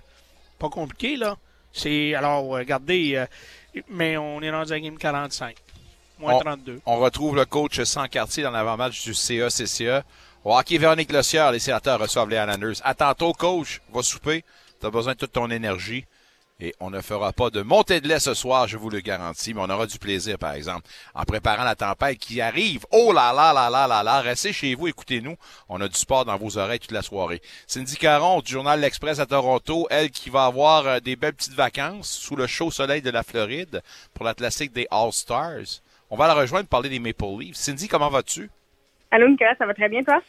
Pas 0.59 0.69
compliqué, 0.69 1.17
là. 1.17 1.37
C'est. 1.73 2.13
Alors, 2.15 2.43
euh, 2.55 2.59
regardez, 2.59 3.15
euh, 3.15 3.81
mais 3.89 4.17
on 4.17 4.41
est 4.41 4.49
rendu 4.49 4.71
à 4.73 4.79
game 4.79 4.97
45. 4.97 5.55
Moins 6.19 6.35
On- 6.35 6.39
32. 6.39 6.81
On 6.85 6.97
retrouve 6.97 7.35
le 7.35 7.45
coach 7.45 7.81
sans 7.83 8.07
quartier 8.07 8.41
dans 8.43 8.51
l'avant-match 8.51 9.03
du 9.03 9.13
CA-CCA. 9.13 10.03
Au 10.43 10.55
hockey, 10.57 10.77
Véronique 10.77 11.11
Lossière, 11.11 11.51
les 11.51 11.59
sénateurs 11.59 11.99
reçoivent 11.99 12.29
les 12.29 12.37
Islanders. 12.37 12.75
À 12.83 12.95
tantôt, 12.95 13.33
coach. 13.33 13.81
Va 13.93 14.01
souper. 14.01 14.43
Tu 14.79 14.87
as 14.87 14.89
besoin 14.89 15.13
de 15.13 15.17
toute 15.17 15.33
ton 15.33 15.49
énergie. 15.51 16.05
Et 16.59 16.73
on 16.79 16.89
ne 16.89 17.01
fera 17.01 17.33
pas 17.33 17.51
de 17.51 17.61
montée 17.61 18.01
de 18.01 18.07
lait 18.07 18.19
ce 18.19 18.33
soir, 18.33 18.67
je 18.67 18.77
vous 18.77 18.89
le 18.89 18.99
garantis, 18.99 19.53
mais 19.53 19.61
on 19.61 19.69
aura 19.69 19.85
du 19.85 19.99
plaisir, 19.99 20.39
par 20.39 20.53
exemple, 20.53 20.87
en 21.13 21.21
préparant 21.21 21.63
la 21.63 21.75
tempête 21.75 22.17
qui 22.17 22.41
arrive. 22.41 22.83
Oh 22.89 23.13
là 23.13 23.31
là 23.31 23.53
là 23.53 23.69
là 23.69 23.85
là 23.85 24.01
là, 24.01 24.21
restez 24.21 24.53
chez 24.53 24.73
vous, 24.73 24.87
écoutez-nous. 24.87 25.35
On 25.69 25.79
a 25.81 25.87
du 25.87 25.95
sport 25.95 26.25
dans 26.25 26.35
vos 26.35 26.57
oreilles 26.57 26.79
toute 26.79 26.93
la 26.93 27.03
soirée. 27.03 27.43
Cindy 27.67 27.95
Caron 27.95 28.41
du 28.41 28.51
journal 28.51 28.79
L'Express 28.79 29.19
à 29.19 29.27
Toronto, 29.27 29.85
elle 29.91 30.09
qui 30.09 30.31
va 30.31 30.45
avoir 30.45 30.87
euh, 30.87 30.99
des 30.99 31.15
belles 31.15 31.35
petites 31.35 31.53
vacances 31.53 32.09
sous 32.09 32.35
le 32.35 32.47
chaud 32.47 32.71
soleil 32.71 33.03
de 33.03 33.11
la 33.11 33.21
Floride 33.21 33.83
pour 34.15 34.25
la 34.25 34.33
classique 34.33 34.73
des 34.73 34.87
All-Stars. 34.89 35.81
On 36.09 36.15
va 36.15 36.25
la 36.25 36.33
rejoindre 36.33 36.63
pour 36.63 36.79
parler 36.79 36.89
des 36.89 36.99
Maple 36.99 37.39
Leafs. 37.39 37.57
Cindy, 37.57 37.87
comment 37.87 38.09
vas-tu? 38.09 38.49
Allô, 39.11 39.29
Nicolas, 39.29 39.53
ça 39.59 39.67
va 39.67 39.75
très 39.75 39.89
bien, 39.89 40.03
toi? 40.03 40.23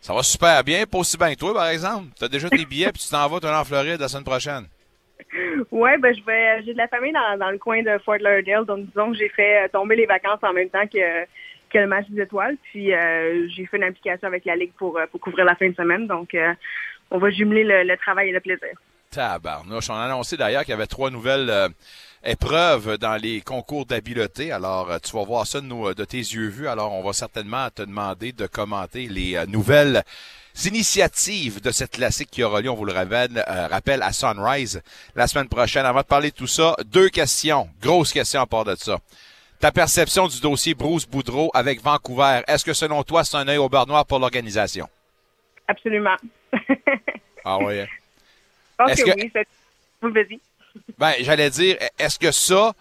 Ça 0.00 0.14
va 0.14 0.22
super 0.22 0.64
bien, 0.64 0.86
pas 0.86 0.98
aussi 0.98 1.18
bien 1.18 1.34
que 1.34 1.38
toi, 1.38 1.52
par 1.52 1.68
exemple. 1.68 2.06
Tu 2.18 2.24
as 2.24 2.28
déjà 2.28 2.48
tes 2.48 2.64
billets 2.64 2.90
puis 2.90 3.02
tu 3.02 3.10
t'en 3.10 3.28
vas, 3.28 3.38
tu 3.38 3.46
en 3.46 3.64
Floride 3.64 4.00
la 4.00 4.08
semaine 4.08 4.24
prochaine. 4.24 4.66
Ouais, 5.70 5.98
ben 5.98 6.14
je 6.14 6.22
vais. 6.24 6.62
J'ai 6.64 6.72
de 6.72 6.78
la 6.78 6.88
famille 6.88 7.12
dans, 7.12 7.38
dans 7.38 7.50
le 7.50 7.58
coin 7.58 7.82
de 7.82 7.98
Fort 8.04 8.18
Lauderdale, 8.18 8.64
donc 8.64 8.86
disons 8.86 9.12
que 9.12 9.18
j'ai 9.18 9.28
fait 9.28 9.64
euh, 9.64 9.68
tomber 9.68 9.96
les 9.96 10.06
vacances 10.06 10.40
en 10.42 10.52
même 10.52 10.70
temps 10.70 10.86
que, 10.86 11.24
que 11.70 11.78
le 11.78 11.86
match 11.86 12.06
des 12.08 12.22
étoiles. 12.22 12.56
Puis 12.62 12.92
euh, 12.92 13.48
j'ai 13.48 13.66
fait 13.66 13.76
une 13.76 13.84
application 13.84 14.28
avec 14.28 14.44
la 14.44 14.56
Ligue 14.56 14.72
pour, 14.78 14.98
euh, 14.98 15.06
pour 15.10 15.20
couvrir 15.20 15.44
la 15.44 15.56
fin 15.56 15.68
de 15.68 15.74
semaine. 15.74 16.06
Donc 16.06 16.36
on 17.10 17.18
va 17.18 17.30
jumeler 17.30 17.64
le, 17.64 17.96
travail 17.96 18.28
et 18.28 18.32
le 18.32 18.40
plaisir. 18.40 18.70
Tabarnouche. 19.10 19.90
On 19.90 19.94
a 19.94 20.04
annoncé 20.04 20.36
d'ailleurs 20.36 20.62
qu'il 20.62 20.70
y 20.70 20.74
avait 20.74 20.86
trois 20.86 21.10
nouvelles 21.10 21.52
épreuves 22.24 22.98
dans 22.98 23.20
les 23.20 23.40
concours 23.40 23.86
d'habileté. 23.86 24.50
Alors, 24.50 25.00
tu 25.00 25.14
vas 25.14 25.24
voir 25.24 25.46
ça 25.46 25.60
de, 25.60 25.94
de 25.94 26.04
tes 26.04 26.16
yeux 26.16 26.48
vus. 26.48 26.66
Alors, 26.66 26.92
on 26.92 27.02
va 27.02 27.12
certainement 27.12 27.68
te 27.70 27.82
demander 27.82 28.32
de 28.32 28.46
commenter 28.46 29.06
les 29.06 29.38
nouvelles 29.46 30.02
initiatives 30.64 31.60
de 31.60 31.70
cette 31.70 31.90
classique 31.90 32.30
qui 32.30 32.42
aura 32.42 32.60
lieu, 32.60 32.70
on 32.70 32.74
vous 32.74 32.84
le 32.84 32.92
rappelle, 32.92 33.44
euh, 33.48 33.66
rappelle 33.66 34.02
à 34.02 34.12
Sunrise 34.12 34.82
la 35.14 35.26
semaine 35.26 35.48
prochaine. 35.48 35.84
Avant 35.86 36.00
de 36.00 36.06
parler 36.06 36.30
de 36.30 36.36
tout 36.36 36.46
ça, 36.46 36.76
deux 36.86 37.08
questions. 37.08 37.68
Grosse 37.80 38.12
question 38.12 38.40
à 38.40 38.46
part 38.46 38.64
de 38.64 38.74
ça. 38.76 38.98
Ta 39.60 39.72
perception 39.72 40.28
du 40.28 40.40
dossier 40.40 40.74
Bruce 40.74 41.06
Boudreau 41.06 41.50
avec 41.54 41.82
Vancouver, 41.82 42.42
est-ce 42.46 42.64
que 42.64 42.72
selon 42.74 43.02
toi, 43.02 43.24
c'est 43.24 43.36
un 43.36 43.48
œil 43.48 43.58
au 43.58 43.68
beurre 43.68 43.86
noir 43.86 44.04
pour 44.06 44.18
l'organisation? 44.18 44.88
Absolument. 45.68 46.16
Ah 47.46 47.58
oui. 47.58 47.80
hein? 47.80 47.86
Je 47.86 48.76
pense 48.78 48.90
Est-ce 48.92 49.04
que, 49.04 49.10
que- 49.10 49.20
oui. 49.20 49.30
c'est- 49.34 49.46
Vous 50.00 50.10
vas-y. 50.10 50.40
Ben, 50.96 51.12
j'allais 51.20 51.50
dire, 51.50 51.76
est-ce 51.98 52.18
que 52.18 52.30
ça, 52.32 52.72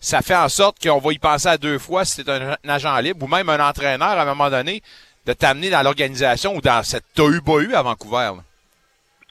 ça 0.00 0.22
fait 0.22 0.34
en 0.34 0.48
sorte 0.48 0.82
qu'on 0.82 0.98
va 0.98 1.12
y 1.12 1.18
penser 1.20 1.46
à 1.46 1.56
deux 1.56 1.78
fois 1.78 2.04
si 2.04 2.14
c'est 2.16 2.28
un 2.28 2.56
agent 2.66 2.98
libre 2.98 3.24
ou 3.24 3.28
même 3.28 3.48
un 3.48 3.64
entraîneur 3.64 4.08
à 4.08 4.22
un 4.22 4.24
moment 4.24 4.50
donné? 4.50 4.82
De 5.26 5.32
t'amener 5.32 5.70
dans 5.70 5.82
l'organisation 5.82 6.56
ou 6.56 6.60
dans 6.60 6.82
cette 6.82 7.04
tohu-bohu 7.14 7.74
à 7.74 7.82
Vancouver? 7.82 8.32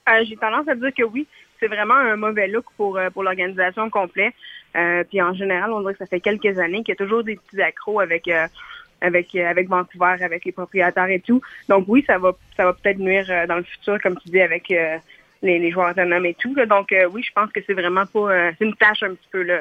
Euh, 0.10 0.24
J'ai 0.26 0.38
tendance 0.38 0.68
à 0.68 0.76
dire 0.76 0.92
que 0.98 1.04
oui, 1.04 1.28
c'est 1.60 1.68
vraiment 1.68 1.96
un 1.96 2.16
mauvais 2.16 2.48
look 2.48 2.66
pour, 2.78 2.98
euh, 2.98 3.10
pour 3.10 3.24
l'organisation 3.24 3.90
complète. 3.90 4.34
Euh, 4.76 5.04
puis 5.04 5.22
en 5.22 5.34
général, 5.34 5.72
on 5.72 5.82
dirait 5.82 5.94
que 5.94 6.00
ça 6.00 6.06
fait 6.06 6.22
quelques 6.22 6.58
années 6.58 6.84
qu'il 6.84 6.94
y 6.94 6.98
a 6.98 7.04
toujours 7.04 7.24
des 7.24 7.36
petits 7.36 7.62
accros 7.62 8.00
avec 8.00 8.30
avec 9.02 9.36
avec 9.36 9.68
Vancouver, 9.68 10.24
avec 10.24 10.46
les 10.46 10.52
propriétaires 10.52 11.10
et 11.10 11.20
tout. 11.20 11.42
Donc 11.68 11.86
oui, 11.88 12.04
ça 12.08 12.18
va 12.18 12.32
ça 12.56 12.66
va 12.66 12.74
peut-être 12.74 13.00
nuire 13.00 13.28
dans 13.48 13.58
le 13.58 13.64
futur, 13.64 14.00
comme 14.02 14.18
tu 14.20 14.30
dis, 14.30 14.40
avec 14.40 14.70
les, 14.70 15.00
les 15.42 15.72
joueurs 15.72 15.92
autonomes 15.92 16.26
et 16.26 16.36
tout. 16.36 16.56
Donc 16.66 16.96
oui, 17.12 17.22
je 17.22 17.34
pense 17.34 17.52
que 17.52 17.60
c'est 17.68 17.74
vraiment 17.74 18.06
pas 18.06 18.52
c'est 18.54 18.64
une 18.66 18.76
tâche 18.76 19.04
un 19.04 19.14
petit 19.14 19.28
peu 19.30 19.42
là, 19.42 19.60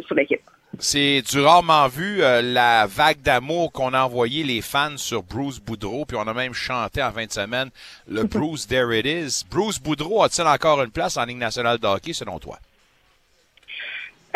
sur 0.00 0.16
l'équipe. 0.16 0.40
C'est 0.78 1.22
du 1.22 1.40
rarement 1.40 1.88
vu 1.88 2.22
euh, 2.22 2.42
la 2.42 2.86
vague 2.86 3.22
d'amour 3.22 3.72
qu'on 3.72 3.94
a 3.94 4.04
envoyé 4.04 4.42
les 4.44 4.60
fans 4.60 4.96
sur 4.96 5.22
Bruce 5.22 5.58
Boudreau, 5.58 6.04
puis 6.04 6.18
on 6.18 6.26
a 6.28 6.34
même 6.34 6.52
chanté 6.52 7.02
en 7.02 7.10
fin 7.12 7.24
de 7.24 7.30
semaine 7.30 7.70
le 8.08 8.22
Bruce 8.24 8.66
There 8.66 8.96
It 8.96 9.06
Is. 9.06 9.44
Bruce 9.50 9.78
Boudreau 9.78 10.22
a-t-il 10.22 10.46
encore 10.46 10.82
une 10.82 10.90
place 10.90 11.16
en 11.16 11.24
Ligue 11.24 11.38
nationale 11.38 11.78
de 11.78 11.86
hockey 11.86 12.12
selon 12.12 12.38
toi? 12.38 12.58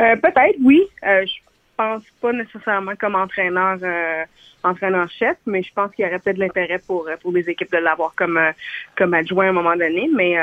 Euh, 0.01 0.17
Peut-être, 0.17 0.57
oui. 0.65 0.83
Euh, 1.07 1.27
je 1.27 1.33
pense 1.77 2.03
pas 2.23 2.33
nécessairement 2.33 2.97
comme 2.97 3.17
entraîneur 3.17 3.79
euh, 3.83 4.25
entraîneur-chef, 4.63 5.37
mais 5.47 5.63
je 5.63 5.73
pense 5.75 5.95
qu'il 5.95 6.05
y 6.05 6.09
aurait 6.09 6.19
peut-être 6.19 6.37
de 6.37 6.41
l'intérêt 6.41 6.79
pour, 6.79 7.09
pour 7.21 7.33
des 7.33 7.49
équipes 7.51 7.73
de 7.73 7.79
l'avoir 7.79 8.15
comme, 8.15 8.39
comme 8.97 9.15
adjoint 9.15 9.47
à 9.47 9.49
un 9.51 9.53
moment 9.53 9.77
donné. 9.77 10.09
Mais 10.15 10.37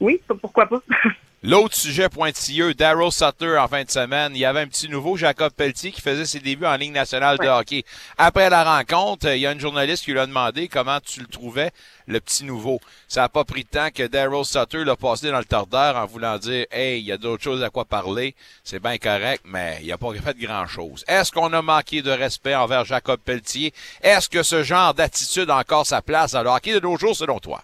oui, 0.00 0.20
pourquoi 0.40 0.66
pas? 0.66 0.82
L'autre 1.42 1.76
sujet 1.76 2.08
pointilleux, 2.08 2.72
Daryl 2.72 3.12
Sutter 3.12 3.58
en 3.58 3.68
fin 3.68 3.84
de 3.84 3.90
semaine. 3.90 4.32
Il 4.34 4.38
y 4.38 4.46
avait 4.46 4.62
un 4.62 4.66
petit 4.66 4.88
nouveau, 4.88 5.18
Jacob 5.18 5.52
Pelletier, 5.52 5.92
qui 5.92 6.00
faisait 6.00 6.24
ses 6.24 6.40
débuts 6.40 6.64
en 6.64 6.76
Ligue 6.76 6.92
nationale 6.92 7.36
de 7.36 7.46
hockey. 7.46 7.84
Après 8.16 8.48
la 8.48 8.64
rencontre, 8.64 9.28
il 9.28 9.40
y 9.40 9.46
a 9.46 9.52
une 9.52 9.60
journaliste 9.60 10.06
qui 10.06 10.12
lui 10.12 10.18
a 10.18 10.26
demandé 10.26 10.66
comment 10.66 10.98
tu 10.98 11.20
le 11.20 11.26
trouvais, 11.26 11.72
le 12.06 12.20
petit 12.20 12.44
nouveau. 12.44 12.80
Ça 13.06 13.20
n'a 13.20 13.28
pas 13.28 13.44
pris 13.44 13.64
de 13.64 13.68
temps 13.68 13.90
que 13.94 14.06
Daryl 14.06 14.46
Sutter 14.46 14.82
l'a 14.84 14.96
passé 14.96 15.30
dans 15.30 15.38
le 15.38 15.44
tordeur 15.44 15.96
en 15.96 16.06
voulant 16.06 16.38
dire 16.38 16.64
Hey, 16.70 17.00
il 17.00 17.06
y 17.06 17.12
a 17.12 17.18
d'autres 17.18 17.44
choses 17.44 17.62
à 17.62 17.68
quoi 17.68 17.84
parler. 17.84 18.34
C'est 18.64 18.82
bien 18.82 18.96
correct, 18.96 19.42
mais 19.44 19.78
il 19.82 19.88
n'a 19.88 19.98
pas 19.98 20.14
fait 20.14 20.38
grand-chose. 20.38 21.04
Est-ce 21.06 21.30
qu'on 21.32 21.52
a 21.52 21.60
manqué 21.60 22.00
de 22.00 22.10
respect 22.10 22.54
envers 22.54 22.86
Jacob 22.86 23.20
Pelletier? 23.20 23.74
Est-ce 24.02 24.30
que 24.30 24.42
ce 24.42 24.62
genre 24.62 24.94
d'attitude 24.94 25.50
a 25.50 25.58
encore 25.58 25.86
sa 25.86 26.00
place 26.00 26.32
dans 26.32 26.42
le 26.42 26.48
hockey 26.48 26.72
de 26.72 26.80
nos 26.80 26.96
jours, 26.96 27.14
selon 27.14 27.40
toi? 27.40 27.62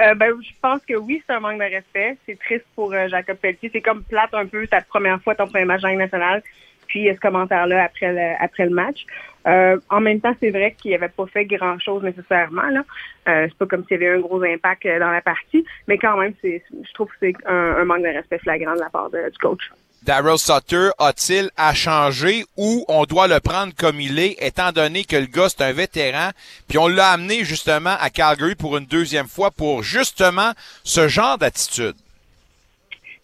Euh, 0.00 0.14
ben, 0.14 0.32
je 0.42 0.50
pense 0.62 0.84
que 0.86 0.94
oui, 0.94 1.22
c'est 1.26 1.34
un 1.34 1.40
manque 1.40 1.58
de 1.58 1.64
respect. 1.64 2.16
C'est 2.26 2.38
triste 2.38 2.64
pour 2.74 2.92
euh, 2.92 3.08
Jacob 3.08 3.36
Pelletier. 3.36 3.70
C'est 3.72 3.80
comme 3.82 4.02
plate 4.02 4.32
un 4.32 4.46
peu 4.46 4.66
ta 4.66 4.80
première 4.80 5.20
fois, 5.22 5.34
ton 5.34 5.46
premier 5.46 5.64
match 5.66 5.84
en 5.84 5.94
nationale, 5.94 6.42
puis 6.86 7.08
a 7.10 7.14
ce 7.14 7.20
commentaire-là 7.20 7.84
après 7.84 8.12
le, 8.12 8.42
après 8.42 8.64
le 8.64 8.70
match. 8.74 9.04
Euh, 9.46 9.78
en 9.90 10.00
même 10.00 10.20
temps, 10.20 10.34
c'est 10.40 10.50
vrai 10.50 10.72
qu'il 10.72 10.92
n'avait 10.92 11.08
pas 11.08 11.26
fait 11.26 11.44
grand-chose 11.44 12.02
nécessairement. 12.02 12.68
Là. 12.70 12.82
Euh, 13.28 13.46
c'est 13.48 13.58
pas 13.58 13.66
comme 13.66 13.84
s'il 13.84 14.00
y 14.00 14.04
avait 14.06 14.16
un 14.16 14.20
gros 14.20 14.42
impact 14.42 14.86
euh, 14.86 14.98
dans 14.98 15.10
la 15.10 15.20
partie, 15.22 15.64
mais 15.86 15.98
quand 15.98 16.16
même, 16.16 16.34
je 16.42 16.92
trouve 16.94 17.08
que 17.08 17.16
c'est 17.20 17.34
un, 17.46 17.54
un 17.80 17.84
manque 17.84 18.02
de 18.02 18.08
respect 18.08 18.38
flagrant 18.38 18.74
de 18.74 18.80
la 18.80 18.90
part 18.90 19.10
de- 19.10 19.28
du 19.30 19.38
coach. 19.38 19.70
Daryl 20.02 20.38
Sutter 20.38 20.90
a-t-il 20.98 21.50
à 21.56 21.74
changer 21.74 22.44
ou 22.56 22.84
on 22.88 23.04
doit 23.04 23.28
le 23.28 23.40
prendre 23.40 23.74
comme 23.76 24.00
il 24.00 24.18
est, 24.18 24.36
étant 24.40 24.72
donné 24.72 25.04
que 25.04 25.16
le 25.16 25.26
gars, 25.26 25.48
c'est 25.48 25.62
un 25.62 25.72
vétéran, 25.72 26.30
puis 26.68 26.78
on 26.78 26.88
l'a 26.88 27.10
amené 27.10 27.44
justement 27.44 27.96
à 28.00 28.08
Calgary 28.10 28.54
pour 28.54 28.76
une 28.78 28.86
deuxième 28.86 29.28
fois 29.28 29.50
pour 29.50 29.82
justement 29.82 30.52
ce 30.84 31.08
genre 31.08 31.36
d'attitude? 31.36 31.96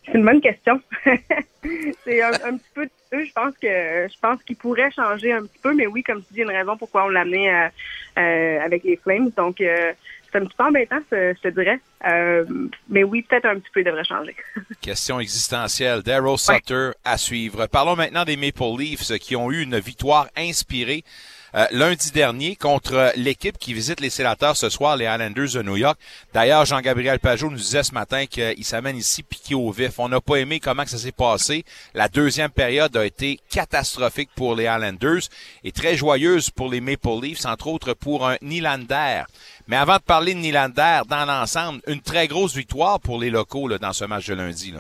C'est 0.05 0.19
une 0.19 0.25
bonne 0.25 0.41
question. 0.41 0.81
c'est 2.05 2.23
un, 2.23 2.33
petit 2.33 2.71
peu. 2.75 2.89
Je 3.13 3.33
pense 3.33 3.55
que 3.61 3.69
je 3.69 4.19
pense 4.21 4.43
qu'il 4.43 4.57
pourrait 4.57 4.91
changer 4.91 5.33
un 5.33 5.43
petit 5.43 5.59
peu, 5.63 5.75
mais 5.75 5.87
oui, 5.87 6.03
comme 6.03 6.19
tu 6.19 6.35
dis, 6.35 6.41
il 6.41 6.47
y 6.47 6.49
a 6.49 6.53
une 6.53 6.59
raison 6.59 6.77
pourquoi 6.77 7.07
on 7.07 7.09
l'a 7.09 7.23
amené 7.23 7.51
euh, 7.51 7.69
euh, 8.19 8.61
avec 8.61 8.85
les 8.85 8.97
Flames. 8.97 9.31
Donc 9.37 9.61
euh, 9.61 9.93
c'est 10.37 10.43
un 10.43 10.47
petit 10.47 10.57
peu 10.57 10.65
embêtant, 10.65 10.99
je, 11.11 11.35
je 11.35 11.49
te 11.49 11.49
dirais. 11.49 11.81
Euh, 12.07 12.45
mais 12.89 13.05
oui, 13.05 13.23
peut-être 13.23 13.47
un 13.47 13.59
petit 13.59 13.71
peu 13.73 13.81
il 13.81 13.85
devrait 13.85 14.05
changer. 14.05 14.35
Question 14.81 15.21
existentielle. 15.21 16.03
Daryl 16.03 16.39
Sutter 16.39 16.91
à 17.05 17.17
suivre. 17.17 17.67
Parlons 17.67 17.97
maintenant 17.97 18.25
des 18.25 18.37
Maple 18.37 18.79
Leafs 18.79 19.19
qui 19.19 19.37
ont 19.37 19.51
eu 19.51 19.63
une 19.63 19.79
victoire 19.79 20.29
inspirée 20.37 21.05
euh, 21.57 21.65
lundi 21.71 22.11
dernier 22.13 22.57
contre 22.57 23.13
l'équipe 23.17 23.57
qui 23.59 23.73
visite 23.73 24.01
les 24.01 24.11
sénateurs 24.11 24.57
ce 24.57 24.69
soir, 24.69 24.97
les 24.97 25.07
Islanders 25.07 25.53
de 25.55 25.63
New 25.63 25.77
York. 25.77 25.99
D'ailleurs, 26.35 26.65
Jean-Gabriel 26.65 27.19
Pajot 27.19 27.51
nous 27.51 27.57
disait 27.57 27.83
ce 27.83 27.95
matin 27.95 28.27
qu'il 28.27 28.65
s'amène 28.65 28.97
ici 28.97 29.23
piqué 29.23 29.55
au 29.55 29.71
vif. 29.71 29.99
On 29.99 30.09
n'a 30.09 30.21
pas 30.21 30.37
aimé 30.37 30.61
comment 30.61 30.85
que 30.85 30.91
ça 30.91 30.99
s'est 30.99 31.13
passé. 31.13 31.65
La 31.95 32.09
deuxième 32.09 32.51
période 32.51 32.97
a 32.97 33.07
été 33.07 33.41
catastrophique 33.51 34.31
pour 34.37 34.55
les 34.55 34.65
Islanders 34.65 35.23
et 35.65 35.73
très 35.73 35.97
joyeuse 35.97 36.51
pour 36.51 36.71
les 36.71 36.81
Maple 36.81 37.21
Leafs, 37.23 37.47
entre 37.47 37.69
autres 37.69 37.95
pour 37.95 38.29
un 38.29 38.37
Nylander. 38.43 39.23
Mais 39.67 39.77
avant 39.77 39.97
de 39.97 40.03
parler 40.03 40.35
de 40.35 40.41
Nylander, 40.41 41.03
dans 41.09 41.25
l'ensemble, 41.25 41.81
une 41.87 42.01
très 42.01 42.29
grosse 42.29 42.55
victoire 42.55 43.01
pour 43.01 43.19
les 43.19 43.31
locaux 43.31 43.69
dans 43.79 43.93
ce 43.93 44.05
match 44.05 44.27
de 44.27 44.35
lundi. 44.35 44.75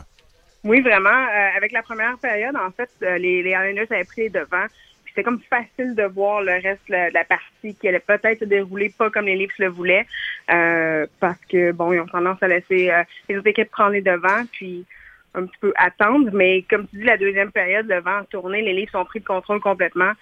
Oui, 0.64 0.80
vraiment. 0.80 1.08
Euh, 1.08 1.56
avec 1.56 1.72
la 1.72 1.82
première 1.82 2.18
période, 2.18 2.56
en 2.56 2.70
fait, 2.72 2.90
euh, 3.02 3.18
les, 3.18 3.42
les 3.42 3.50
Islanders 3.50 3.86
avaient 3.90 4.04
pris 4.04 4.22
les 4.22 4.30
devants. 4.30 4.66
C'était 5.16 5.30
comme 5.30 5.40
facile 5.48 5.94
de 5.94 6.02
voir 6.02 6.42
le 6.42 6.52
reste 6.52 6.86
de 6.88 6.92
la, 6.92 7.08
de 7.08 7.26
partie 7.26 7.74
qui 7.74 7.88
allait 7.88 8.00
peut-être 8.00 8.40
se 8.40 8.44
dérouler 8.44 8.92
pas 8.98 9.08
comme 9.08 9.24
les 9.24 9.34
Leafs 9.36 9.58
le 9.58 9.68
voulaient. 9.68 10.04
euh, 10.52 11.06
parce 11.20 11.40
que, 11.46 11.72
bon, 11.72 11.90
ils 11.94 12.00
ont 12.00 12.06
tendance 12.06 12.42
à 12.42 12.48
laisser 12.48 12.90
euh, 12.90 13.02
les 13.26 13.38
autres 13.38 13.46
équipes 13.46 13.70
prendre 13.70 13.92
les 13.92 14.02
devants, 14.02 14.44
puis 14.52 14.84
un 15.34 15.46
petit 15.46 15.56
peu 15.58 15.72
attendre. 15.76 16.28
Mais 16.34 16.66
comme 16.68 16.86
tu 16.88 16.98
dis, 16.98 17.04
la 17.04 17.16
deuxième 17.16 17.50
période, 17.50 17.86
le 17.88 18.00
vent 18.00 18.18
a 18.18 18.24
tourné. 18.24 18.60
Les 18.60 18.74
Leafs 18.74 18.94
ont 18.94 19.06
pris 19.06 19.20
le 19.20 19.24
contrôle 19.24 19.58
complètement 19.60 20.12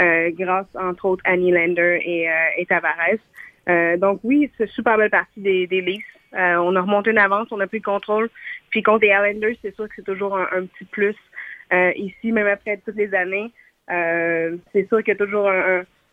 euh, 0.00 0.30
grâce, 0.38 0.68
entre 0.76 1.06
autres, 1.06 1.24
à 1.26 1.36
Nylander 1.36 2.00
et, 2.04 2.30
euh, 2.30 2.32
et 2.56 2.66
Tavares. 2.66 3.98
Donc 3.98 4.20
oui, 4.22 4.52
c'est 4.56 4.68
super 4.68 4.96
belle 4.98 5.10
partie 5.10 5.40
des, 5.40 5.66
des 5.66 5.80
Leafs. 5.80 6.04
On 6.32 6.76
a 6.76 6.80
remonté 6.80 7.10
une 7.10 7.18
avance, 7.18 7.48
on 7.50 7.58
a 7.58 7.66
pris 7.66 7.78
le 7.78 7.82
contrôle. 7.82 8.30
Puis 8.70 8.84
contre 8.84 9.04
les 9.04 9.08
Islanders, 9.08 9.56
c'est 9.62 9.74
sûr 9.74 9.88
que 9.88 9.94
c'est 9.96 10.04
toujours 10.04 10.36
un, 10.38 10.66
petit 10.66 10.84
plus. 10.84 11.16
Ici, 11.96 12.30
même 12.30 12.46
après 12.46 12.80
toutes 12.84 12.96
les 12.96 13.12
années, 13.14 13.50
c'est 13.88 14.88
sûr 14.88 14.98
qu'il 14.98 15.08
y 15.08 15.10
a 15.12 15.16
toujours 15.16 15.48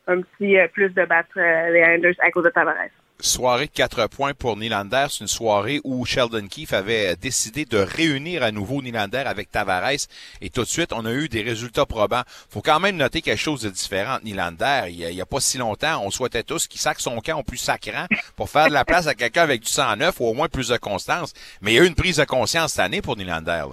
un, 0.07 0.21
petit 0.21 0.57
euh, 0.57 0.67
plus 0.67 0.89
de 0.89 1.05
battre 1.05 1.29
euh, 1.37 1.69
les 1.69 1.81
Islanders 1.81 2.15
à 2.19 2.31
cause 2.31 2.43
de 2.43 2.49
Tavares. 2.49 2.89
Soirée 3.19 3.67
de 3.67 3.71
quatre 3.71 4.07
points 4.07 4.33
pour 4.33 4.57
Nylander. 4.57 5.05
C'est 5.09 5.21
une 5.21 5.27
soirée 5.27 5.79
où 5.83 6.03
Sheldon 6.05 6.47
Keefe 6.47 6.73
avait 6.73 7.15
décidé 7.15 7.65
de 7.65 7.77
réunir 7.77 8.41
à 8.41 8.51
nouveau 8.51 8.81
Nylander 8.81 9.23
avec 9.27 9.51
Tavares. 9.51 10.07
Et 10.41 10.49
tout 10.49 10.61
de 10.61 10.67
suite, 10.67 10.91
on 10.91 11.05
a 11.05 11.13
eu 11.13 11.29
des 11.29 11.43
résultats 11.43 11.85
probants. 11.85 12.23
faut 12.49 12.63
quand 12.63 12.79
même 12.79 12.97
noter 12.97 13.21
quelque 13.21 13.39
chose 13.39 13.61
de 13.61 13.69
différent 13.69 14.17
Nylander. 14.23 14.85
Il 14.89 15.07
n'y 15.07 15.21
a, 15.21 15.25
pas 15.27 15.39
si 15.39 15.59
longtemps, 15.59 16.03
on 16.03 16.09
souhaitait 16.09 16.41
tous 16.41 16.67
qu'il 16.67 16.81
sac 16.81 16.99
son 16.99 17.19
camp 17.19 17.39
au 17.39 17.43
plus 17.43 17.57
sacrant 17.57 18.07
pour 18.35 18.49
faire 18.49 18.69
de 18.69 18.73
la 18.73 18.85
place 18.85 19.05
à 19.05 19.13
quelqu'un 19.13 19.43
avec 19.43 19.61
du 19.61 19.69
sang 19.69 19.95
neuf 19.95 20.19
ou 20.19 20.25
au 20.25 20.33
moins 20.33 20.49
plus 20.49 20.69
de 20.69 20.77
constance. 20.77 21.33
Mais 21.61 21.73
il 21.73 21.75
y 21.75 21.79
a 21.79 21.83
eu 21.83 21.87
une 21.87 21.95
prise 21.95 22.17
de 22.17 22.25
conscience 22.25 22.71
cette 22.73 22.85
année 22.85 23.03
pour 23.03 23.17
Nylander. 23.17 23.65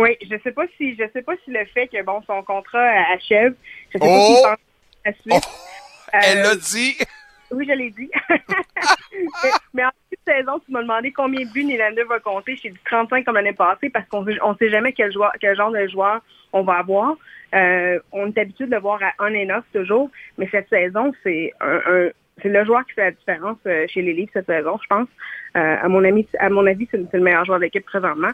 Oui, 0.00 0.16
je 0.22 0.36
sais 0.42 0.52
pas 0.52 0.64
si 0.78 0.96
je 0.96 1.04
sais 1.12 1.20
pas 1.20 1.34
si 1.44 1.50
le 1.50 1.64
fait 1.66 1.86
que 1.88 2.02
bon 2.02 2.22
son 2.26 2.42
contrat 2.42 2.88
achève, 3.12 3.54
je 3.92 3.98
sais 3.98 4.04
oh! 4.04 4.06
pas 4.06 4.26
s'il 4.26 4.34
pense 4.34 4.46
à 4.46 5.10
la 5.10 5.12
suite. 5.12 5.48
Oh! 5.48 6.18
Elle 6.24 6.38
l'a 6.38 6.50
euh, 6.50 6.56
dit. 6.56 6.96
Oui, 7.52 7.66
je 7.68 7.74
l'ai 7.74 7.90
dit. 7.90 8.08
mais, 8.30 9.50
mais, 9.74 9.84
en 9.84 9.90
cette 10.08 10.20
saison, 10.24 10.60
tu 10.64 10.70
m'as 10.70 10.82
demandé 10.82 11.10
combien 11.10 11.44
de 11.44 11.50
buts 11.52 11.64
Nylander 11.64 12.04
va 12.04 12.20
compter. 12.20 12.54
J'ai 12.54 12.70
dit 12.70 12.78
35 12.84 13.24
comme 13.24 13.34
l'année 13.34 13.52
passée 13.52 13.90
parce 13.90 14.08
qu'on 14.08 14.22
ne 14.22 14.56
sait 14.56 14.70
jamais 14.70 14.92
quel, 14.92 15.12
joueur, 15.12 15.32
quel 15.40 15.56
genre 15.56 15.72
de 15.72 15.84
joueur 15.88 16.20
on 16.52 16.62
va 16.62 16.74
avoir. 16.74 17.16
Euh, 17.56 17.98
on 18.12 18.28
est 18.28 18.38
habitué 18.38 18.66
de 18.66 18.70
le 18.70 18.78
voir 18.78 19.02
à 19.02 19.10
on 19.18 19.34
and 19.34 19.50
off 19.50 19.64
toujours, 19.74 20.10
mais 20.38 20.48
cette 20.52 20.68
saison, 20.68 21.12
c'est 21.24 21.52
un, 21.60 21.80
un 21.86 22.10
c'est 22.42 22.48
le 22.48 22.64
joueur 22.64 22.84
qui 22.86 22.92
fait 22.92 23.04
la 23.04 23.10
différence 23.10 23.58
euh, 23.66 23.86
chez 23.88 24.02
les 24.02 24.12
Leafs 24.12 24.30
cette 24.32 24.46
saison, 24.46 24.78
je 24.82 24.86
pense. 24.86 25.08
Euh, 25.56 25.76
à 25.80 25.88
mon 25.88 26.04
ami, 26.04 26.26
à 26.38 26.48
mon 26.48 26.66
avis, 26.66 26.88
c'est 26.90 27.12
le 27.12 27.20
meilleur 27.20 27.44
joueur 27.44 27.58
de 27.58 27.64
l'équipe 27.64 27.84
présentement. 27.84 28.30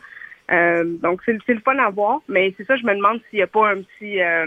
Euh, 0.51 0.85
donc 1.03 1.21
c'est 1.25 1.33
le 1.33 1.61
fun 1.61 1.79
à 1.79 1.91
voir, 1.91 2.21
mais 2.29 2.55
c'est 2.57 2.67
ça, 2.67 2.77
je 2.77 2.85
me 2.85 2.95
demande 2.95 3.21
s'il 3.29 3.39
n'y 3.39 3.43
a 3.43 3.49
pas 3.49 3.71
un 3.71 3.83
petit 3.83 4.21
euh, 4.21 4.47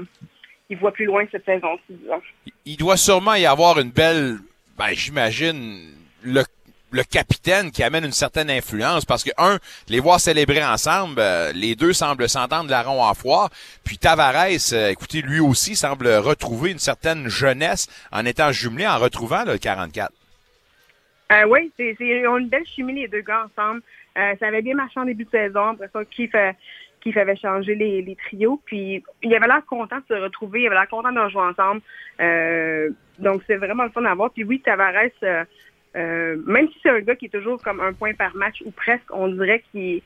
il 0.69 0.77
voit 0.77 0.91
plus 0.91 1.05
loin 1.05 1.25
cette 1.31 1.45
saison-ci, 1.45 1.81
disons. 1.89 2.21
Il 2.65 2.77
doit 2.77 2.97
sûrement 2.97 3.33
y 3.33 3.45
avoir 3.45 3.79
une 3.79 3.91
belle 3.91 4.37
ben, 4.79 4.93
j'imagine, 4.93 5.91
le, 6.23 6.43
le 6.91 7.03
capitaine 7.03 7.69
qui 7.69 7.83
amène 7.83 8.05
une 8.05 8.13
certaine 8.13 8.49
influence 8.49 9.03
parce 9.03 9.25
que, 9.25 9.31
un, 9.37 9.59
les 9.89 9.99
voir 9.99 10.21
célébrer 10.21 10.63
ensemble, 10.63 11.19
euh, 11.19 11.51
les 11.51 11.75
deux 11.75 11.91
semblent 11.91 12.29
s'entendre 12.29 12.67
de 12.67 12.71
la 12.71 12.81
ronde 12.81 13.01
en 13.01 13.13
foire. 13.13 13.49
Puis 13.83 13.97
Tavares, 13.97 14.45
euh, 14.71 14.89
écoutez, 14.89 15.21
lui 15.21 15.41
aussi 15.41 15.75
semble 15.75 16.07
retrouver 16.07 16.71
une 16.71 16.79
certaine 16.79 17.27
jeunesse 17.27 17.87
en 18.13 18.25
étant 18.25 18.53
jumelé, 18.53 18.87
en 18.87 18.97
retrouvant 18.97 19.43
le 19.43 19.57
44. 19.57 20.13
Euh, 21.31 21.43
oui, 21.49 21.71
c'est, 21.75 21.95
ils 21.99 22.25
ont 22.27 22.37
une 22.37 22.47
belle 22.47 22.65
chimie 22.65 22.93
les 22.93 23.07
deux 23.09 23.21
gars 23.21 23.45
ensemble. 23.45 23.81
Euh, 24.19 24.35
ça 24.39 24.47
avait 24.47 24.61
bien 24.61 24.75
marché 24.75 24.99
en 24.99 25.05
début 25.05 25.25
de 25.25 25.29
saison. 25.29 25.69
Après 25.69 25.89
ça, 25.93 26.03
Keith, 26.05 26.35
Keith 27.01 27.17
avait 27.17 27.35
changé 27.35 27.75
les, 27.75 28.01
les 28.01 28.15
trios. 28.15 28.61
Puis 28.65 29.03
il 29.23 29.35
avait 29.35 29.47
l'air 29.47 29.65
content 29.65 29.97
de 29.97 30.15
se 30.15 30.21
retrouver. 30.21 30.61
Il 30.61 30.67
avait 30.67 30.75
l'air 30.75 30.89
content 30.89 31.11
de 31.11 31.29
jouer 31.29 31.41
ensemble. 31.41 31.81
Euh, 32.19 32.89
donc 33.19 33.41
c'est 33.47 33.55
vraiment 33.55 33.83
le 33.83 33.89
fun 33.89 34.05
à 34.05 34.13
voir. 34.15 34.31
Puis 34.31 34.43
oui, 34.43 34.61
Tavares, 34.61 35.09
euh, 35.23 35.43
euh, 35.95 36.37
même 36.45 36.67
si 36.69 36.79
c'est 36.83 36.89
un 36.89 36.99
gars 36.99 37.15
qui 37.15 37.25
est 37.25 37.29
toujours 37.29 37.61
comme 37.61 37.79
un 37.79 37.93
point 37.93 38.13
par 38.13 38.35
match 38.35 38.61
ou 38.65 38.71
presque, 38.71 39.11
on 39.11 39.27
dirait 39.29 39.63
qu'il 39.71 40.01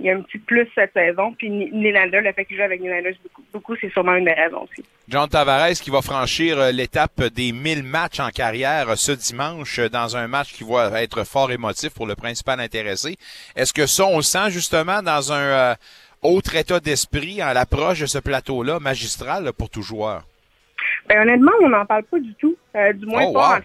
il 0.00 0.06
y 0.06 0.10
a 0.10 0.16
un 0.16 0.22
petit 0.22 0.38
plus 0.38 0.68
cette 0.74 0.92
saison. 0.92 1.32
Puis 1.38 1.50
Nylander, 1.50 2.20
le 2.20 2.32
fait 2.32 2.44
qu'il 2.44 2.56
joue 2.56 2.62
avec 2.62 2.80
Nylander 2.80 3.14
beaucoup, 3.22 3.42
beaucoup 3.52 3.76
c'est 3.80 3.90
sûrement 3.90 4.14
une 4.14 4.24
des 4.24 4.32
raisons 4.32 4.62
aussi. 4.62 4.84
John 5.08 5.28
Tavares 5.28 5.72
qui 5.72 5.90
va 5.90 6.02
franchir 6.02 6.72
l'étape 6.72 7.22
des 7.34 7.52
1000 7.52 7.82
matchs 7.82 8.20
en 8.20 8.30
carrière 8.30 8.96
ce 8.96 9.12
dimanche 9.12 9.80
dans 9.80 10.16
un 10.16 10.26
match 10.26 10.52
qui 10.52 10.64
va 10.64 11.02
être 11.02 11.24
fort 11.24 11.52
émotif 11.52 11.94
pour 11.94 12.06
le 12.06 12.14
principal 12.16 12.60
intéressé. 12.60 13.16
Est-ce 13.56 13.72
que 13.72 13.86
ça, 13.86 14.06
on 14.06 14.16
le 14.16 14.22
sent 14.22 14.50
justement 14.50 15.02
dans 15.02 15.32
un... 15.32 15.40
Euh, 15.40 15.74
autre 16.22 16.54
état 16.56 16.80
d'esprit 16.80 17.40
à 17.40 17.54
l'approche 17.54 18.00
de 18.00 18.06
ce 18.06 18.18
plateau-là, 18.18 18.78
magistral 18.78 19.52
pour 19.56 19.70
tout 19.70 19.82
joueur? 19.82 20.24
Ben, 21.08 21.22
honnêtement, 21.22 21.52
on 21.62 21.68
n'en 21.68 21.86
parle 21.86 22.04
pas 22.04 22.18
du 22.18 22.34
tout. 22.34 22.56
Euh, 22.76 22.92
du 22.92 23.06
moins 23.06 23.24
oh, 23.26 23.32
pas. 23.32 23.56
Wow. 23.56 23.64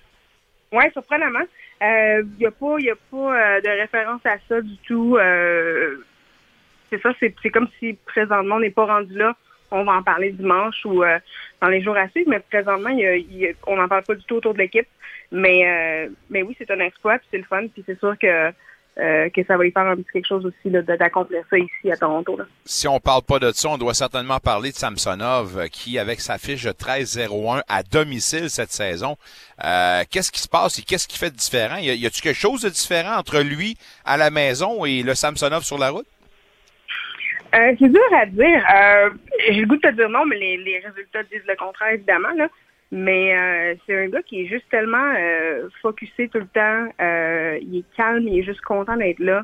Oui, 0.80 0.84
surprenamment. 0.93 1.45
Il 1.82 1.86
euh, 1.86 2.24
n'y 2.39 2.45
a 2.45 2.52
pas, 2.52 2.80
y 2.80 2.89
a 2.89 2.95
pas 3.12 3.17
euh, 3.17 3.62
de 3.62 3.69
référence 3.82 4.21
à 4.26 4.38
ça 4.48 4.62
du 4.62 4.78
tout. 4.88 5.17
Euh, 5.17 5.98
c'est 6.95 7.01
ça, 7.01 7.13
c'est 7.19 7.49
comme 7.49 7.67
si 7.79 7.97
présentement 8.05 8.55
on 8.55 8.60
n'est 8.60 8.69
pas 8.69 8.86
rendu 8.86 9.17
là. 9.17 9.36
On 9.71 9.84
va 9.84 9.93
en 9.93 10.03
parler 10.03 10.31
dimanche 10.31 10.86
ou 10.86 11.03
dans 11.62 11.67
les 11.67 11.81
jours 11.81 11.97
à 11.97 12.08
suivre, 12.10 12.29
mais 12.29 12.39
présentement, 12.39 12.91
on 13.67 13.75
n'en 13.75 13.88
parle 13.88 14.03
pas 14.03 14.15
du 14.15 14.23
tout 14.23 14.36
autour 14.36 14.53
de 14.53 14.60
l'équipe. 14.60 14.88
Mais, 15.31 16.08
mais 16.29 16.43
oui, 16.43 16.55
c'est 16.58 16.69
un 16.69 16.79
exploit, 16.79 17.17
puis 17.17 17.27
c'est 17.31 17.38
le 17.39 17.43
fun, 17.43 17.67
puis 17.67 17.84
c'est 17.86 17.97
sûr 17.99 18.15
que 18.17 18.53
euh, 18.97 19.29
ça 19.45 19.58
va 19.58 19.65
y 19.65 19.71
faire 19.71 19.86
un 19.86 19.97
petit 19.97 20.08
quelque 20.13 20.27
chose 20.27 20.45
aussi 20.45 20.71
d'accomplir 20.71 21.43
ça 21.49 21.58
ici 21.58 21.91
à 21.91 21.97
Toronto. 21.97 22.38
Si 22.63 22.88
on 22.88 22.99
parle 22.99 23.23
pas 23.23 23.39
de 23.39 23.51
ça, 23.51 23.69
on 23.69 23.77
doit 23.77 23.93
certainement 23.93 24.39
parler 24.39 24.71
de 24.71 24.75
Samsonov 24.75 25.67
qui, 25.69 25.99
avec 25.99 26.21
sa 26.21 26.38
fiche 26.38 26.63
de 26.63 26.71
13-0-1 26.71 27.62
à 27.67 27.84
domicile 27.84 28.49
cette 28.49 28.71
saison, 28.71 29.17
euh, 29.63 30.03
qu'est-ce 30.10 30.31
qui 30.31 30.41
se 30.41 30.47
passe 30.47 30.79
et 30.79 30.81
qu'est-ce 30.84 31.10
qui 31.10 31.17
fait 31.17 31.29
de 31.29 31.36
différent? 31.36 31.75
Y 31.77 31.89
a-t-il 31.89 32.21
quelque 32.21 32.34
chose 32.34 32.62
de 32.62 32.69
différent 32.69 33.17
entre 33.17 33.39
lui 33.39 33.77
à 34.05 34.15
la 34.15 34.29
maison 34.29 34.86
et 34.86 35.03
le 35.03 35.13
Samsonov 35.13 35.63
sur 35.63 35.77
la 35.77 35.89
route? 35.89 36.08
Euh, 37.56 37.74
c'est 37.80 37.89
dur 37.89 38.02
à 38.13 38.26
dire. 38.26 38.63
Euh, 38.76 39.10
j'ai 39.48 39.62
le 39.62 39.68
goût 39.68 39.78
de 39.78 39.82
te 39.82 39.91
dire 39.91 40.10
non, 40.10 40.26
mais 40.26 40.38
les, 40.38 40.80
résultats 40.80 41.24
disent 41.24 41.48
le 41.48 41.56
contraire, 41.56 41.94
évidemment. 41.94 42.34
Là. 42.36 42.50
Mais 42.91 43.36
euh, 43.36 43.76
c'est 43.86 44.06
un 44.06 44.10
gars 44.10 44.22
qui 44.24 44.41
est 44.41 44.48
juste 44.48 44.65
tellement 44.70 45.13
focusé 45.82 46.28
tout 46.30 46.39
le 46.39 46.48
temps. 46.48 46.88
Il 47.62 47.78
est 47.80 47.96
calme, 47.96 48.28
il 48.28 48.39
est 48.39 48.44
juste 48.44 48.62
content 48.62 48.98
d'être 48.98 49.20
là. 49.20 49.44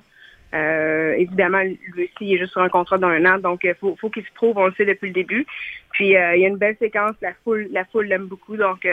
Évidemment, 1.18 1.62
lui 1.62 2.04
aussi, 2.04 2.14
il 2.22 2.36
est 2.36 2.38
juste 2.40 2.52
sur 2.52 2.62
un 2.62 2.70
contrat 2.70 2.98
d'un 2.98 3.26
an, 3.26 3.40
donc 3.40 3.62
il 3.64 3.74
faut, 3.76 3.96
faut 4.00 4.10
qu'il 4.10 4.26
se 4.26 4.34
prouve, 4.34 4.58
on 4.58 4.68
le 4.68 4.74
sait 4.74 4.86
depuis 4.86 5.08
le 5.08 5.14
début. 5.14 5.46
Puis 5.92 6.08
il 6.08 6.12
y 6.12 6.18
a 6.18 6.36
une 6.36 6.58
belle 6.58 6.76
séquence, 6.78 7.16
la 7.22 7.34
foule, 7.44 7.68
la 7.72 7.86
foule 7.86 8.08
l'aime 8.08 8.26
beaucoup, 8.28 8.58
donc 8.58 8.86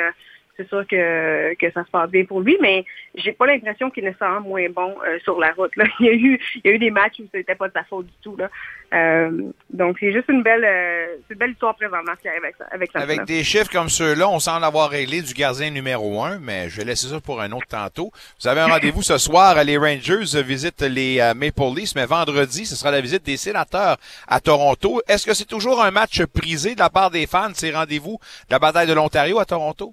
c'est 0.58 0.68
sûr 0.68 0.84
que, 0.86 1.54
que 1.54 1.70
ça 1.70 1.84
se 1.84 1.90
passe 1.90 2.10
bien 2.10 2.24
pour 2.24 2.40
lui, 2.40 2.56
mais 2.60 2.84
j'ai 3.14 3.32
pas 3.32 3.46
l'impression 3.46 3.90
qu'il 3.90 4.04
est 4.04 4.08
nécessairement 4.08 4.40
moins 4.40 4.68
bon 4.68 4.96
euh, 5.06 5.18
sur 5.22 5.38
la 5.38 5.52
route. 5.52 5.74
Là. 5.76 5.84
Il 6.00 6.06
y 6.06 6.08
a 6.08 6.12
eu 6.12 6.40
il 6.56 6.68
y 6.68 6.72
a 6.72 6.74
eu 6.74 6.78
des 6.78 6.90
matchs 6.90 7.20
où 7.20 7.24
c'était 7.32 7.54
pas 7.54 7.68
de 7.68 7.72
sa 7.72 7.84
faute 7.84 8.06
du 8.06 8.12
tout. 8.22 8.36
Là. 8.36 8.48
Euh, 8.94 9.52
donc 9.70 9.98
c'est 10.00 10.12
juste 10.12 10.28
une 10.28 10.42
belle 10.42 10.64
euh, 10.64 11.16
c'est 11.26 11.34
une 11.34 11.38
belle 11.38 11.50
histoire 11.50 11.76
présentement 11.76 12.14
qui 12.20 12.28
arrive 12.28 12.42
avec 12.42 12.56
ça. 12.56 12.64
Avec, 12.70 12.90
ça, 12.90 13.00
avec 13.00 13.24
des 13.24 13.44
chiffres 13.44 13.70
comme 13.70 13.88
ceux-là, 13.88 14.28
on 14.28 14.38
semble 14.40 14.64
avoir 14.64 14.90
réglé 14.90 15.22
du 15.22 15.32
gardien 15.34 15.70
numéro 15.70 16.22
un, 16.24 16.38
mais 16.38 16.68
je 16.68 16.78
vais 16.78 16.84
laisser 16.84 17.08
ça 17.08 17.20
pour 17.20 17.40
un 17.40 17.52
autre 17.52 17.66
tantôt. 17.68 18.10
Vous 18.40 18.48
avez 18.48 18.60
un 18.60 18.66
rendez-vous 18.66 19.02
ce 19.02 19.18
soir. 19.18 19.62
Les 19.62 19.76
Rangers 19.76 20.42
visitent 20.42 20.82
les 20.82 21.18
Maple 21.36 21.76
Leafs, 21.76 21.94
mais 21.94 22.06
vendredi, 22.06 22.66
ce 22.66 22.74
sera 22.74 22.90
la 22.90 23.00
visite 23.00 23.24
des 23.24 23.36
sénateurs 23.36 23.96
à 24.26 24.40
Toronto. 24.40 25.00
Est-ce 25.06 25.26
que 25.26 25.34
c'est 25.34 25.44
toujours 25.44 25.82
un 25.82 25.90
match 25.90 26.24
prisé 26.24 26.74
de 26.74 26.80
la 26.80 26.90
part 26.90 27.10
des 27.10 27.26
fans, 27.26 27.50
ces 27.54 27.70
rendez-vous 27.70 28.18
de 28.48 28.54
la 28.54 28.58
bataille 28.58 28.88
de 28.88 28.94
l'Ontario 28.94 29.38
à 29.38 29.44
Toronto? 29.44 29.92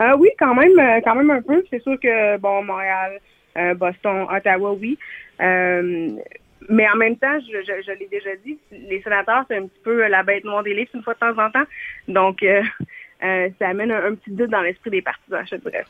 Euh, 0.00 0.16
oui, 0.18 0.30
quand 0.38 0.54
même, 0.54 0.78
euh, 0.78 1.00
quand 1.04 1.14
même 1.14 1.30
un 1.30 1.42
peu. 1.42 1.64
C'est 1.70 1.82
sûr 1.82 1.98
que 2.00 2.36
bon, 2.38 2.62
Montréal, 2.62 3.20
euh, 3.56 3.74
Boston, 3.74 4.26
Ottawa, 4.30 4.72
oui. 4.72 4.98
Mais 6.68 6.88
en 6.88 6.96
même 6.96 7.16
temps, 7.16 7.38
je 7.40 7.92
l'ai 7.92 8.08
déjà 8.08 8.34
dit, 8.44 8.58
les 8.72 9.00
sénateurs, 9.02 9.44
c'est 9.48 9.56
un 9.56 9.66
petit 9.66 9.80
peu 9.84 10.08
la 10.08 10.22
bête 10.22 10.44
noire 10.44 10.62
des 10.62 10.74
livres 10.74 10.90
une 10.94 11.02
fois 11.02 11.14
de 11.14 11.18
temps 11.18 11.38
en 11.38 11.50
temps. 11.50 11.66
Donc, 12.08 12.44
ça 13.20 13.68
amène 13.68 13.92
un, 13.92 14.06
un, 14.06 14.14
petit 14.14 14.30
doute 14.30 14.50
dans 14.50 14.62
l'esprit 14.62 14.90
des 14.90 15.02
partisans, 15.02 15.44
je 15.48 15.56
dirais. 15.56 15.84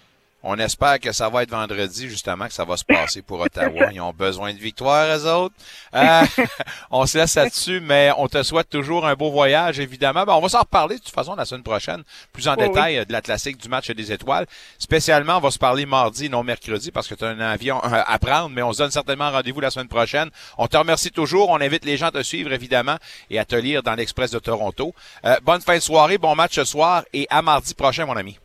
On 0.48 0.58
espère 0.58 1.00
que 1.00 1.10
ça 1.12 1.28
va 1.28 1.42
être 1.42 1.50
vendredi, 1.50 2.08
justement, 2.08 2.46
que 2.46 2.52
ça 2.52 2.64
va 2.64 2.76
se 2.76 2.84
passer 2.84 3.20
pour 3.20 3.40
Ottawa. 3.40 3.88
Ils 3.92 4.00
ont 4.00 4.12
besoin 4.12 4.52
de 4.52 4.58
victoire, 4.58 5.18
eux 5.18 5.26
autres. 5.28 5.54
Euh, 5.94 6.22
on 6.90 7.04
se 7.04 7.18
laisse 7.18 7.34
là-dessus, 7.34 7.80
mais 7.80 8.12
on 8.16 8.28
te 8.28 8.40
souhaite 8.42 8.70
toujours 8.70 9.06
un 9.06 9.14
beau 9.14 9.30
voyage, 9.30 9.80
évidemment. 9.80 10.24
Ben, 10.24 10.34
on 10.34 10.40
va 10.40 10.48
s'en 10.48 10.60
reparler 10.60 10.98
de 10.98 11.02
toute 11.02 11.14
façon 11.14 11.34
la 11.34 11.44
semaine 11.44 11.64
prochaine, 11.64 12.02
plus 12.32 12.46
en 12.46 12.54
Oh, 12.56 12.60
détail 12.60 12.98
euh, 12.98 13.04
de 13.04 13.12
la 13.12 13.20
classique 13.20 13.56
du 13.56 13.68
match 13.68 13.90
des 13.90 14.12
étoiles. 14.12 14.46
Spécialement, 14.78 15.38
on 15.38 15.40
va 15.40 15.50
se 15.50 15.58
parler 15.58 15.84
mardi, 15.84 16.30
non 16.30 16.44
mercredi, 16.44 16.90
parce 16.90 17.08
que 17.08 17.14
tu 17.14 17.24
as 17.24 17.28
un 17.28 17.40
avion 17.40 17.78
euh, 17.84 18.02
à 18.06 18.18
prendre, 18.18 18.50
mais 18.50 18.62
on 18.62 18.72
se 18.72 18.78
donne 18.78 18.90
certainement 18.92 19.30
rendez-vous 19.30 19.60
la 19.60 19.70
semaine 19.70 19.88
prochaine. 19.88 20.30
On 20.58 20.68
te 20.68 20.76
remercie 20.76 21.10
toujours. 21.10 21.50
On 21.50 21.60
invite 21.60 21.84
les 21.84 21.96
gens 21.96 22.06
à 22.06 22.12
te 22.12 22.22
suivre, 22.22 22.52
évidemment, 22.52 22.96
et 23.30 23.38
à 23.38 23.44
te 23.44 23.56
lire 23.56 23.82
dans 23.82 23.94
l'Express 23.94 24.30
de 24.30 24.38
Toronto. 24.38 24.94
Euh, 25.24 25.36
bonne 25.42 25.60
fin 25.60 25.74
de 25.74 25.82
soirée, 25.82 26.18
bon 26.18 26.34
match 26.34 26.54
ce 26.54 26.64
soir, 26.64 27.02
et 27.12 27.26
à 27.30 27.42
mardi 27.42 27.74
prochain, 27.74 28.06
mon 28.06 28.16
ami. 28.16 28.38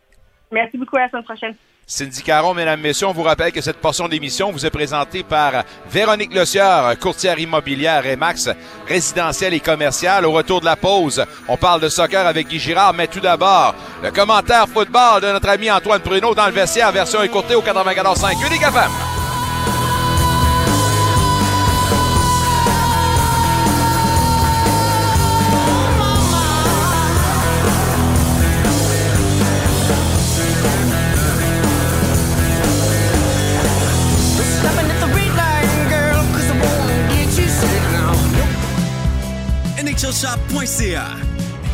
Merci 0.52 0.78
beaucoup. 0.78 0.98
À 0.98 1.02
la 1.02 1.10
semaine 1.10 1.24
prochaine. 1.24 1.56
Cindy 1.94 2.22
Caron, 2.22 2.54
mesdames, 2.54 2.80
messieurs, 2.80 3.08
on 3.08 3.12
vous 3.12 3.22
rappelle 3.22 3.52
que 3.52 3.60
cette 3.60 3.76
portion 3.76 4.08
d'émission 4.08 4.50
vous 4.50 4.66
est 4.66 4.70
présentée 4.70 5.24
par 5.24 5.66
Véronique 5.90 6.34
Le 6.34 6.46
Sieur, 6.46 6.98
courtière 6.98 7.38
immobilière 7.38 8.02
Remax, 8.02 8.48
résidentielle 8.88 9.54
et 9.56 9.60
commerciale. 9.60 10.26
Au 10.26 10.32
retour 10.32 10.62
de 10.62 10.66
la 10.66 10.78
pause, 10.78 11.22
on 11.50 11.58
parle 11.58 11.82
de 11.82 11.90
soccer 11.90 12.26
avec 12.26 12.48
Guy 12.48 12.60
Girard, 12.60 12.94
mais 12.94 13.08
tout 13.08 13.20
d'abord, 13.20 13.76
le 14.02 14.10
commentaire 14.10 14.70
football 14.70 15.22
de 15.22 15.34
notre 15.34 15.50
ami 15.50 15.70
Antoine 15.70 16.00
Pruneau 16.00 16.34
dans 16.34 16.46
le 16.46 16.54
vestiaire, 16.54 16.94
version 16.94 17.24
écourtée 17.24 17.56
au 17.56 17.62
94.5 17.62 18.48
Unique 18.48 18.62
FM. 18.62 19.21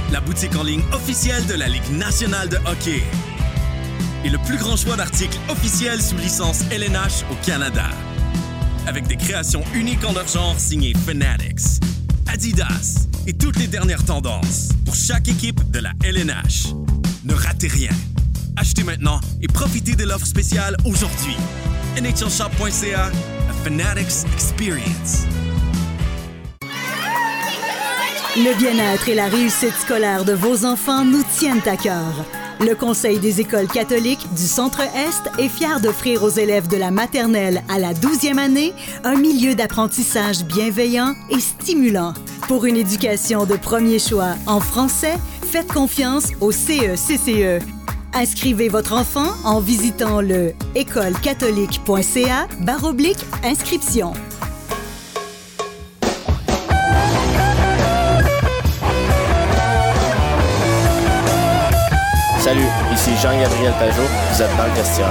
La 0.09 0.21
boutique 0.21 0.55
en 0.55 0.63
ligne 0.63 0.83
officielle 0.93 1.45
de 1.47 1.55
la 1.55 1.67
Ligue 1.67 1.91
nationale 1.91 2.47
de 2.47 2.55
hockey. 2.65 3.03
Et 4.23 4.29
le 4.29 4.37
plus 4.45 4.57
grand 4.57 4.77
choix 4.77 4.95
d'articles 4.95 5.37
officiels 5.49 6.01
sous 6.01 6.15
licence 6.15 6.61
LNH 6.71 7.25
au 7.29 7.35
Canada. 7.45 7.83
Avec 8.87 9.05
des 9.05 9.17
créations 9.17 9.63
uniques 9.73 10.05
en 10.05 10.13
leur 10.13 10.29
genre 10.29 10.57
signées 10.57 10.93
Fanatics, 11.05 11.81
Adidas 12.27 13.07
et 13.25 13.33
toutes 13.33 13.57
les 13.57 13.67
dernières 13.67 14.05
tendances 14.05 14.69
pour 14.85 14.95
chaque 14.95 15.27
équipe 15.27 15.69
de 15.71 15.79
la 15.79 15.91
LNH. 16.05 16.73
Ne 17.25 17.33
ratez 17.33 17.67
rien. 17.67 17.91
Achetez 18.55 18.85
maintenant 18.85 19.19
et 19.41 19.47
profitez 19.47 19.95
de 19.95 20.05
l'offre 20.05 20.25
spéciale 20.25 20.77
aujourd'hui. 20.85 21.35
NHLShop.ca, 21.99 23.07
a 23.07 23.53
Fanatics 23.65 24.23
Experience. 24.33 25.25
Le 28.39 28.55
bien-être 28.55 29.09
et 29.09 29.15
la 29.15 29.25
réussite 29.29 29.73
scolaire 29.73 30.23
de 30.23 30.33
vos 30.33 30.63
enfants 30.63 31.03
nous 31.03 31.23
tiennent 31.23 31.63
à 31.65 31.75
cœur. 31.75 32.23
Le 32.59 32.75
Conseil 32.75 33.17
des 33.17 33.41
écoles 33.41 33.65
catholiques 33.65 34.31
du 34.35 34.43
Centre-Est 34.43 35.31
est 35.39 35.49
fier 35.49 35.79
d'offrir 35.79 36.21
aux 36.21 36.29
élèves 36.29 36.67
de 36.67 36.77
la 36.77 36.91
maternelle 36.91 37.63
à 37.67 37.79
la 37.79 37.95
12e 37.95 38.37
année 38.37 38.73
un 39.03 39.15
milieu 39.15 39.55
d'apprentissage 39.55 40.45
bienveillant 40.45 41.15
et 41.31 41.39
stimulant. 41.39 42.13
Pour 42.47 42.65
une 42.65 42.77
éducation 42.77 43.47
de 43.47 43.55
premier 43.55 43.97
choix 43.97 44.35
en 44.45 44.59
français, 44.59 45.17
faites 45.41 45.73
confiance 45.73 46.27
au 46.39 46.51
E 46.51 46.95
CECCE. 46.95 47.65
Inscrivez 48.13 48.69
votre 48.69 48.93
enfant 48.93 49.33
en 49.45 49.59
visitant 49.59 50.21
le 50.21 50.53
écolecatholique.ca 50.75 52.47
baroblique 52.59 53.25
inscription. 53.43 54.13
Salut, 62.47 62.69
ici 62.93 63.11
Jean-Gabriel 63.21 63.73
Pajot, 63.77 64.03
vous 64.31 64.41
êtes 64.41 64.55
dans 64.55 64.63
le 64.63 64.71
vestiaire. 64.71 65.09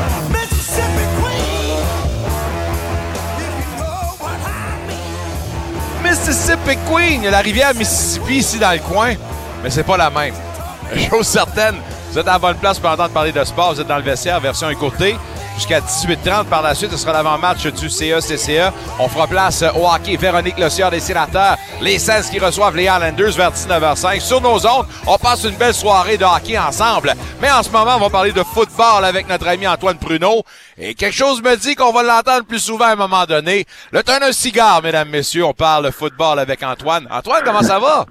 Mississippi 6.03 6.79
Queen, 6.91 7.21
il 7.21 7.25
y 7.25 7.27
a 7.27 7.31
la 7.33 7.41
rivière 7.41 7.75
Mississippi 7.75 8.37
ici 8.37 8.59
dans 8.59 8.73
le 8.73 8.79
coin, 8.79 9.17
mais 9.63 9.69
c'est 9.69 9.83
pas 9.83 9.99
la 9.99 10.09
même. 10.09 10.33
Chose 11.11 11.27
certaine, 11.27 11.75
vous 12.11 12.19
êtes 12.19 12.27
à 12.27 12.33
la 12.33 12.39
bonne 12.39 12.57
place 12.57 12.79
pour 12.79 12.89
entendre 12.89 13.11
parler 13.11 13.33
de 13.33 13.45
sport, 13.45 13.75
vous 13.75 13.83
êtes 13.83 13.87
dans 13.87 13.99
le 13.99 14.03
vestiaire, 14.03 14.41
version 14.41 14.71
écourtée. 14.71 15.15
Jusqu'à 15.57 15.81
18h30 15.81 16.45
par 16.45 16.61
la 16.63 16.75
suite, 16.75 16.91
ce 16.91 16.99
sera 16.99 17.15
l'avant-match 17.15 17.67
du 17.67 17.89
CA-CCA. 17.89 18.75
On 19.01 19.09
fera 19.09 19.27
place 19.27 19.65
au 19.75 19.87
hockey. 19.87 20.17
Véronique 20.17 20.57
Sieur 20.69 20.91
des 20.91 21.01
sénateurs. 21.01 21.57
Les 21.81 21.99
Sens 21.99 22.29
qui 22.29 22.39
reçoivent 22.39 22.77
les 22.77 22.85
Islanders 22.85 23.33
vers 23.33 23.53
19h05. 23.53 24.21
Sur 24.21 24.43
nos 24.43 24.67
ondes, 24.67 24.87
on 25.07 25.17
passe 25.17 25.45
une 25.45 25.57
belle 25.57 25.73
soirée 25.73 26.19
de 26.19 26.25
hockey 26.25 26.59
ensemble. 26.59 27.15
Mais 27.41 27.51
en 27.51 27.63
ce 27.63 27.71
moment, 27.71 27.97
on 27.97 28.01
va 28.01 28.11
parler 28.11 28.33
de 28.33 28.43
football 28.43 29.05
avec 29.05 29.29
notre 29.29 29.49
ami 29.49 29.67
Antoine 29.67 29.97
Pruneau. 29.97 30.43
Et 30.77 30.95
quelque 30.95 31.15
chose 31.15 31.43
me 31.43 31.57
dit 31.57 31.75
qu'on 31.75 31.93
va 31.93 32.03
l'entendre 32.03 32.45
plus 32.45 32.61
souvent 32.61 32.87
à 32.87 32.93
un 32.93 32.97
moment 32.97 33.25
donné. 33.25 33.65
Le 33.93 34.03
temps 34.03 34.19
d'un 34.19 34.33
cigare, 34.33 34.83
mesdames, 34.83 35.09
messieurs. 35.09 35.45
On 35.45 35.55
parle 35.55 35.91
football 35.91 36.39
avec 36.39 36.63
Antoine. 36.63 37.09
Antoine, 37.11 37.43
comment 37.45 37.63
ça 37.63 37.79
va? 37.79 38.05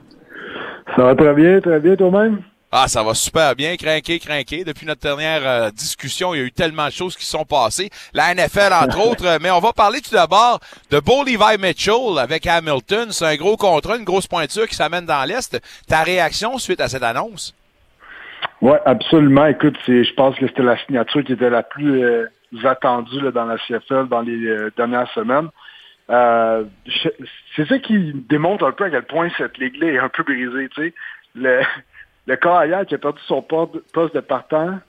Ça 0.95 1.03
va 1.03 1.15
très 1.15 1.33
bien, 1.33 1.59
très 1.61 1.79
bien 1.79 1.95
toi-même? 1.95 2.41
Ah, 2.77 2.89
ça 2.89 3.03
va 3.03 3.13
super 3.13 3.55
bien, 3.55 3.77
craqué, 3.77 4.19
craqué. 4.19 4.65
Depuis 4.65 4.85
notre 4.85 4.99
dernière 4.99 5.47
euh, 5.47 5.71
discussion, 5.71 6.33
il 6.33 6.39
y 6.39 6.41
a 6.41 6.43
eu 6.43 6.51
tellement 6.51 6.87
de 6.87 6.91
choses 6.91 7.15
qui 7.15 7.23
sont 7.23 7.45
passées. 7.45 7.89
La 8.13 8.35
NFL, 8.35 8.73
entre 8.73 8.99
autres. 9.09 9.25
euh, 9.25 9.37
Mais 9.41 9.49
on 9.49 9.61
va 9.61 9.71
parler 9.71 10.01
tout 10.01 10.11
d'abord 10.11 10.59
de 10.91 10.99
Bo 10.99 11.23
Levi 11.23 11.57
Mitchell 11.57 12.19
avec 12.19 12.45
Hamilton. 12.45 13.13
C'est 13.13 13.27
un 13.27 13.35
gros 13.37 13.55
contrat, 13.55 13.95
une 13.95 14.03
grosse 14.03 14.27
pointure 14.27 14.67
qui 14.67 14.75
s'amène 14.75 15.05
dans 15.05 15.23
l'Est. 15.23 15.57
Ta 15.87 16.03
réaction 16.03 16.57
suite 16.57 16.81
à 16.81 16.89
cette 16.89 17.03
annonce? 17.03 17.55
Oui, 18.59 18.75
absolument. 18.85 19.45
Écoute, 19.45 19.77
je 19.87 20.13
pense 20.13 20.35
que 20.35 20.45
c'était 20.45 20.63
la 20.63 20.77
signature 20.79 21.23
qui 21.23 21.31
était 21.31 21.49
la 21.49 21.63
plus 21.63 22.03
euh, 22.03 22.25
attendue 22.65 23.21
là, 23.21 23.31
dans 23.31 23.45
la 23.45 23.57
CFL 23.57 24.09
dans 24.09 24.21
les 24.21 24.45
euh, 24.47 24.69
dernières 24.75 25.09
semaines. 25.13 25.47
Euh, 26.09 26.65
c'est 27.55 27.69
ça 27.69 27.79
qui 27.79 28.11
démontre 28.27 28.65
un 28.65 28.73
peu 28.73 28.83
à 28.83 28.89
quel 28.89 29.03
point 29.03 29.29
cette 29.37 29.57
ligue-là 29.59 29.93
est 29.93 29.97
un 29.97 30.09
peu 30.09 30.23
brisée. 30.23 30.67
Tu 30.75 30.81
sais. 30.81 30.93
Le, 31.35 31.61
le 32.27 32.35
carrière 32.35 32.85
qui 32.85 32.95
a 32.95 32.97
perdu 32.97 33.21
son 33.27 33.41
poste 33.41 34.15
de 34.15 34.19
partant 34.19 34.79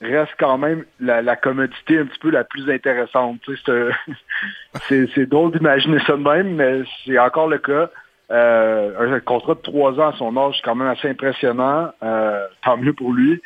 reste 0.00 0.32
quand 0.38 0.58
même 0.58 0.84
la, 0.98 1.36
commodité 1.36 1.98
un 1.98 2.06
petit 2.06 2.18
peu 2.18 2.30
la 2.30 2.44
plus 2.44 2.70
intéressante. 2.70 3.40
C'est, 4.88 5.26
drôle 5.26 5.52
d'imaginer 5.52 5.98
ça 6.06 6.14
de 6.14 6.22
même, 6.22 6.54
mais 6.54 6.82
c'est 7.04 7.18
encore 7.18 7.48
le 7.48 7.58
cas. 7.58 7.90
Euh, 8.30 9.16
un 9.16 9.20
contrat 9.20 9.54
de 9.54 9.60
trois 9.60 9.92
ans 10.00 10.10
à 10.10 10.16
son 10.16 10.36
âge, 10.36 10.54
c'est 10.56 10.62
quand 10.62 10.76
même 10.76 10.88
assez 10.88 11.08
impressionnant. 11.08 11.90
Euh, 12.02 12.46
tant 12.64 12.76
mieux 12.76 12.92
pour 12.92 13.12
lui. 13.12 13.42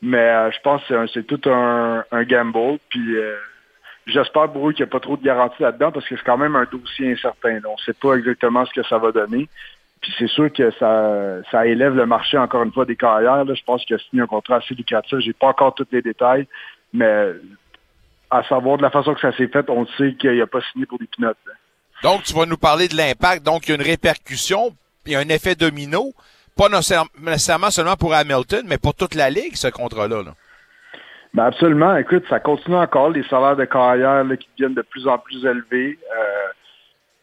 Mais 0.00 0.18
euh, 0.18 0.50
je 0.52 0.60
pense 0.60 0.82
que 0.84 1.06
c'est, 1.08 1.26
tout 1.26 1.40
un, 1.50 2.04
gamble. 2.22 2.78
Puis 2.88 3.16
j'espère 4.06 4.50
pour 4.52 4.68
eux 4.68 4.72
qu'il 4.72 4.84
n'y 4.84 4.88
a 4.88 4.92
pas 4.92 5.00
trop 5.00 5.16
de 5.16 5.24
garantie 5.24 5.62
là-dedans 5.62 5.90
parce 5.90 6.06
que 6.08 6.16
c'est 6.16 6.24
quand 6.24 6.38
même 6.38 6.56
un 6.56 6.66
dossier 6.70 7.12
incertain. 7.12 7.58
On 7.66 7.72
ne 7.72 7.84
sait 7.84 7.98
pas 8.00 8.14
exactement 8.14 8.64
ce 8.64 8.72
que 8.72 8.86
ça 8.86 8.98
va 8.98 9.12
donner. 9.12 9.48
Puis 10.00 10.12
c'est 10.18 10.28
sûr 10.28 10.52
que 10.52 10.70
ça, 10.78 11.42
ça 11.50 11.66
élève 11.66 11.94
le 11.94 12.06
marché 12.06 12.38
encore 12.38 12.62
une 12.62 12.72
fois 12.72 12.84
des 12.84 12.96
carrières. 12.96 13.44
là. 13.44 13.54
Je 13.54 13.64
pense 13.64 13.84
qu'il 13.84 13.96
a 13.96 13.98
signé 13.98 14.22
un 14.22 14.26
contrat 14.26 14.56
assez 14.56 14.74
lucratif. 14.74 15.18
J'ai 15.20 15.32
pas 15.32 15.48
encore 15.48 15.74
tous 15.74 15.86
les 15.90 16.02
détails, 16.02 16.46
mais 16.92 17.32
à 18.30 18.42
savoir 18.44 18.76
de 18.76 18.82
la 18.82 18.90
façon 18.90 19.14
que 19.14 19.20
ça 19.20 19.32
s'est 19.36 19.48
fait, 19.48 19.68
on 19.70 19.86
sait 19.96 20.14
qu'il 20.14 20.36
n'a 20.38 20.46
pas 20.46 20.60
signé 20.72 20.86
pour 20.86 20.98
des 20.98 21.06
pinottes. 21.06 21.36
là. 21.46 21.52
Donc, 22.02 22.22
tu 22.22 22.32
vas 22.34 22.46
nous 22.46 22.56
parler 22.58 22.86
de 22.86 22.96
l'impact. 22.96 23.42
Donc, 23.44 23.66
il 23.66 23.70
y 23.70 23.72
a 23.72 23.74
une 23.76 23.82
répercussion, 23.82 24.70
il 25.06 25.12
y 25.12 25.16
a 25.16 25.18
un 25.18 25.28
effet 25.28 25.54
domino, 25.56 26.12
pas 26.56 26.68
nécessaire- 26.68 27.04
nécessairement 27.20 27.70
seulement 27.70 27.96
pour 27.96 28.14
Hamilton, 28.14 28.64
mais 28.68 28.78
pour 28.78 28.94
toute 28.94 29.14
la 29.14 29.30
ligue, 29.30 29.56
ce 29.56 29.68
contrat-là. 29.68 30.22
là. 30.22 30.34
Ben 31.34 31.44
absolument. 31.44 31.96
Écoute, 31.96 32.24
ça 32.30 32.40
continue 32.40 32.76
encore. 32.76 33.10
Les 33.10 33.22
salaires 33.24 33.56
de 33.56 33.64
carrière 33.64 34.24
là, 34.24 34.36
qui 34.36 34.48
deviennent 34.56 34.74
de 34.74 34.82
plus 34.82 35.06
en 35.08 35.18
plus 35.18 35.44
élevés. 35.44 35.98
Euh, 36.16 36.46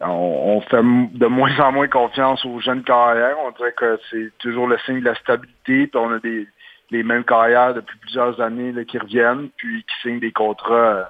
on, 0.01 0.61
fait 0.61 0.81
de 0.81 1.25
moins 1.27 1.57
en 1.59 1.71
moins 1.71 1.87
confiance 1.87 2.43
aux 2.45 2.59
jeunes 2.59 2.83
carrières. 2.83 3.37
On 3.45 3.51
dirait 3.51 3.73
que 3.73 3.99
c'est 4.09 4.31
toujours 4.39 4.67
le 4.67 4.77
signe 4.79 4.99
de 4.99 5.05
la 5.05 5.15
stabilité. 5.15 5.89
On 5.95 6.11
a 6.11 6.19
des 6.19 6.47
les 6.91 7.03
mêmes 7.03 7.23
carrières 7.23 7.73
depuis 7.73 7.97
plusieurs 7.97 8.39
années 8.39 8.73
qui 8.85 8.97
reviennent, 8.97 9.49
puis 9.57 9.83
qui 9.83 10.01
signent 10.01 10.19
des 10.19 10.31
contrats 10.31 10.73
euh, 10.73 11.03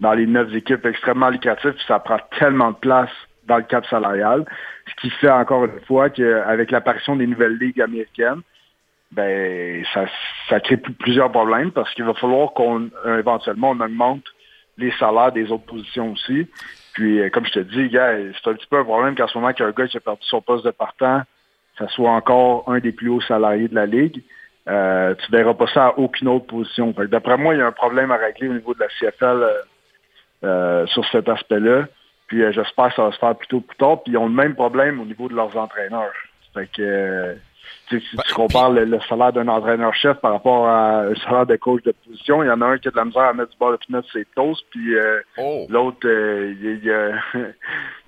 dans 0.00 0.12
les 0.12 0.26
neuf 0.26 0.52
équipes 0.54 0.84
extrêmement 0.86 1.30
lucratifs. 1.30 1.74
Puis 1.74 1.84
ça 1.86 1.98
prend 1.98 2.18
tellement 2.38 2.72
de 2.72 2.76
place 2.76 3.10
dans 3.46 3.58
le 3.58 3.62
cap 3.62 3.86
salarial. 3.86 4.44
Ce 4.88 4.94
qui 5.00 5.10
fait 5.10 5.30
encore 5.30 5.64
une 5.64 5.80
fois 5.86 6.10
qu'avec 6.10 6.70
l'apparition 6.70 7.16
des 7.16 7.26
nouvelles 7.26 7.56
ligues 7.56 7.80
américaines, 7.80 8.42
ben 9.12 9.84
ça, 9.94 10.04
ça 10.48 10.60
crée 10.60 10.76
plus- 10.76 10.92
plusieurs 10.92 11.30
problèmes 11.30 11.70
parce 11.70 11.92
qu'il 11.94 12.04
va 12.04 12.12
falloir 12.14 12.52
qu'on 12.52 12.90
euh, 13.06 13.18
éventuellement 13.18 13.70
on 13.70 13.80
augmente 13.80 14.24
les 14.76 14.92
salaires 14.92 15.32
des 15.32 15.50
autres 15.50 15.64
positions 15.64 16.12
aussi. 16.12 16.46
Puis 16.98 17.20
euh, 17.20 17.30
comme 17.30 17.46
je 17.46 17.52
te 17.52 17.60
dis, 17.60 17.88
c'est 17.92 18.50
un 18.50 18.54
petit 18.54 18.66
peu 18.66 18.76
un 18.76 18.82
problème 18.82 19.14
qu'en 19.14 19.28
ce 19.28 19.38
moment 19.38 19.52
qu'un 19.52 19.70
gars 19.70 19.86
qui 19.86 19.96
a 19.96 20.00
perdu 20.00 20.22
son 20.22 20.40
poste 20.40 20.64
de 20.64 20.72
partant, 20.72 21.22
ça 21.78 21.86
soit 21.86 22.10
encore 22.10 22.64
un 22.66 22.80
des 22.80 22.90
plus 22.90 23.08
hauts 23.08 23.20
salariés 23.20 23.68
de 23.68 23.76
la 23.76 23.86
ligue. 23.86 24.20
Euh, 24.68 25.14
tu 25.14 25.30
verras 25.30 25.54
pas 25.54 25.68
ça 25.68 25.86
à 25.86 25.94
aucune 25.96 26.26
autre 26.26 26.46
position. 26.46 26.92
D'après 27.08 27.36
moi, 27.36 27.54
il 27.54 27.58
y 27.58 27.60
a 27.62 27.68
un 27.68 27.72
problème 27.72 28.10
à 28.10 28.16
régler 28.16 28.48
au 28.48 28.54
niveau 28.54 28.74
de 28.74 28.80
la 28.80 28.88
CFL 28.88 29.24
euh, 29.24 29.52
euh, 30.42 30.86
sur 30.88 31.06
cet 31.10 31.28
aspect-là. 31.28 31.86
Puis 32.26 32.42
j'espère 32.52 32.88
que 32.88 32.94
ça 32.94 33.04
va 33.04 33.12
se 33.12 33.18
faire 33.18 33.36
plus 33.36 33.46
tôt 33.46 33.60
plus 33.60 33.76
tard. 33.76 34.02
Puis 34.02 34.14
ils 34.14 34.18
ont 34.18 34.26
le 34.26 34.34
même 34.34 34.56
problème 34.56 35.00
au 35.00 35.04
niveau 35.04 35.28
de 35.28 35.36
leurs 35.36 35.56
entraîneurs. 35.56 36.12
Que 36.76 37.36
tu 37.88 38.00
sais, 38.00 38.06
si 38.10 38.16
tu 38.16 38.34
compares 38.34 38.70
le, 38.70 38.84
le 38.84 38.98
salaire 39.08 39.32
d'un 39.32 39.48
entraîneur-chef 39.48 40.18
par 40.18 40.32
rapport 40.32 40.66
à 40.68 41.00
un 41.02 41.14
salaire 41.16 41.46
de 41.46 41.56
coach 41.56 41.82
de 41.84 41.94
position, 42.06 42.42
il 42.42 42.46
y 42.46 42.50
en 42.50 42.60
a 42.60 42.66
un 42.66 42.78
qui 42.78 42.88
a 42.88 42.90
de 42.90 42.96
la 42.96 43.04
misère 43.04 43.22
à 43.22 43.32
mettre 43.32 43.50
du 43.52 43.56
beurre 43.58 43.72
de 43.72 43.76
pinot 43.76 44.02
sur 44.02 44.12
ses 44.12 44.26
toasts, 44.34 44.64
puis 44.70 44.94
euh, 44.96 45.20
l'autre, 45.68 45.98
euh, 46.06 46.54
il 46.60 46.84
y 46.84 46.90
a- 46.90 47.12
il 47.34 47.54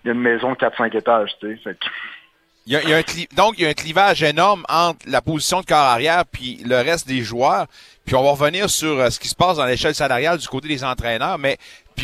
y, 0.04 0.08
une 0.10 0.20
maison 0.20 0.52
4-5 0.54 0.94
étages, 0.96 1.30
tu 1.40 1.48
sais. 1.48 1.56
Fait 1.62 1.74
que- 1.74 1.86
Il 2.66 2.74
y 2.74 2.76
a- 2.76 2.82
il 2.82 2.90
y 2.90 2.92
a 2.92 2.98
un 2.98 3.00
cli- 3.00 3.34
donc, 3.34 3.54
il 3.58 3.64
y 3.64 3.66
a 3.66 3.70
un 3.70 3.74
clivage 3.74 4.22
énorme 4.22 4.64
entre 4.68 4.98
la 5.08 5.22
position 5.22 5.60
de 5.62 5.64
corps 5.66 5.78
arrière 5.78 6.24
puis 6.30 6.62
le 6.64 6.76
reste 6.76 7.08
des 7.08 7.22
joueurs. 7.22 7.66
Puis 8.04 8.14
on 8.14 8.22
va 8.22 8.30
revenir 8.32 8.68
sur 8.68 9.00
euh, 9.00 9.08
ce 9.08 9.18
qui 9.18 9.28
se 9.28 9.34
passe 9.34 9.56
dans 9.56 9.64
l'échelle 9.64 9.94
salariale 9.94 10.36
du 10.36 10.46
côté 10.46 10.68
des 10.68 10.84
entraîneurs. 10.84 11.38
Mais 11.38 11.56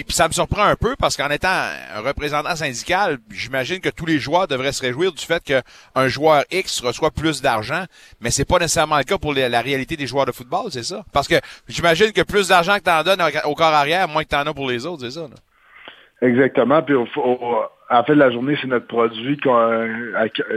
puis, 0.04 0.14
ça 0.14 0.28
me 0.28 0.32
surprend 0.32 0.64
un 0.64 0.76
peu 0.76 0.94
parce 0.98 1.16
qu'en 1.16 1.30
étant 1.30 1.48
un 1.48 2.00
représentant 2.00 2.54
syndical, 2.56 3.18
j'imagine 3.30 3.80
que 3.80 3.88
tous 3.88 4.06
les 4.06 4.18
joueurs 4.18 4.48
devraient 4.48 4.72
se 4.72 4.82
réjouir 4.82 5.12
du 5.12 5.24
fait 5.24 5.42
qu'un 5.42 6.08
joueur 6.08 6.44
X 6.50 6.80
reçoit 6.80 7.10
plus 7.10 7.42
d'argent. 7.42 7.84
Mais 8.20 8.30
c'est 8.30 8.44
pas 8.48 8.58
nécessairement 8.58 8.98
le 8.98 9.04
cas 9.04 9.18
pour 9.18 9.32
la 9.34 9.60
réalité 9.60 9.96
des 9.96 10.06
joueurs 10.06 10.26
de 10.26 10.32
football, 10.32 10.70
c'est 10.70 10.82
ça? 10.82 11.04
Parce 11.12 11.28
que 11.28 11.36
j'imagine 11.68 12.12
que 12.12 12.22
plus 12.22 12.48
d'argent 12.48 12.76
que 12.78 12.84
tu 12.84 12.90
en 12.90 13.02
donnes 13.02 13.22
au, 13.44 13.54
corps 13.54 13.66
arrière, 13.72 14.08
moins 14.08 14.24
que 14.24 14.28
tu 14.28 14.36
en 14.36 14.46
as 14.46 14.54
pour 14.54 14.68
les 14.68 14.86
autres, 14.86 15.02
c'est 15.02 15.12
ça? 15.12 15.22
là? 15.22 15.36
Exactement. 16.26 16.82
Puis 16.82 16.94
au, 16.94 17.06
au- 17.16 17.62
à 17.88 17.98
la 17.98 18.04
fin 18.04 18.14
de 18.14 18.18
la 18.18 18.30
journée, 18.30 18.56
c'est 18.60 18.66
notre 18.66 18.86
produit. 18.86 19.38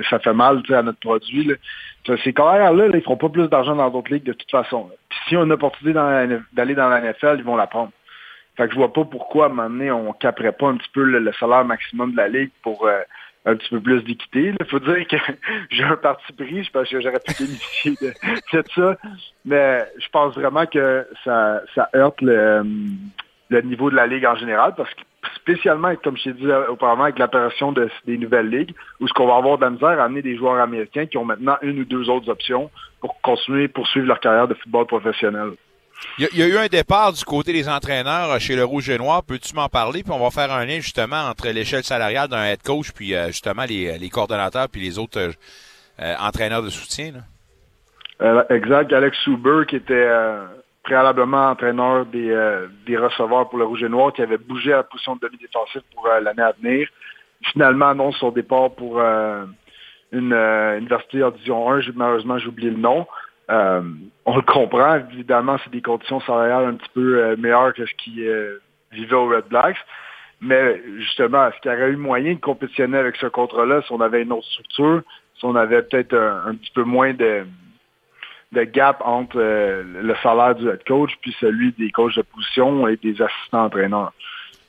ça 0.09 0.19
fait 0.19 0.33
mal 0.33 0.63
à 0.69 0.81
notre 0.81 0.99
produit. 0.99 1.43
Là. 1.45 1.55
Ces 2.23 2.33
carrières-là, 2.33 2.87
là, 2.87 2.97
ils 2.97 3.03
feront 3.03 3.17
pas 3.17 3.29
plus 3.29 3.47
d'argent 3.47 3.75
dans 3.75 3.89
d'autres 3.89 4.11
ligues 4.11 4.23
de 4.23 4.33
toute 4.33 4.49
façon. 4.49 4.89
Puis 5.09 5.19
s'ils 5.27 5.37
ont 5.37 5.43
une 5.43 5.51
opportunité 5.51 5.93
d'aller 6.53 6.75
dans 6.75 6.89
la 6.89 7.01
NFL, 7.01 7.35
ils 7.37 7.43
vont 7.43 7.55
la 7.55 7.67
prendre. 7.67 7.91
Fait 8.59 8.67
que 8.67 8.73
je 8.73 8.77
vois 8.77 8.91
pas 8.91 9.05
pourquoi 9.05 9.45
à 9.45 9.47
un 9.47 9.53
moment 9.53 9.69
donné, 9.69 9.89
on 9.89 10.11
caperait 10.11 10.51
pas 10.51 10.67
un 10.67 10.75
petit 10.75 10.89
peu 10.93 11.03
le, 11.03 11.31
salaire 11.39 11.63
maximum 11.63 12.11
de 12.11 12.17
la 12.17 12.27
ligue 12.27 12.51
pour 12.61 12.85
euh, 12.85 12.99
un 13.45 13.55
petit 13.55 13.69
peu 13.69 13.79
plus 13.79 14.03
d'équité. 14.03 14.53
Il 14.59 14.65
faut 14.65 14.79
dire 14.79 15.07
que 15.07 15.15
j'ai 15.69 15.85
un 15.85 15.95
parti 15.95 16.33
pris, 16.33 16.65
je 16.65 16.69
pense 16.69 16.89
que 16.89 16.99
j'aurais 16.99 17.21
pu 17.25 17.41
bénéficier 17.41 17.93
de, 18.01 18.61
ça. 18.75 18.97
Mais 19.45 19.85
je 19.97 20.09
pense 20.09 20.35
vraiment 20.35 20.65
que 20.65 21.07
ça, 21.23 21.61
heurte 21.95 22.19
le, 22.19 22.33
euh, 22.37 22.63
le 23.47 23.61
niveau 23.61 23.89
de 23.89 23.95
la 23.95 24.07
ligue 24.07 24.25
en 24.25 24.35
général 24.35 24.73
parce 24.75 24.93
que 24.93 25.03
spécialement, 25.37 25.95
comme 25.95 26.17
je 26.17 26.25
t'ai 26.25 26.33
dit 26.33 26.51
euh, 26.51 26.67
auparavant, 26.67 27.03
avec 27.03 27.17
l'apparition 27.17 27.71
de, 27.71 27.89
des 28.05 28.17
nouvelles 28.17 28.49
ligues, 28.49 28.75
où 28.99 29.07
ce 29.07 29.13
qu'on 29.13 29.27
va 29.27 29.37
avoir 29.37 29.57
de 29.57 29.63
la 29.63 29.69
misère 29.69 30.01
amener 30.01 30.21
des 30.21 30.35
joueurs 30.35 30.59
américains 30.59 31.05
qui 31.05 31.17
ont 31.17 31.23
maintenant 31.23 31.55
une 31.61 31.79
ou 31.79 31.85
deux 31.85 32.09
autres 32.09 32.27
options 32.27 32.69
pour 32.99 33.21
continuer, 33.21 33.69
poursuivre 33.69 34.07
leur 34.07 34.19
carrière 34.19 34.49
de 34.49 34.53
football 34.55 34.85
professionnel. 34.85 35.51
Il 36.17 36.27
y, 36.33 36.43
a, 36.43 36.47
eu 36.47 36.57
un 36.57 36.67
départ 36.67 37.13
du 37.13 37.23
côté 37.23 37.53
des 37.53 37.67
entraîneurs 37.69 38.31
euh, 38.31 38.39
chez 38.39 38.55
le 38.55 38.63
Rouge 38.65 38.89
et 38.89 38.97
Noir. 38.97 39.23
Peux-tu 39.23 39.53
m'en 39.55 39.69
parler? 39.69 40.03
Puis 40.03 40.11
on 40.11 40.19
va 40.19 40.29
faire 40.31 40.51
un 40.51 40.65
lien 40.65 40.79
justement 40.79 41.21
entre 41.29 41.47
l'échelle 41.49 41.83
salariale 41.83 42.27
d'un 42.27 42.43
head 42.45 42.61
coach 42.63 42.91
puis 42.91 43.15
euh, 43.15 43.27
justement 43.27 43.63
les, 43.63 43.97
les 43.97 44.09
coordonnateurs 44.09 44.67
puis 44.69 44.81
les 44.81 44.99
autres 44.99 45.19
euh, 45.19 45.31
euh, 46.01 46.15
entraîneurs 46.19 46.63
de 46.63 46.69
soutien. 46.69 47.11
Là. 47.13 47.19
Euh, 48.21 48.43
exact. 48.55 48.91
Alex 48.91 49.17
Souber, 49.19 49.63
qui 49.67 49.77
était 49.77 49.93
euh, 49.93 50.45
préalablement 50.83 51.51
entraîneur 51.51 52.05
des, 52.05 52.29
euh, 52.31 52.67
des 52.85 52.97
receveurs 52.97 53.49
pour 53.49 53.59
le 53.59 53.65
Rouge 53.65 53.83
et 53.83 53.89
Noir, 53.89 54.11
qui 54.13 54.21
avait 54.21 54.37
bougé 54.37 54.73
à 54.73 54.77
la 54.77 54.83
position 54.83 55.15
de 55.15 55.21
demi-défensif 55.27 55.81
pour 55.95 56.05
euh, 56.07 56.19
l'année 56.19 56.41
à 56.43 56.53
venir, 56.61 56.87
finalement 57.43 57.87
annonce 57.89 58.17
son 58.17 58.31
départ 58.31 58.71
pour 58.71 58.99
euh, 58.99 59.45
une 60.11 60.33
euh, 60.33 60.77
université 60.79 61.23
en 61.23 61.31
Division 61.31 61.71
1. 61.71 61.81
J'ai- 61.81 61.91
Malheureusement, 61.95 62.37
j'ai 62.39 62.47
oublié 62.47 62.71
le 62.71 62.77
nom. 62.77 63.05
Euh, 63.49 63.81
on 64.25 64.35
le 64.35 64.41
comprend, 64.43 64.95
évidemment, 64.95 65.57
c'est 65.63 65.71
des 65.71 65.81
conditions 65.81 66.19
salariales 66.21 66.65
un 66.65 66.73
petit 66.75 66.89
peu 66.93 67.23
euh, 67.23 67.35
meilleures 67.37 67.73
que 67.73 67.85
ce 67.85 67.93
qui 67.95 68.27
euh, 68.27 68.57
vivait 68.91 69.15
aux 69.15 69.27
Red 69.27 69.45
Blacks. 69.49 69.77
Mais 70.41 70.81
justement, 70.99 71.47
est-ce 71.47 71.59
qu'il 71.59 71.71
y 71.71 71.73
aurait 71.73 71.89
eu 71.89 71.95
moyen 71.97 72.35
de 72.35 72.39
compétitionner 72.39 72.97
avec 72.97 73.15
ce 73.17 73.25
contrat-là 73.25 73.81
si 73.81 73.91
on 73.91 74.01
avait 74.01 74.21
une 74.21 74.31
autre 74.31 74.47
structure, 74.47 75.01
si 75.37 75.45
on 75.45 75.55
avait 75.55 75.81
peut-être 75.81 76.13
un, 76.15 76.51
un 76.51 76.55
petit 76.55 76.71
peu 76.71 76.83
moins 76.83 77.13
de, 77.13 77.45
de 78.53 78.63
gap 78.63 79.01
entre 79.03 79.37
le 79.37 80.15
salaire 80.23 80.55
du 80.55 80.69
head 80.69 80.83
coach 80.87 81.11
puis 81.21 81.35
celui 81.41 81.73
des 81.73 81.91
coachs 81.91 82.15
de 82.15 82.21
position 82.21 82.87
et 82.87 82.95
des 82.97 83.21
assistants 83.21 83.65
entraîneurs? 83.65 84.13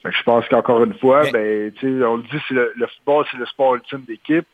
Fait 0.03 0.11
que 0.11 0.17
je 0.17 0.23
pense 0.25 0.49
qu'encore 0.49 0.83
une 0.83 0.95
fois, 0.95 1.23
ben, 1.31 1.71
on 1.83 2.17
le 2.17 2.23
dit, 2.23 2.41
le 2.51 2.87
football, 2.87 3.27
c'est 3.31 3.37
le 3.37 3.47
sport 3.47 3.77
ultime 3.77 4.03
d'équipe. 4.09 4.47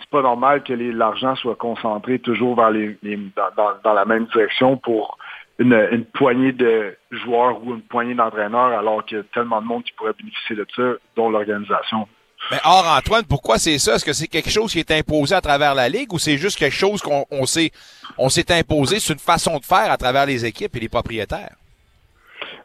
C'est 0.00 0.10
pas 0.10 0.22
normal 0.22 0.62
que 0.62 0.72
l'argent 0.72 1.34
soit 1.36 1.56
concentré 1.56 2.18
toujours 2.18 2.54
vers 2.56 2.70
les, 2.70 2.96
les- 3.02 3.16
dans, 3.16 3.50
dans- 3.56 3.74
dans 3.82 3.92
la 3.94 4.04
même 4.04 4.26
direction 4.26 4.76
pour 4.76 5.18
une, 5.58 5.74
une 5.90 6.04
poignée 6.04 6.52
de 6.52 6.96
joueurs 7.10 7.60
ou 7.64 7.74
une 7.74 7.82
poignée 7.82 8.14
d'entraîneurs, 8.14 8.78
alors 8.78 9.04
qu'il 9.04 9.18
y 9.18 9.20
a 9.20 9.24
tellement 9.34 9.60
de 9.60 9.66
monde 9.66 9.82
qui 9.82 9.92
pourrait 9.92 10.12
bénéficier 10.16 10.54
de 10.56 10.66
ça, 10.76 10.92
dont 11.16 11.30
l'organisation. 11.30 12.06
Mais 12.52 12.58
or, 12.64 12.86
Antoine, 12.96 13.24
pourquoi 13.28 13.58
c'est 13.58 13.78
ça? 13.78 13.94
Est-ce 13.96 14.04
que 14.04 14.12
c'est 14.12 14.28
quelque 14.28 14.50
chose 14.50 14.70
qui 14.72 14.78
est 14.78 14.90
imposé 14.92 15.34
à 15.34 15.40
travers 15.40 15.74
la 15.74 15.88
Ligue 15.88 16.12
ou 16.12 16.20
c'est 16.20 16.36
juste 16.38 16.56
quelque 16.56 16.76
chose 16.76 17.02
qu'on 17.02 17.24
on 17.32 17.44
s'est 17.46 17.72
on 18.16 18.28
s'est 18.28 18.52
imposé? 18.52 19.00
C'est 19.00 19.12
une 19.12 19.18
façon 19.18 19.58
de 19.58 19.64
faire 19.64 19.90
à 19.90 19.96
travers 19.96 20.24
les 20.26 20.46
équipes 20.46 20.76
et 20.76 20.80
les 20.80 20.88
propriétaires? 20.88 21.56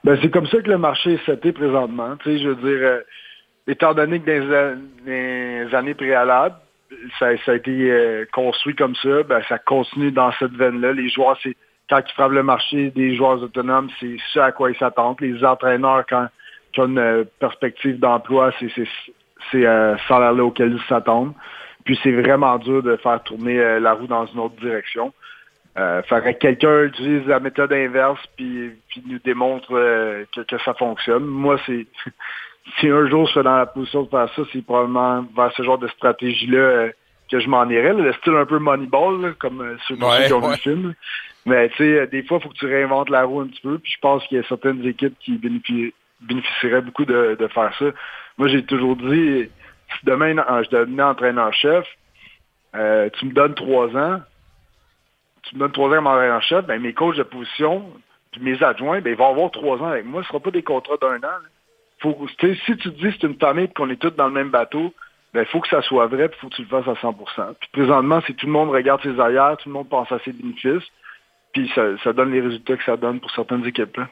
Ben, 0.03 0.15
c'est 0.21 0.29
comme 0.29 0.45
ça 0.45 0.61
que 0.61 0.69
le 0.69 0.77
marché 0.77 1.13
est 1.13 1.25
seté 1.25 1.51
présentement. 1.51 2.15
Tu 2.17 2.37
sais, 2.37 2.43
je 2.43 2.49
veux 2.49 2.55
dire, 2.57 2.87
euh, 2.87 3.01
étant 3.65 3.95
donné 3.95 4.19
que 4.19 4.25
dans 4.51 4.79
les 5.07 5.73
années 5.73 5.95
préalables, 5.95 6.55
ça, 7.19 7.27
a 7.27 7.53
été 7.53 7.91
euh, 7.91 8.25
construit 8.31 8.75
comme 8.75 8.95
ça, 8.95 9.23
ben, 9.23 9.41
ça 9.49 9.59
continue 9.59 10.11
dans 10.11 10.31
cette 10.33 10.53
veine-là. 10.53 10.93
Les 10.93 11.09
joueurs, 11.09 11.37
c'est 11.43 11.55
quand 11.89 11.99
ils 11.99 12.13
frappent 12.13 12.31
le 12.31 12.43
marché 12.43 12.91
des 12.91 13.15
joueurs 13.15 13.41
autonomes, 13.41 13.89
c'est 13.99 14.15
ce 14.33 14.39
à 14.39 14.51
quoi 14.51 14.71
ils 14.71 14.77
s'attendent. 14.77 15.19
Les 15.21 15.43
entraîneurs, 15.43 16.05
quand, 16.07 16.27
qui 16.71 16.79
ont 16.79 16.87
une 16.87 16.97
euh, 16.97 17.23
perspective 17.39 17.99
d'emploi, 17.99 18.51
c'est 18.59 18.69
c'est 19.51 19.65
euh, 19.65 19.97
ce 19.97 20.07
salaire-là 20.07 20.43
auquel 20.43 20.73
ils 20.73 20.87
s'attendent. 20.87 21.33
Puis 21.85 21.99
c'est 22.01 22.11
vraiment 22.11 22.57
dur 22.57 22.81
de 22.81 22.95
faire 22.97 23.21
tourner 23.23 23.59
euh, 23.59 23.79
la 23.79 23.93
roue 23.93 24.07
dans 24.07 24.25
une 24.25 24.39
autre 24.39 24.55
direction. 24.55 25.13
Euh, 25.77 26.01
faudrait 26.03 26.35
que 26.35 26.39
quelqu'un 26.39 26.83
utilise 26.83 27.25
la 27.27 27.39
méthode 27.39 27.73
inverse 27.73 28.19
puis, 28.37 28.71
puis 28.89 29.03
nous 29.07 29.19
démontre 29.19 29.69
que 29.69 30.57
ça 30.63 30.73
fonctionne. 30.75 31.25
Moi, 31.25 31.59
c'est 31.65 31.87
si 32.79 32.87
un 32.87 33.07
jour 33.09 33.25
je 33.27 33.31
suis 33.33 33.43
dans 33.43 33.57
la 33.57 33.65
position 33.65 34.03
de 34.03 34.09
faire 34.09 34.29
ça, 34.35 34.41
c'est 34.51 34.63
probablement 34.65 35.25
vers 35.35 35.51
ce 35.55 35.63
genre 35.63 35.77
de 35.77 35.87
stratégie-là 35.89 36.57
euh, 36.59 36.91
que 37.31 37.39
je 37.39 37.47
m'en 37.49 37.67
irais. 37.69 37.93
là. 37.93 38.01
Le 38.03 38.13
style 38.13 38.33
un 38.35 38.45
peu 38.45 38.59
Moneyball, 38.59 39.21
là, 39.21 39.29
comme 39.39 39.61
euh, 39.61 39.75
ceux, 39.87 39.95
Ouais, 39.95 40.27
qui 40.27 40.33
ont 40.33 40.39
vu 40.41 40.51
le 40.51 40.57
film. 40.57 40.93
Mais 41.45 41.69
tu 41.69 41.77
sais, 41.77 41.83
euh, 41.99 42.05
des 42.07 42.23
fois, 42.23 42.37
il 42.39 42.43
faut 42.43 42.49
que 42.49 42.55
tu 42.57 42.65
réinventes 42.67 43.09
la 43.09 43.23
roue 43.23 43.41
un 43.41 43.47
petit 43.47 43.61
peu. 43.61 43.77
Puis 43.79 43.91
je 43.93 43.99
pense 43.99 44.25
qu'il 44.27 44.37
y 44.37 44.41
a 44.41 44.47
certaines 44.47 44.85
équipes 44.85 45.17
qui 45.19 45.37
bénéfi- 45.37 45.93
bénéficieraient 46.21 46.81
beaucoup 46.81 47.05
de, 47.05 47.35
de 47.39 47.47
faire 47.47 47.73
ça. 47.77 47.85
Moi, 48.37 48.47
j'ai 48.47 48.63
toujours 48.65 48.95
dit, 48.95 49.49
si 49.89 50.05
demain 50.05 50.33
je 50.63 50.69
devenais 50.69 51.03
entraîneur-chef, 51.03 51.85
euh, 52.75 53.09
tu 53.19 53.25
me 53.25 53.31
donnes 53.33 53.55
trois 53.55 53.87
ans, 53.95 54.21
tu 55.43 55.55
me 55.55 55.59
donnes 55.59 55.71
trois 55.71 55.89
ans 55.89 55.95
comme 55.95 56.07
entraîneur-chef, 56.07 56.65
ben, 56.65 56.81
mes 56.81 56.93
coachs 56.93 57.17
de 57.17 57.23
position, 57.23 57.91
puis 58.31 58.41
mes 58.41 58.63
adjoints, 58.63 59.01
ben, 59.01 59.11
ils 59.11 59.17
vont 59.17 59.29
avoir 59.29 59.51
trois 59.51 59.77
ans 59.79 59.87
avec 59.91 60.05
moi. 60.05 60.21
Ce 60.21 60.27
ne 60.27 60.29
sera 60.29 60.39
pas 60.39 60.51
des 60.51 60.63
contrats 60.63 60.97
d'un 61.01 61.17
an. 61.17 61.21
là. 61.21 61.39
Si 62.39 62.77
tu 62.77 62.77
te 62.77 62.89
dis 62.89 63.15
c'est 63.19 63.27
une 63.27 63.39
famille 63.39 63.65
et 63.65 63.67
qu'on 63.69 63.89
est 63.89 63.97
tous 63.97 64.11
dans 64.11 64.27
le 64.27 64.33
même 64.33 64.49
bateau, 64.49 64.93
ben, 65.33 65.41
il 65.41 65.47
faut 65.47 65.61
que 65.61 65.69
ça 65.69 65.81
soit 65.81 66.07
vrai 66.07 66.29
il 66.31 66.39
faut 66.39 66.49
que 66.49 66.55
tu 66.55 66.61
le 66.61 66.67
fasses 66.67 66.87
à 66.87 66.93
100% 66.93 67.55
Puis 67.59 67.69
présentement, 67.71 68.21
si 68.25 68.35
tout 68.35 68.45
le 68.45 68.51
monde 68.51 68.69
regarde 68.69 69.01
ses 69.01 69.19
arrières, 69.19 69.57
tout 69.57 69.69
le 69.69 69.73
monde 69.73 69.89
pense 69.89 70.11
à 70.11 70.19
ses 70.19 70.31
bénéfices, 70.31 70.87
puis 71.53 71.71
ça, 71.73 71.83
ça 72.03 72.13
donne 72.13 72.31
les 72.31 72.41
résultats 72.41 72.77
que 72.77 72.83
ça 72.83 72.97
donne 72.97 73.19
pour 73.19 73.31
certaines 73.31 73.65
équipes. 73.65 73.97
Là. 73.97 74.09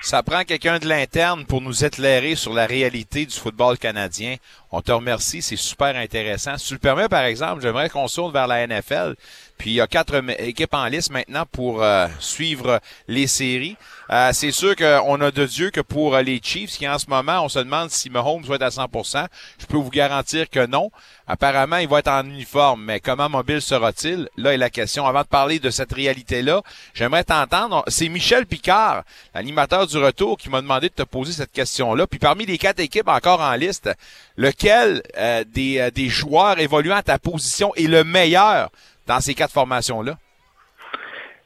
Ça 0.00 0.22
prend 0.22 0.44
quelqu'un 0.44 0.78
de 0.78 0.86
l'interne 0.86 1.44
pour 1.46 1.60
nous 1.60 1.84
éclairer 1.84 2.36
sur 2.36 2.52
la 2.52 2.66
réalité 2.66 3.26
du 3.26 3.34
football 3.34 3.78
canadien. 3.78 4.36
On 4.78 4.82
te 4.82 4.92
remercie, 4.92 5.40
c'est 5.40 5.56
super 5.56 5.96
intéressant. 5.96 6.58
Si 6.58 6.66
tu 6.66 6.74
le 6.74 6.78
permets, 6.78 7.08
par 7.08 7.22
exemple, 7.22 7.62
j'aimerais 7.62 7.88
qu'on 7.88 8.08
tourne 8.08 8.30
vers 8.30 8.46
la 8.46 8.66
NFL. 8.66 9.14
Puis 9.56 9.70
il 9.70 9.72
y 9.72 9.80
a 9.80 9.86
quatre 9.86 10.22
équipes 10.38 10.74
en 10.74 10.84
liste 10.84 11.10
maintenant 11.10 11.44
pour 11.50 11.82
euh, 11.82 12.08
suivre 12.18 12.80
les 13.08 13.26
séries. 13.26 13.78
Euh, 14.10 14.30
c'est 14.34 14.50
sûr 14.50 14.76
qu'on 14.76 15.20
a 15.22 15.30
de 15.30 15.46
Dieu 15.46 15.70
que 15.70 15.80
pour 15.80 16.14
euh, 16.14 16.20
les 16.20 16.40
Chiefs, 16.42 16.72
qui 16.72 16.86
en 16.86 16.98
ce 16.98 17.06
moment, 17.08 17.42
on 17.42 17.48
se 17.48 17.58
demande 17.58 17.90
si 17.90 18.10
Mahomes 18.10 18.44
va 18.44 18.56
être 18.56 18.62
à 18.62 18.68
100%. 18.68 19.26
Je 19.58 19.64
peux 19.64 19.78
vous 19.78 19.88
garantir 19.88 20.50
que 20.50 20.66
non. 20.66 20.90
Apparemment, 21.26 21.78
il 21.78 21.88
va 21.88 22.00
être 22.00 22.08
en 22.08 22.24
uniforme, 22.24 22.84
mais 22.84 23.00
comment 23.00 23.28
mobile 23.28 23.62
sera-t-il? 23.62 24.28
Là 24.36 24.52
est 24.52 24.58
la 24.58 24.70
question. 24.70 25.06
Avant 25.06 25.22
de 25.22 25.26
parler 25.26 25.58
de 25.58 25.70
cette 25.70 25.92
réalité-là, 25.92 26.62
j'aimerais 26.94 27.24
t'entendre. 27.24 27.82
C'est 27.88 28.08
Michel 28.08 28.46
Picard, 28.46 29.04
l'animateur 29.34 29.86
du 29.86 29.96
retour, 29.96 30.36
qui 30.36 30.50
m'a 30.50 30.60
demandé 30.60 30.88
de 30.88 30.94
te 30.94 31.02
poser 31.02 31.32
cette 31.32 31.50
question-là. 31.50 32.06
Puis 32.06 32.18
parmi 32.18 32.44
les 32.44 32.58
quatre 32.58 32.78
équipes 32.78 33.08
encore 33.08 33.40
en 33.40 33.54
liste, 33.54 33.90
lequel 34.36 34.65
euh, 34.66 35.44
des, 35.46 35.80
euh, 35.80 35.90
des 35.90 36.08
joueurs 36.08 36.58
évoluant 36.58 36.96
à 36.96 37.02
ta 37.02 37.18
position 37.18 37.72
est 37.76 37.88
le 37.88 38.04
meilleur 38.04 38.70
dans 39.06 39.20
ces 39.20 39.34
quatre 39.34 39.52
formations-là? 39.52 40.14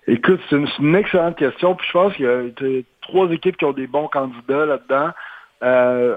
Écoute, 0.06 0.40
c'est 0.48 0.56
une, 0.56 0.96
excellente 0.96 1.36
question. 1.36 1.74
Puis 1.74 1.86
je 1.86 1.92
pense 1.92 2.14
qu'il 2.14 2.24
y 2.24 2.28
a 2.28 2.82
trois 3.02 3.30
équipes 3.30 3.56
qui 3.56 3.64
ont 3.64 3.72
des 3.72 3.86
bons 3.86 4.08
candidats 4.08 4.66
là-dedans. 4.66 5.10
Euh, 5.62 6.16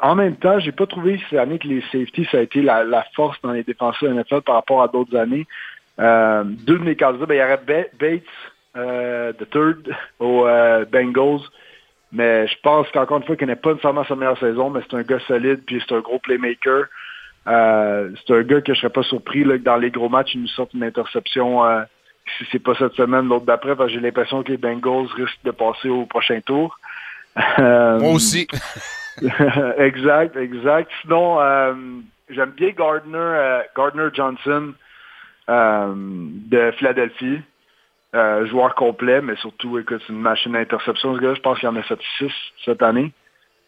en 0.00 0.14
même 0.14 0.36
temps, 0.36 0.58
j'ai 0.60 0.72
pas 0.72 0.86
trouvé 0.86 1.20
cette 1.28 1.38
année 1.38 1.58
que 1.58 1.68
les 1.68 1.82
safeties, 1.92 2.26
ça 2.30 2.38
a 2.38 2.40
été 2.40 2.62
la, 2.62 3.04
force 3.14 3.36
dans 3.42 3.52
les 3.52 3.64
défenseurs 3.64 4.14
NFL 4.14 4.42
par 4.42 4.54
rapport 4.54 4.82
à 4.82 4.88
d'autres 4.88 5.16
années. 5.16 5.46
Euh, 6.00 6.42
deux 6.44 6.78
de 6.78 6.84
mes 6.84 6.96
candidats, 6.96 7.26
ben, 7.26 7.34
il 7.34 7.38
y 7.38 7.42
aurait 7.42 7.60
Ba- 7.66 7.90
Bates 8.00 9.36
the 9.38 9.50
third, 9.50 9.94
aux 10.20 10.46
Bengals. 10.90 11.42
Mais 12.14 12.46
je 12.46 12.54
pense 12.62 12.88
qu'encore 12.92 13.18
une 13.18 13.24
fois, 13.24 13.34
qu'il 13.34 13.48
n'est 13.48 13.56
pas 13.56 13.70
nécessairement 13.70 14.04
sa 14.04 14.14
meilleure 14.14 14.38
saison, 14.38 14.70
mais 14.70 14.80
c'est 14.88 14.96
un 14.96 15.02
gars 15.02 15.18
solide, 15.26 15.62
puis 15.66 15.82
c'est 15.86 15.94
un 15.94 16.00
gros 16.00 16.20
playmaker. 16.20 16.84
Euh, 17.48 18.10
c'est 18.14 18.34
un 18.34 18.42
gars 18.42 18.60
que 18.60 18.72
je 18.72 18.78
serais 18.78 18.92
pas 18.92 19.02
surpris 19.02 19.42
là, 19.42 19.58
que 19.58 19.64
dans 19.64 19.76
les 19.76 19.90
gros 19.90 20.08
matchs, 20.08 20.34
il 20.34 20.42
nous 20.42 20.48
sorte 20.48 20.72
une 20.74 20.84
interception. 20.84 21.64
Euh, 21.64 21.82
si 22.38 22.46
c'est 22.52 22.60
pas 22.60 22.74
cette 22.76 22.94
semaine, 22.94 23.28
l'autre 23.28 23.46
d'après, 23.46 23.74
parce 23.74 23.88
que 23.88 23.94
j'ai 23.94 24.00
l'impression 24.00 24.44
que 24.44 24.52
les 24.52 24.56
Bengals 24.56 25.08
risquent 25.16 25.44
de 25.44 25.50
passer 25.50 25.88
au 25.88 26.06
prochain 26.06 26.40
tour. 26.40 26.78
Euh, 27.58 27.98
Moi 27.98 28.12
aussi. 28.12 28.46
exact, 29.78 30.36
exact. 30.36 30.90
Sinon, 31.02 31.40
euh, 31.40 31.74
j'aime 32.30 32.52
bien 32.52 32.70
Gardner, 32.70 33.62
Gardner 33.76 34.08
Johnson 34.14 34.72
de 35.48 36.70
Philadelphie. 36.78 37.40
Euh, 38.14 38.46
joueur 38.46 38.76
complet, 38.76 39.20
mais 39.20 39.34
surtout, 39.36 39.76
écoute, 39.78 40.00
c'est 40.06 40.12
une 40.12 40.20
machine 40.20 40.52
d'interception, 40.52 41.16
ce 41.16 41.20
gars. 41.20 41.34
Je 41.34 41.40
pense 41.40 41.58
qu'il 41.58 41.68
en 41.68 41.74
a 41.74 41.82
fait 41.82 41.98
six 42.18 42.32
cette 42.64 42.82
année. 42.82 43.12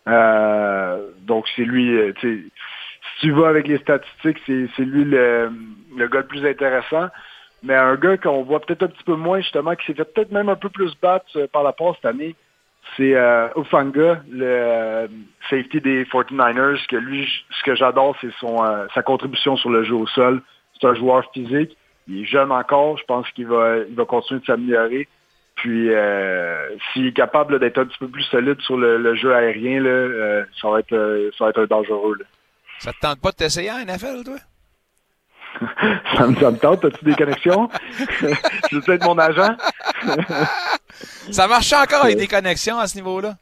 Euh, 0.07 1.11
donc, 1.23 1.47
c'est 1.57 1.65
lui, 1.65 1.99
euh, 1.99 2.13
si 2.23 2.51
tu 3.21 3.33
vas 3.33 3.49
avec 3.49 3.67
les 3.67 3.79
statistiques, 3.79 4.39
c'est 4.47 4.85
lui 4.85 5.05
le, 5.05 5.51
le 5.97 6.09
gars 6.09 6.21
le 6.21 6.27
plus 6.27 6.47
intéressant. 6.47 7.09
Mais 7.65 7.75
un 7.75 7.97
gars 7.97 8.17
qu'on 8.19 8.43
voit 8.45 8.61
peut-être 8.61 8.85
un 8.85 8.89
petit 8.89 9.03
peu 9.03 9.17
moins, 9.17 9.41
justement, 9.41 9.75
qui 9.75 9.87
s'est 9.87 9.95
fait 9.95 10.05
peut-être 10.05 10.31
même 10.31 10.49
un 10.49 10.55
peu 10.55 10.69
plus 10.69 10.95
battre 11.01 11.27
euh, 11.35 11.49
par 11.49 11.65
la 11.65 11.73
passe 11.73 11.97
cette 11.97 12.05
année, 12.05 12.37
c'est 12.97 13.17
euh, 13.17 13.49
Ufanga, 13.57 14.23
le 14.31 14.47
euh, 14.47 15.09
safety 15.51 15.81
des 15.81 16.05
49ers, 16.05 16.87
que 16.87 16.95
lui, 16.95 17.29
ce 17.51 17.65
que 17.65 17.75
j'adore, 17.75 18.17
c'est 18.21 18.31
son 18.39 18.59
sa 18.95 19.03
contribution 19.03 19.57
sur 19.57 19.71
le 19.71 19.83
jeu 19.83 19.95
au 19.95 20.07
sol. 20.07 20.41
C'est 20.79 20.87
un 20.87 20.95
joueur 20.95 21.29
physique. 21.33 21.77
Il 22.09 22.23
est 22.23 22.25
jeune 22.27 22.53
encore. 22.53 22.99
Je 22.99 23.05
pense 23.05 23.29
qu'il 23.31 23.47
va, 23.47 23.79
il 23.89 23.95
va 23.95 24.05
continuer 24.05 24.41
de 24.41 24.47
s'améliorer. 24.47 25.09
Puis, 25.57 25.91
euh, 25.93 26.69
s'il 26.93 27.07
est 27.07 27.13
capable 27.13 27.59
d'être 27.59 27.79
un 27.79 27.87
petit 27.87 27.99
peu 27.99 28.09
plus 28.09 28.23
solide 28.25 28.61
sur 28.61 28.77
le, 28.77 28.99
le 28.99 29.15
jeu 29.15 29.35
aérien, 29.35 29.81
là, 29.81 29.89
euh, 29.89 30.45
ça, 30.61 30.69
va 30.69 30.81
être, 30.81 30.93
euh, 30.93 31.31
ça 31.39 31.45
va 31.45 31.51
être 31.51 31.61
un 31.63 31.67
dangereux. 31.67 32.17
là. 32.19 32.25
Ça 32.79 32.93
te 32.93 33.01
tente 33.01 33.21
pas 33.23 33.31
de 33.31 33.37
t'essayer 33.37 33.71
en 33.73 33.79
NFL, 33.79 34.23
toi? 34.25 34.37
ça, 36.17 36.27
me, 36.27 36.35
ça 36.37 36.51
me 36.51 36.59
tente. 36.59 36.85
As-tu 36.85 37.05
des 37.07 37.15
connexions? 37.15 37.71
Je 38.71 38.77
veux 38.77 38.95
être 38.95 39.05
mon 39.07 39.19
agent? 39.19 39.57
Ça 41.31 41.49
marche 41.49 41.73
encore 41.73 42.05
avec 42.05 42.19
des 42.19 42.27
connexions 42.29 42.79
à 42.79 42.87
ce 42.87 42.97
niveau-là? 42.97 43.35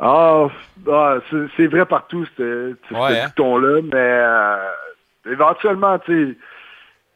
Ah, 0.00 0.46
ah, 0.90 1.16
c'est 1.30 1.46
c'est 1.56 1.66
vrai 1.68 1.86
partout, 1.86 2.26
ce 2.36 2.74
ce- 2.88 2.94
Ouais, 2.94 3.14
ce 3.14 3.20
hein? 3.20 3.26
bouton-là, 3.28 3.80
mais 3.82 3.92
euh, 3.94 4.70
éventuellement, 5.32 5.98
tu 6.00 6.32
sais, 6.32 6.38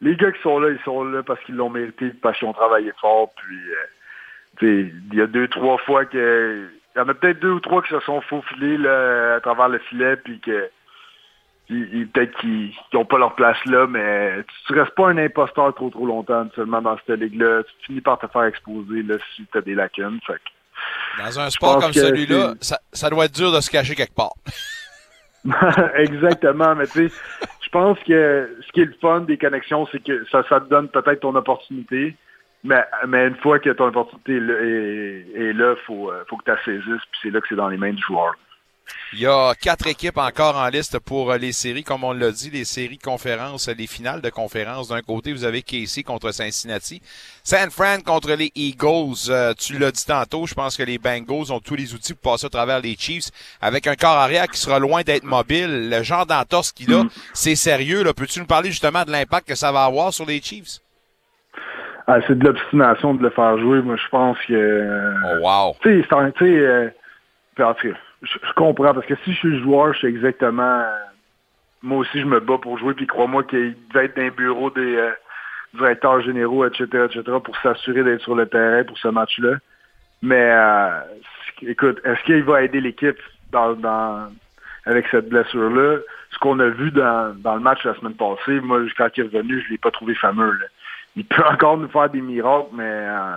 les 0.01 0.15
gars 0.15 0.31
qui 0.31 0.41
sont 0.41 0.59
là, 0.59 0.69
ils 0.69 0.83
sont 0.83 1.03
là 1.03 1.23
parce 1.23 1.39
qu'ils 1.43 1.55
l'ont 1.55 1.69
mérité, 1.69 2.09
parce 2.21 2.37
qu'ils 2.39 2.47
ont 2.47 2.53
travaillé 2.53 2.91
fort, 3.01 3.31
puis, 3.35 3.57
euh, 3.57 4.89
il 5.11 5.13
y 5.17 5.21
a 5.21 5.27
deux, 5.27 5.47
trois 5.47 5.77
fois 5.79 6.05
que... 6.05 6.67
Il 6.95 6.99
y 6.99 7.01
en 7.01 7.07
a 7.07 7.13
peut-être 7.13 7.39
deux 7.39 7.51
ou 7.51 7.59
trois 7.59 7.81
qui 7.83 7.89
se 7.89 7.99
sont 8.01 8.19
faufilés 8.21 8.77
là, 8.77 9.35
à 9.35 9.39
travers 9.39 9.69
le 9.69 9.77
filet, 9.79 10.15
puis 10.17 10.39
que 10.39 10.69
peut-être 11.69 12.35
qu'ils 12.39 12.73
n'ont 12.93 13.05
pas 13.05 13.19
leur 13.19 13.35
place 13.35 13.57
là, 13.65 13.85
mais 13.87 14.43
tu, 14.43 14.55
tu 14.67 14.79
restes 14.79 14.95
pas 14.95 15.09
un 15.09 15.17
imposteur 15.17 15.73
trop 15.75 15.89
trop 15.91 16.05
longtemps 16.05 16.47
seulement 16.55 16.81
dans 16.81 16.97
cette 16.97 17.19
ligue-là. 17.19 17.61
Tu 17.63 17.85
finis 17.85 18.01
par 18.01 18.17
te 18.17 18.27
faire 18.27 18.43
exposer 18.45 19.03
là, 19.03 19.15
si 19.35 19.45
tu 19.51 19.57
as 19.57 19.61
des 19.61 19.75
lacunes. 19.75 20.19
Fait 20.25 20.33
que- 20.33 21.23
Dans 21.23 21.39
un 21.39 21.49
sport 21.51 21.79
comme 21.79 21.93
celui-là, 21.93 22.55
ça, 22.59 22.79
ça 22.91 23.09
doit 23.09 23.25
être 23.25 23.35
dur 23.35 23.51
de 23.51 23.61
se 23.61 23.69
cacher 23.69 23.95
quelque 23.95 24.15
part. 24.15 24.33
Exactement, 25.95 26.75
mais 26.75 26.87
tu 26.87 27.07
sais, 27.09 27.15
je 27.69 27.77
pense 27.77 27.99
que 27.99 28.57
ce 28.65 28.71
qui 28.71 28.81
est 28.81 28.85
le 28.85 28.95
fun 28.99 29.21
des 29.21 29.37
connexions, 29.37 29.87
c'est 29.91 30.03
que 30.03 30.25
ça, 30.31 30.41
te 30.41 30.69
donne 30.69 30.89
peut-être 30.89 31.19
ton 31.19 31.35
opportunité, 31.35 32.15
mais, 32.63 32.83
mais 33.07 33.27
une 33.27 33.35
fois 33.35 33.59
que 33.59 33.69
ton 33.69 33.85
opportunité 33.85 34.37
est 34.37 35.53
là, 35.53 35.69
là, 35.69 35.75
faut, 35.85 36.11
euh, 36.11 36.23
faut 36.27 36.37
que 36.37 36.45
tu 36.45 36.49
la 36.49 36.63
saisisses, 36.63 37.05
puis 37.11 37.19
c'est 37.21 37.29
là 37.29 37.39
que 37.41 37.47
c'est 37.47 37.55
dans 37.55 37.69
les 37.69 37.77
mains 37.77 37.93
du 37.93 38.01
joueur. 38.01 38.33
Il 39.11 39.19
y 39.19 39.25
a 39.25 39.53
quatre 39.59 39.87
équipes 39.87 40.19
encore 40.19 40.55
en 40.55 40.67
liste 40.67 40.99
pour 40.99 41.31
euh, 41.31 41.37
les 41.37 41.51
séries, 41.51 41.83
comme 41.83 42.03
on 42.03 42.13
l'a 42.13 42.29
dit, 42.31 42.51
les 42.51 42.63
séries 42.63 42.99
conférences, 42.99 43.67
les 43.67 43.87
finales 43.87 44.21
de 44.21 44.29
conférences. 44.29 44.89
D'un 44.89 45.01
côté, 45.01 45.33
vous 45.33 45.45
avez 45.45 45.63
Casey 45.63 46.03
contre 46.03 46.31
Cincinnati, 46.31 47.01
San 47.43 47.71
Fran 47.71 48.01
contre 48.05 48.33
les 48.33 48.51
Eagles. 48.53 49.29
Euh, 49.29 49.53
tu 49.57 49.79
l'as 49.79 49.91
dit 49.91 50.05
tantôt, 50.05 50.45
je 50.45 50.53
pense 50.53 50.77
que 50.77 50.83
les 50.83 50.99
Bengals 50.99 51.51
ont 51.51 51.59
tous 51.59 51.73
les 51.73 51.95
outils 51.95 52.13
pour 52.13 52.33
passer 52.33 52.45
à 52.45 52.49
travers 52.49 52.81
les 52.81 52.95
Chiefs 52.95 53.29
avec 53.61 53.87
un 53.87 53.95
corps 53.95 54.17
arrière 54.17 54.47
qui 54.47 54.59
sera 54.59 54.77
loin 54.77 55.01
d'être 55.01 55.23
mobile. 55.23 55.89
Le 55.89 56.03
genre 56.03 56.27
d'entorse 56.27 56.71
qu'il 56.71 56.93
a, 56.93 57.03
c'est 57.33 57.55
sérieux. 57.55 58.03
Peux-tu 58.15 58.39
nous 58.39 58.45
parler 58.45 58.69
justement 58.69 59.05
de 59.05 59.11
l'impact 59.11 59.47
que 59.47 59.55
ça 59.55 59.71
va 59.71 59.85
avoir 59.85 60.13
sur 60.13 60.27
les 60.27 60.39
Chiefs? 60.39 60.81
Ah, 62.05 62.19
c'est 62.27 62.37
de 62.37 62.43
l'obstination 62.45 63.15
de 63.15 63.23
le 63.23 63.31
faire 63.31 63.57
jouer. 63.57 63.81
Moi, 63.81 63.95
je 63.95 64.07
pense 64.09 64.37
que. 64.47 65.11
Oh, 65.25 65.47
wow. 65.47 65.75
Tu 65.81 66.03
sais, 66.03 66.07
je, 68.21 68.37
je 68.41 68.53
comprends 68.53 68.93
parce 68.93 69.05
que 69.05 69.15
si 69.23 69.33
je 69.33 69.37
suis 69.37 69.49
le 69.49 69.59
joueur, 69.61 69.93
je 69.93 70.01
sais 70.01 70.07
exactement. 70.07 70.83
moi 71.81 71.99
aussi, 71.99 72.19
je 72.19 72.25
me 72.25 72.39
bats 72.39 72.57
pour 72.61 72.77
jouer. 72.77 72.93
Puis 72.93 73.07
crois-moi 73.07 73.43
qu'il 73.43 73.75
devait 73.89 74.05
être 74.05 74.15
dans 74.15 74.23
les 74.23 74.31
bureaux 74.31 74.69
des 74.69 74.95
euh, 74.95 75.11
directeurs 75.73 76.21
généraux, 76.21 76.65
etc., 76.65 77.05
etc., 77.05 77.23
pour 77.43 77.55
s'assurer 77.57 78.03
d'être 78.03 78.21
sur 78.21 78.35
le 78.35 78.47
terrain 78.47 78.83
pour 78.83 78.97
ce 78.97 79.07
match-là. 79.07 79.57
Mais 80.21 80.51
euh, 80.51 80.99
écoute, 81.61 81.99
est-ce 82.03 82.21
qu'il 82.23 82.43
va 82.43 82.63
aider 82.63 82.81
l'équipe 82.81 83.19
dans, 83.51 83.73
dans 83.73 84.29
avec 84.85 85.07
cette 85.09 85.29
blessure-là? 85.29 85.99
Ce 86.31 86.39
qu'on 86.39 86.59
a 86.59 86.67
vu 86.67 86.91
dans, 86.91 87.35
dans 87.39 87.55
le 87.55 87.61
match 87.61 87.83
la 87.85 87.95
semaine 87.95 88.15
passée, 88.15 88.59
moi, 88.61 88.81
quand 88.97 89.09
il 89.15 89.21
est 89.21 89.27
revenu, 89.27 89.61
je 89.61 89.71
l'ai 89.71 89.77
pas 89.77 89.91
trouvé 89.91 90.15
fameux. 90.15 90.51
là. 90.51 90.65
Il 91.15 91.25
peut 91.25 91.43
encore 91.49 91.77
nous 91.77 91.87
faire 91.87 92.09
des 92.09 92.21
miracles, 92.21 92.69
mais 92.73 92.83
euh, 92.83 93.35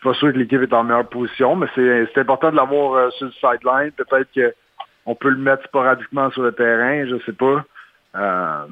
suis 0.00 0.08
pas 0.08 0.14
sûr 0.14 0.32
que 0.32 0.38
l'équipe 0.38 0.62
est 0.62 0.72
en 0.72 0.84
meilleure 0.84 1.08
position. 1.08 1.56
Mais 1.56 1.66
c'est 1.74 2.08
c'est 2.14 2.20
important 2.20 2.50
de 2.50 2.56
l'avoir 2.56 2.94
euh, 2.94 3.10
sur 3.10 3.26
le 3.26 3.32
sideline. 3.32 3.92
Peut-être 3.92 4.28
qu'on 4.34 5.14
peut 5.14 5.30
le 5.30 5.36
mettre 5.36 5.64
sporadiquement 5.64 6.30
sur 6.30 6.42
le 6.42 6.52
terrain, 6.52 7.06
je 7.06 7.18
sais 7.24 7.32
pas. 7.32 7.64
Euh, 8.16 8.64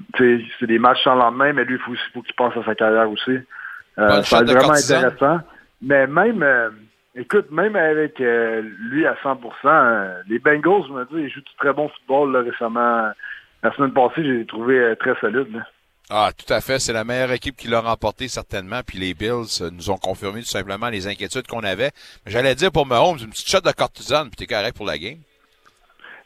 c'est 0.59 0.66
des 0.66 0.79
matchs 0.79 1.05
sans 1.05 1.14
lendemain, 1.14 1.53
mais 1.53 1.64
lui, 1.64 1.74
il 1.76 1.81
faut, 1.81 1.93
faut 2.12 2.22
qu'il 2.22 2.35
pense 2.35 2.57
à 2.57 2.64
sa 2.64 2.74
carrière 2.74 3.11
aussi. 3.11 3.39
Euh, 3.99 4.22
ça 4.22 4.43
va 4.43 4.53
vraiment 4.55 4.72
intéressant. 4.72 5.41
Mais 5.81 6.07
même, 6.07 6.43
euh, 6.43 6.70
écoute, 7.14 7.51
même 7.51 7.76
avec 7.76 8.20
euh, 8.20 8.62
lui 8.91 9.07
à 9.07 9.14
100%, 9.14 9.39
euh, 9.64 10.22
les 10.29 10.39
Bengals, 10.39 10.85
je 10.89 10.93
me 10.93 11.05
dis, 11.05 11.26
ils 11.26 11.31
jouent 11.31 11.41
du 11.41 11.55
très 11.59 11.72
bon 11.72 11.89
football 11.89 12.33
là, 12.33 12.41
récemment. 12.41 13.11
La 13.62 13.72
semaine 13.74 13.93
passée, 13.93 14.24
j'ai 14.24 14.47
trouvé 14.47 14.79
euh, 14.79 14.95
très 14.97 15.14
solide. 15.20 15.53
là. 15.53 15.66
Ah, 16.11 16.30
tout 16.36 16.50
à 16.52 16.61
fait. 16.61 16.78
C'est 16.78 16.92
la 16.94 17.04
meilleure 17.04 17.32
équipe 17.32 17.56
qui 17.56 17.68
l'a 17.68 17.80
remporté, 17.80 18.28
certainement. 18.28 18.80
Puis 18.86 18.98
les 18.98 19.12
Bills 19.14 19.44
euh, 19.61 19.70
nous 19.70 19.90
ont 19.90 19.98
confirmé 19.98 20.40
tout 20.40 20.46
simplement 20.48 20.88
les 20.88 21.06
inquiétudes 21.06 21.46
qu'on 21.46 21.61
avait. 21.64 21.90
Mais 22.24 22.32
j'allais 22.32 22.54
dire 22.54 22.72
pour 22.72 22.86
Mahomes, 22.86 23.18
une 23.18 23.28
petite 23.30 23.48
shot 23.48 23.61
de 23.61 23.70
cortisone, 23.72 24.28
puis 24.30 24.36
t'es 24.36 24.46
correct 24.54 24.74
pour 24.76 24.86
la 24.86 24.96
game. 24.96 25.18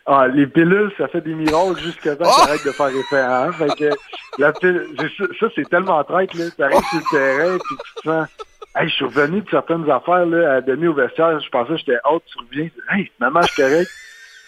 Ah, 0.06 0.26
les 0.28 0.46
pilules, 0.46 0.92
ça 0.98 1.08
fait 1.08 1.20
des 1.20 1.34
miracles 1.34 1.80
jusqu'à 1.80 2.14
temps 2.16 2.24
qu'ils 2.30 2.42
arrêtent 2.48 2.64
de 2.66 2.72
faire 2.72 2.88
effet. 2.88 3.20
Hein? 3.20 3.52
Fait 3.52 3.74
que 3.76 3.90
la 4.38 4.52
pile, 4.52 4.86
j'ai- 5.00 5.38
ça, 5.40 5.46
c'est 5.54 5.68
tellement 5.68 6.02
traite, 6.04 6.34
là. 6.34 6.44
T'arrives 6.56 6.84
sur 6.90 6.98
le 6.98 7.16
terrain, 7.18 7.58
puis 7.58 7.76
tu 7.76 8.02
te 8.02 8.08
sens... 8.08 8.28
Hey, 8.74 8.88
je 8.88 8.94
suis 8.94 9.04
revenu 9.04 9.42
de 9.42 9.50
certaines 9.50 9.88
affaires, 9.90 10.24
là, 10.26 10.54
à 10.54 10.60
demi 10.62 10.86
au 10.86 10.94
vestiaire. 10.94 11.38
Je 11.40 11.48
pensais 11.50 11.72
que 11.72 11.78
j'étais 11.78 11.98
out, 12.10 12.22
tu 12.26 12.38
reviens. 12.38 12.68
Hey, 12.90 13.10
finalement, 13.16 13.42
je 13.42 13.48
suis 13.52 13.62
correct. 13.62 13.90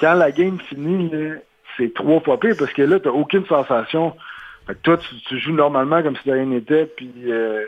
Quand 0.01 0.15
la 0.15 0.33
game 0.33 0.59
finit, 0.69 1.11
c'est 1.77 1.93
trois 1.93 2.21
fois 2.21 2.41
pire, 2.41 2.55
parce 2.59 2.73
que 2.73 2.83
là, 2.83 2.99
t'as 3.01 3.11
aucune 3.11 3.45
sensation. 3.47 4.17
Fait 4.67 4.75
que 4.75 4.81
toi, 4.83 4.97
tu, 4.97 5.15
tu 5.29 5.39
joues 5.39 5.53
normalement 5.53 6.03
comme 6.03 6.17
si 6.17 6.29
de 6.29 6.33
rien 6.35 6.47
n'était, 6.47 6.87
puis... 6.87 7.13
Euh, 7.27 7.67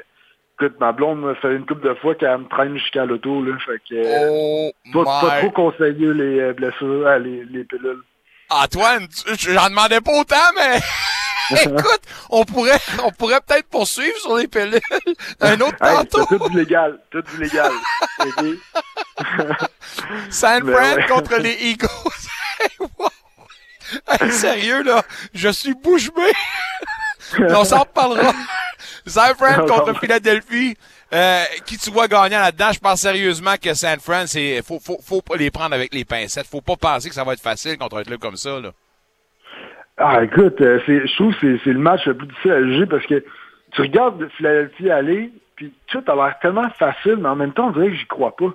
écoute, 0.59 0.80
ma 0.80 0.92
blonde 0.92 1.20
m'a 1.20 1.34
fait 1.34 1.55
une 1.55 1.66
couple 1.66 1.86
de 1.88 1.94
fois 1.94 2.14
qu'elle 2.14 2.38
me 2.38 2.49
traîne 2.49 2.78
jusqu'à 2.78 3.05
l'auto, 3.05 3.42
là. 3.44 3.53
Fait 3.66 3.78
que... 3.88 3.94
euh, 3.94 4.70
Oh 4.94 5.05
pas, 5.05 5.20
pas 5.20 5.38
trop 5.40 5.51
conseiller 5.51 6.14
les 6.14 6.40
euh, 6.40 6.53
blessures, 6.55 7.07
ah, 7.07 7.18
les, 7.18 7.44
les 7.44 7.64
pilules. 7.64 8.01
Antoine, 8.49 9.07
j'en 9.38 9.68
demandais 9.68 10.01
pas 10.01 10.12
autant, 10.20 10.36
mais 10.57 10.78
écoute, 11.64 12.01
on 12.30 12.44
pourrait, 12.44 12.78
on 13.05 13.11
pourrait 13.11 13.40
peut-être 13.47 13.68
poursuivre 13.68 14.16
sur 14.18 14.36
les 14.36 14.47
pilules 14.49 14.80
un 15.40 15.61
autre 15.61 15.76
Hey, 15.82 15.97
tantôt. 15.97 16.26
c'est 16.30 16.38
tout 16.38 16.57
légal. 16.57 16.99
Tout 17.11 17.22
légal. 17.38 17.72
San 20.30 20.62
Fran 20.72 20.97
contre 21.09 21.36
les 21.38 21.57
Eagles. 21.70 21.88
Hey, 24.20 24.30
sérieux, 24.30 24.82
là, 24.82 25.03
je 25.34 25.49
suis 25.49 25.74
bouche 25.74 26.12
bée. 26.12 26.32
On 27.51 27.64
s'en 27.64 27.80
reparlera. 27.80 28.32
San 29.07 29.34
Fran 29.34 29.62
On 29.62 29.66
contre 29.66 29.99
Philadelphie. 30.01 30.76
Euh, 31.12 31.45
qui 31.64 31.78
tu 31.78 31.91
vois 31.91 32.09
gagnant 32.09 32.41
là-dedans? 32.41 32.72
Je 32.72 32.80
pense 32.80 33.01
sérieusement 33.01 33.55
que 33.62 33.74
San 33.74 33.99
Fran, 34.01 34.24
c'est, 34.26 34.61
faut, 34.62 34.80
faut, 34.80 34.99
faut 35.01 35.22
pas 35.22 35.37
les 35.37 35.51
prendre 35.51 35.74
avec 35.74 35.95
les 35.95 36.05
pincettes. 36.05 36.47
Faut 36.47 36.61
pas 36.61 36.76
penser 36.76 37.09
que 37.09 37.14
ça 37.14 37.22
va 37.22 37.34
être 37.34 37.41
facile 37.41 37.78
contre 37.78 37.99
un 37.99 38.03
club 38.03 38.18
comme 38.18 38.37
ça, 38.37 38.61
là. 38.61 38.70
Ah, 39.99 40.22
écoute, 40.22 40.61
euh, 40.61 40.78
je 40.87 41.14
trouve 41.14 41.32
que 41.34 41.41
c'est, 41.41 41.64
c'est 41.64 41.72
le 41.72 41.78
match 41.78 42.07
le 42.07 42.14
plus 42.14 42.26
difficile 42.26 42.53
à 42.53 42.62
juger 42.62 42.87
parce 42.87 43.07
que 43.07 43.24
tu 43.72 43.80
regardes 43.80 44.28
Philadelphie 44.37 44.91
aller, 44.91 45.32
puis 45.55 45.72
tout 45.87 46.03
a 46.07 46.14
l'air 46.14 46.39
tellement 46.41 46.68
facile, 46.70 47.16
mais 47.16 47.28
en 47.28 47.37
même 47.37 47.53
temps, 47.53 47.68
on 47.68 47.72
dirait 47.72 47.89
que 47.89 47.95
j'y 47.95 48.07
crois 48.07 48.37
pas. 48.37 48.53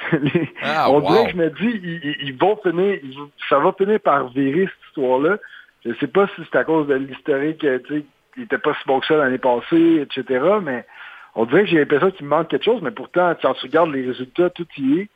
Les- 0.12 0.52
Ah, 0.62 0.90
on 0.90 1.00
wow. 1.00 1.08
dirait 1.08 1.24
que 1.26 1.30
je 1.32 1.36
me 1.36 1.50
dis, 1.50 2.00
ils, 2.22 2.36
vont 2.38 2.56
finir, 2.62 2.98
ils- 3.02 3.16
ça 3.48 3.58
va 3.58 3.72
finir 3.72 4.00
par 4.00 4.28
virer 4.28 4.66
cette 4.66 4.88
histoire-là. 4.88 5.38
Je 5.84 5.92
sais 5.94 6.06
pas 6.06 6.26
si 6.34 6.42
c'est 6.50 6.58
à 6.58 6.64
cause 6.64 6.86
de 6.88 6.94
l'historique, 6.94 7.64
euh, 7.64 7.78
tu 7.86 7.98
sais, 8.00 8.04
il 8.36 8.42
était 8.44 8.58
pas 8.58 8.74
si 8.74 8.80
bon 8.86 9.00
que 9.00 9.06
ça 9.06 9.16
l'année 9.16 9.38
passée, 9.38 10.00
etc., 10.06 10.44
mais 10.62 10.86
on 11.34 11.44
dirait 11.46 11.62
que 11.62 11.68
j'ai 11.70 11.78
l'impression 11.78 12.10
qu'il 12.10 12.26
me 12.26 12.30
manque 12.30 12.48
quelque 12.48 12.64
chose, 12.64 12.82
mais 12.82 12.90
pourtant, 12.90 13.34
quand 13.40 13.54
tu 13.54 13.66
regardes 13.66 13.92
les 13.92 14.06
résultats, 14.06 14.50
tout 14.50 14.66
y 14.78 15.00
est. 15.00 15.08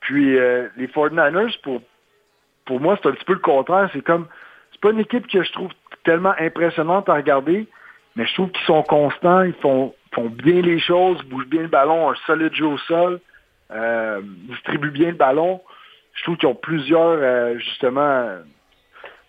Puis 0.00 0.36
euh, 0.36 0.68
les 0.76 0.86
49ers, 0.88 1.60
pour, 1.62 1.80
pour 2.64 2.80
moi, 2.80 2.98
c'est 3.02 3.08
un 3.08 3.12
petit 3.12 3.24
peu 3.24 3.34
le 3.34 3.38
contraire. 3.38 3.88
C'est 3.92 4.02
comme, 4.04 4.26
c'est 4.72 4.80
pas 4.80 4.90
une 4.90 5.00
équipe 5.00 5.26
que 5.28 5.42
je 5.42 5.52
trouve 5.52 5.70
tellement 6.04 6.34
impressionnante 6.38 7.08
à 7.08 7.14
regarder, 7.14 7.66
mais 8.16 8.26
je 8.26 8.34
trouve 8.34 8.50
qu'ils 8.50 8.66
sont 8.66 8.82
constants, 8.82 9.42
ils 9.42 9.54
font, 9.54 9.94
font 10.14 10.28
bien 10.28 10.60
les 10.60 10.78
choses, 10.80 11.22
bougent 11.24 11.46
bien 11.46 11.62
le 11.62 11.68
ballon, 11.68 12.10
un 12.10 12.14
solide 12.26 12.54
jeu 12.54 12.66
au 12.66 12.78
sol, 12.78 13.20
euh, 13.70 14.20
distribuent 14.48 14.90
bien 14.90 15.10
le 15.10 15.16
ballon. 15.16 15.60
Je 16.14 16.22
trouve 16.24 16.36
qu'ils 16.36 16.48
ont 16.48 16.54
plusieurs, 16.54 17.18
euh, 17.20 17.58
justement, 17.58 18.28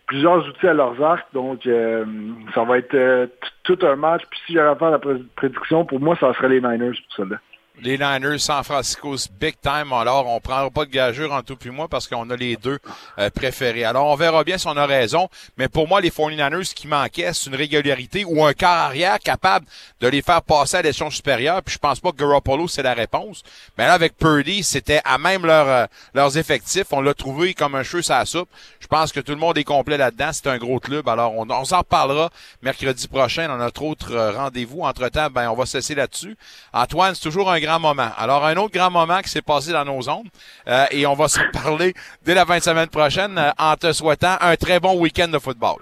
plusieurs 0.07 0.47
outils 0.47 0.67
à 0.67 0.73
leurs 0.73 1.01
arcs, 1.01 1.27
donc 1.33 1.65
euh, 1.65 2.05
ça 2.53 2.63
va 2.63 2.77
être 2.77 3.29
tout 3.63 3.79
un 3.83 3.95
match. 3.95 4.23
Puis 4.29 4.39
si 4.45 4.53
j'avais 4.53 4.69
à 4.69 4.75
faire 4.75 4.91
la 4.91 4.99
prédiction, 5.35 5.85
pour 5.85 5.99
moi, 5.99 6.15
ça 6.19 6.33
serait 6.33 6.49
les 6.49 6.61
Niners 6.61 6.91
pour 6.91 7.15
cela 7.15 7.39
les 7.81 7.97
Niners, 7.97 8.39
San 8.39 8.63
Francisco, 8.63 9.15
big 9.39 9.55
time. 9.61 9.91
Alors, 9.93 10.27
on 10.27 10.39
prendra 10.39 10.69
pas 10.69 10.85
de 10.85 10.91
gageure 10.91 11.31
en 11.33 11.41
tout 11.41 11.55
puis 11.55 11.71
moi 11.71 11.87
parce 11.87 12.07
qu'on 12.07 12.29
a 12.29 12.35
les 12.35 12.55
deux 12.55 12.79
euh, 13.17 13.29
préférés. 13.31 13.83
Alors, 13.83 14.07
on 14.07 14.15
verra 14.15 14.43
bien 14.43 14.57
si 14.57 14.67
on 14.67 14.77
a 14.77 14.85
raison. 14.85 15.27
Mais 15.57 15.67
pour 15.67 15.87
moi, 15.87 15.99
les 15.99 16.11
49ers, 16.11 16.63
ce 16.63 16.75
qui 16.75 16.87
manquait, 16.87 17.33
c'est 17.33 17.49
une 17.49 17.55
régularité 17.55 18.25
ou 18.25 18.45
un 18.45 18.53
quart 18.53 18.77
arrière 18.77 19.19
capable 19.19 19.65
de 19.99 20.07
les 20.07 20.21
faire 20.21 20.41
passer 20.43 20.77
à 20.77 20.81
l'échelon 20.83 21.09
supérieur. 21.09 21.63
Puis 21.63 21.73
je 21.73 21.79
pense 21.79 21.99
pas 21.99 22.11
que 22.11 22.17
Garoppolo, 22.17 22.67
c'est 22.67 22.83
la 22.83 22.93
réponse. 22.93 23.43
Mais 23.77 23.87
là, 23.87 23.93
avec 23.93 24.17
Purdy, 24.17 24.63
c'était 24.63 25.01
à 25.03 25.17
même 25.17 25.43
euh, 25.45 25.87
leurs 26.13 26.37
effectifs. 26.37 26.87
On 26.91 27.01
l'a 27.01 27.13
trouvé 27.13 27.53
comme 27.53 27.75
un 27.75 27.83
cheveu 27.83 28.03
la 28.07 28.25
soupe. 28.25 28.49
Je 28.79 28.87
pense 28.87 29.11
que 29.11 29.19
tout 29.19 29.31
le 29.31 29.39
monde 29.39 29.57
est 29.57 29.63
complet 29.63 29.97
là-dedans. 29.97 30.29
C'est 30.31 30.47
un 30.47 30.57
gros 30.57 30.79
club. 30.79 31.09
Alors, 31.09 31.33
on, 31.35 31.49
on 31.49 31.65
s'en 31.65 31.79
reparlera 31.79 32.29
mercredi 32.61 33.07
prochain 33.07 33.47
dans 33.47 33.57
notre 33.57 33.81
autre 33.83 34.11
euh, 34.11 34.31
rendez-vous. 34.31 34.81
Entre-temps, 34.81 35.29
ben, 35.31 35.49
on 35.49 35.55
va 35.55 35.65
cesser 35.65 35.95
là-dessus. 35.95 36.37
Antoine, 36.71 37.15
c'est 37.15 37.23
toujours 37.23 37.51
un 37.51 37.59
grand 37.63 37.79
moment. 37.79 38.09
Alors, 38.17 38.45
un 38.45 38.55
autre 38.57 38.73
grand 38.73 38.91
moment 38.91 39.19
qui 39.21 39.29
s'est 39.29 39.41
passé 39.41 39.71
dans 39.71 39.85
nos 39.85 40.09
ondes. 40.09 40.27
Euh, 40.67 40.85
et 40.91 41.05
on 41.05 41.13
va 41.13 41.27
se 41.27 41.39
parler 41.53 41.93
dès 42.23 42.33
la 42.33 42.45
fin 42.45 42.57
de 42.57 42.63
semaine 42.63 42.87
prochaine 42.87 43.37
euh, 43.37 43.51
en 43.57 43.75
te 43.75 43.91
souhaitant 43.91 44.35
un 44.41 44.55
très 44.55 44.79
bon 44.79 44.99
week-end 44.99 45.27
de 45.27 45.39
football. 45.39 45.77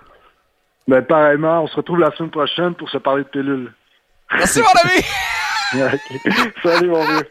Ben, 0.88 1.02
pareillement, 1.04 1.64
on 1.64 1.68
se 1.68 1.76
retrouve 1.76 2.00
la 2.00 2.12
semaine 2.16 2.32
prochaine 2.32 2.76
pour 2.76 2.90
se 2.90 2.98
parler 2.98 3.24
de 3.24 3.30
pilules. 3.30 3.74
Merci, 4.34 4.60
mon 4.60 4.90
ami! 4.90 5.02
Salut, 5.72 6.90
mon 6.90 7.02
vieux. 7.06 7.30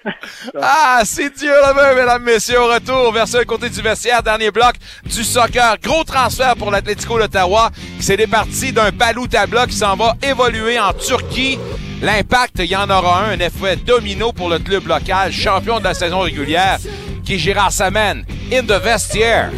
ah, 0.62 1.02
c'est 1.04 1.36
Dieu 1.36 1.50
le 1.50 1.74
veut, 1.74 1.94
mesdames, 2.00 2.22
messieurs. 2.22 2.60
Au 2.60 2.68
retour 2.68 3.12
vers 3.12 3.28
ce 3.28 3.44
côté 3.44 3.68
du 3.68 3.82
vestiaire, 3.82 4.22
dernier 4.22 4.50
bloc 4.50 4.76
du 5.04 5.22
soccer. 5.22 5.76
Gros 5.82 6.04
transfert 6.04 6.56
pour 6.56 6.70
l'Atlético 6.70 7.18
d'Ottawa 7.18 7.70
qui 7.98 8.02
s'est 8.02 8.16
départi 8.16 8.72
d'un 8.72 8.90
balou 8.90 9.26
tabla 9.26 9.66
qui 9.66 9.76
s'en 9.76 9.94
va 9.94 10.14
évoluer 10.22 10.78
en 10.80 10.92
Turquie. 10.94 11.58
L'impact, 12.00 12.60
il 12.60 12.66
y 12.66 12.76
en 12.76 12.88
aura 12.88 13.24
un, 13.26 13.32
un 13.32 13.40
effet 13.40 13.76
domino 13.76 14.32
pour 14.32 14.48
le 14.48 14.58
club 14.58 14.86
local, 14.86 15.32
champion 15.32 15.78
de 15.78 15.84
la 15.84 15.92
saison 15.92 16.20
régulière, 16.20 16.78
qui 17.24 17.38
Gérard 17.38 17.72
Samen, 17.72 18.24
in 18.50 18.62
the 18.62 18.82
vestiaire. 18.82 19.50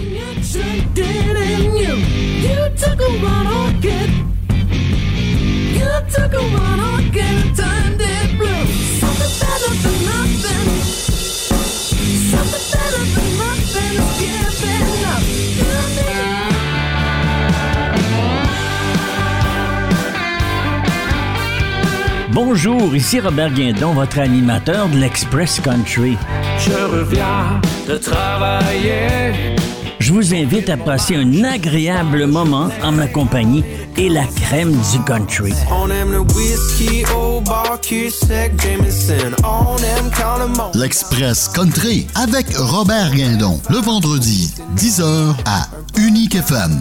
Bonjour, 22.33 22.95
ici 22.95 23.20
Robert 23.20 23.51
Guindon, 23.51 23.93
votre 23.93 24.18
animateur 24.18 24.89
de 24.89 24.99
l'Express 24.99 25.61
Country. 25.61 26.16
Je 26.59 26.72
reviens 26.72 27.61
de 27.89 27.97
travailler. 27.97 29.57
Je 30.12 30.16
vous 30.18 30.34
invite 30.34 30.68
à 30.68 30.76
passer 30.76 31.16
un 31.16 31.42
agréable 31.42 32.26
moment 32.26 32.68
en 32.82 32.92
ma 32.92 33.06
compagnie 33.06 33.64
et 33.96 34.10
la 34.10 34.26
crème 34.26 34.72
du 34.72 35.02
country. 35.06 35.54
L'Express 40.74 41.48
Country 41.48 42.06
avec 42.14 42.54
Robert 42.54 43.14
Guindon. 43.14 43.58
Le 43.70 43.78
vendredi, 43.78 44.54
10h 44.76 45.34
à 45.46 45.62
Unique 45.98 46.34
FM. 46.34 46.78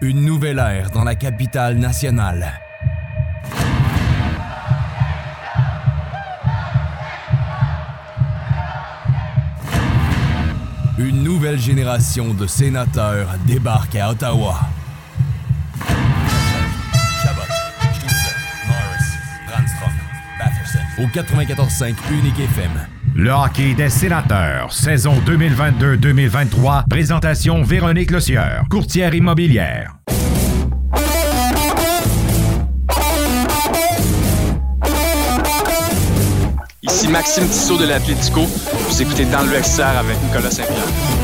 Une 0.00 0.24
nouvelle 0.24 0.58
ère 0.58 0.90
dans 0.90 1.04
la 1.04 1.16
capitale 1.16 1.76
nationale. 1.76 2.65
Nouvelle 11.36 11.60
génération 11.60 12.32
de 12.32 12.46
sénateurs 12.46 13.28
débarque 13.46 13.94
à 13.96 14.08
Ottawa. 14.08 14.58
Au 20.98 21.02
94.5 21.02 21.94
Unique 22.10 22.40
FM. 22.40 22.70
Le 23.14 23.30
hockey 23.32 23.74
des 23.74 23.90
sénateurs, 23.90 24.72
saison 24.72 25.12
2022-2023, 25.26 26.88
présentation 26.88 27.62
Véronique 27.62 28.12
Lossieur, 28.12 28.64
courtière 28.70 29.14
immobilière. 29.14 29.98
Ici 36.80 37.08
Maxime 37.08 37.46
Tissot 37.46 37.76
de 37.76 37.84
l'Atlético. 37.84 38.40
Vous 38.88 39.02
écoutez 39.02 39.26
Dans 39.26 39.42
le 39.42 39.48
vestiaire 39.50 39.98
avec 39.98 40.16
Nicolas 40.22 40.50
Saint-Pierre. 40.50 41.15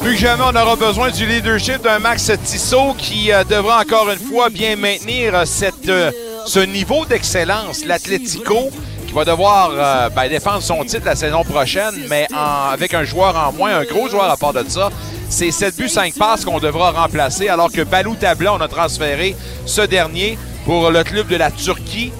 Plus 0.00 0.14
que 0.14 0.20
jamais, 0.20 0.42
on 0.44 0.56
aura 0.56 0.76
besoin 0.76 1.10
du 1.10 1.26
leadership 1.26 1.82
d'un 1.82 1.98
Max 1.98 2.30
Tissot 2.44 2.94
qui 2.96 3.30
euh, 3.30 3.44
devra 3.44 3.80
encore 3.80 4.10
une 4.10 4.18
fois 4.18 4.48
bien 4.48 4.74
maintenir 4.74 5.34
euh, 5.34 5.44
euh, 5.88 6.10
ce 6.46 6.60
niveau 6.60 7.04
d'excellence. 7.04 7.84
L'Atlético 7.84 8.70
qui 9.06 9.12
va 9.12 9.26
devoir 9.26 10.10
ben, 10.10 10.28
défendre 10.28 10.62
son 10.62 10.82
titre 10.84 11.04
la 11.04 11.16
saison 11.16 11.44
prochaine, 11.44 11.94
mais 12.08 12.28
avec 12.32 12.94
un 12.94 13.04
joueur 13.04 13.36
en 13.36 13.52
moins, 13.52 13.76
un 13.76 13.84
gros 13.84 14.08
joueur 14.08 14.30
à 14.30 14.36
part 14.36 14.54
de 14.54 14.64
ça. 14.68 14.88
C'est 15.28 15.50
7 15.50 15.76
buts, 15.76 15.88
5 15.88 16.14
passes 16.14 16.44
qu'on 16.44 16.60
devra 16.60 16.92
remplacer, 16.92 17.48
alors 17.48 17.70
que 17.70 17.82
Balou 17.82 18.14
Tabla, 18.14 18.54
on 18.54 18.60
a 18.60 18.68
transféré 18.68 19.36
ce 19.66 19.82
dernier 19.82 20.38
pour 20.64 20.90
le 20.90 21.02
club 21.04 21.26
de 21.26 21.36
la 21.36 21.50
Turquie. 21.50 22.12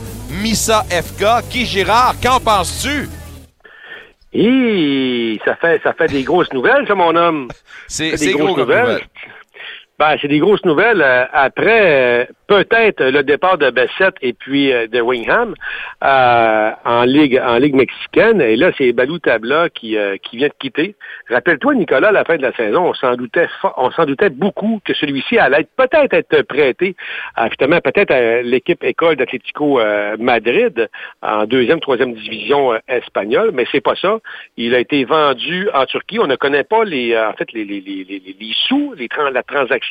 Missa 0.42 0.84
FK. 0.90 1.48
Qui 1.48 1.64
Girard, 1.64 2.16
qu'en 2.22 2.40
penses-tu? 2.40 3.08
Et 4.32 5.40
ça 5.44 5.56
fait 5.56 5.82
ça 5.82 5.92
fait 5.92 6.06
des 6.06 6.22
grosses 6.22 6.52
nouvelles, 6.52 6.86
ça, 6.86 6.94
mon 6.94 7.14
homme. 7.16 7.48
C'est 7.88 8.16
des 8.16 8.32
grosses 8.32 8.56
nouvelles. 8.56 9.00
Ben, 10.00 10.16
c'est 10.18 10.28
des 10.28 10.38
grosses 10.38 10.64
nouvelles. 10.64 11.02
Euh, 11.02 11.26
après, 11.30 12.22
euh, 12.22 12.24
peut-être 12.46 13.04
le 13.04 13.22
départ 13.22 13.58
de 13.58 13.68
Bessette 13.68 14.14
et 14.22 14.32
puis 14.32 14.72
euh, 14.72 14.86
de 14.86 14.98
Wingham 14.98 15.54
en 16.00 17.04
ligue 17.04 17.38
en 17.38 17.58
ligue 17.58 17.74
mexicaine. 17.74 18.40
Et 18.40 18.56
là, 18.56 18.70
c'est 18.78 18.92
Balou 18.92 19.18
Tabla 19.18 19.68
qui, 19.68 19.98
qui 20.22 20.36
vient 20.38 20.48
de 20.48 20.54
quitter. 20.58 20.96
Rappelle-toi, 21.28 21.74
Nicolas, 21.74 22.08
à 22.08 22.12
la 22.12 22.24
fin 22.24 22.38
de 22.38 22.42
la 22.42 22.52
saison, 22.52 22.88
on 22.88 22.94
s'en 22.94 23.14
doutait 23.14 23.46
on 23.76 23.90
s'en 23.90 24.06
doutait 24.06 24.30
beaucoup 24.30 24.80
que 24.86 24.94
celui-ci 24.94 25.36
allait 25.36 25.60
être 25.60 25.70
peut-être 25.76 26.14
être 26.14 26.42
prêté 26.46 26.96
justement 27.48 27.80
peut-être 27.80 28.10
à 28.10 28.40
l'équipe 28.40 28.82
école 28.82 29.16
d'Atlético 29.16 29.80
Madrid 30.18 30.88
en 31.20 31.44
deuxième, 31.44 31.80
troisième 31.80 32.14
division 32.14 32.72
espagnole, 32.88 33.50
mais 33.52 33.66
c'est 33.70 33.82
pas 33.82 33.96
ça. 33.96 34.18
Il 34.56 34.74
a 34.74 34.78
été 34.78 35.04
vendu 35.04 35.68
en 35.74 35.84
Turquie. 35.84 36.18
On 36.18 36.26
ne 36.26 36.36
connaît 36.36 36.64
pas 36.64 36.84
les 36.84 37.14
en 37.16 37.34
fait 37.34 37.52
les, 37.52 37.64
les, 37.64 37.80
les, 37.80 38.04
les 38.04 38.54
sous, 38.66 38.94
les 38.96 39.08
la 39.32 39.42
transaction 39.42 39.89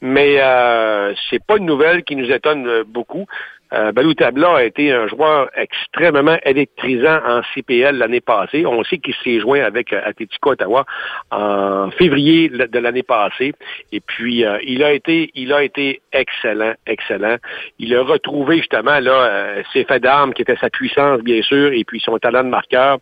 mais 0.00 0.40
euh, 0.40 1.14
c'est 1.30 1.44
pas 1.44 1.56
une 1.56 1.66
nouvelle 1.66 2.04
qui 2.04 2.16
nous 2.16 2.30
étonne 2.30 2.66
euh, 2.66 2.84
beaucoup. 2.86 3.26
Euh, 3.72 3.90
Balou 3.90 4.14
Tabla 4.14 4.56
a 4.56 4.62
été 4.62 4.92
un 4.92 5.08
joueur 5.08 5.50
extrêmement 5.56 6.38
électrisant 6.44 7.18
en 7.26 7.42
CPL 7.54 7.96
l'année 7.96 8.20
passée. 8.20 8.64
On 8.64 8.84
sait 8.84 8.98
qu'il 8.98 9.14
s'est 9.24 9.40
joint 9.40 9.62
avec 9.62 9.92
euh, 9.92 10.00
Atletico 10.04 10.50
Ottawa 10.50 10.84
en 11.32 11.90
février 11.90 12.48
de 12.48 12.78
l'année 12.78 13.02
passée. 13.02 13.54
Et 13.90 14.00
puis, 14.00 14.44
euh, 14.44 14.58
il 14.62 14.84
a 14.84 14.92
été, 14.92 15.30
il 15.34 15.52
a 15.52 15.64
été 15.64 16.00
excellent, 16.12 16.74
excellent. 16.86 17.36
Il 17.78 17.94
a 17.96 18.02
retrouvé 18.02 18.58
justement 18.58 19.00
là 19.00 19.62
ses 19.72 19.84
faits 19.84 20.02
d'armes, 20.02 20.32
qui 20.32 20.42
étaient 20.42 20.56
sa 20.56 20.70
puissance, 20.70 21.20
bien 21.22 21.42
sûr, 21.42 21.72
et 21.72 21.84
puis 21.84 22.00
son 22.00 22.18
talent 22.18 22.44
de 22.44 22.48
marqueur. 22.48 22.98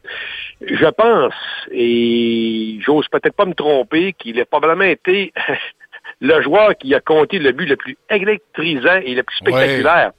Je 0.66 0.86
pense, 0.86 1.34
et 1.70 2.78
j'ose 2.80 3.06
peut-être 3.08 3.36
pas 3.36 3.44
me 3.44 3.54
tromper, 3.54 4.14
qu'il 4.14 4.40
a 4.40 4.44
probablement 4.44 4.84
été 4.84 5.32
le 6.20 6.42
joueur 6.42 6.76
qui 6.78 6.94
a 6.94 7.00
compté 7.00 7.38
le 7.38 7.52
but 7.52 7.66
le 7.66 7.76
plus 7.76 7.96
électrisant 8.10 9.00
et 9.04 9.14
le 9.14 9.22
plus 9.22 9.36
spectaculaire. 9.36 10.12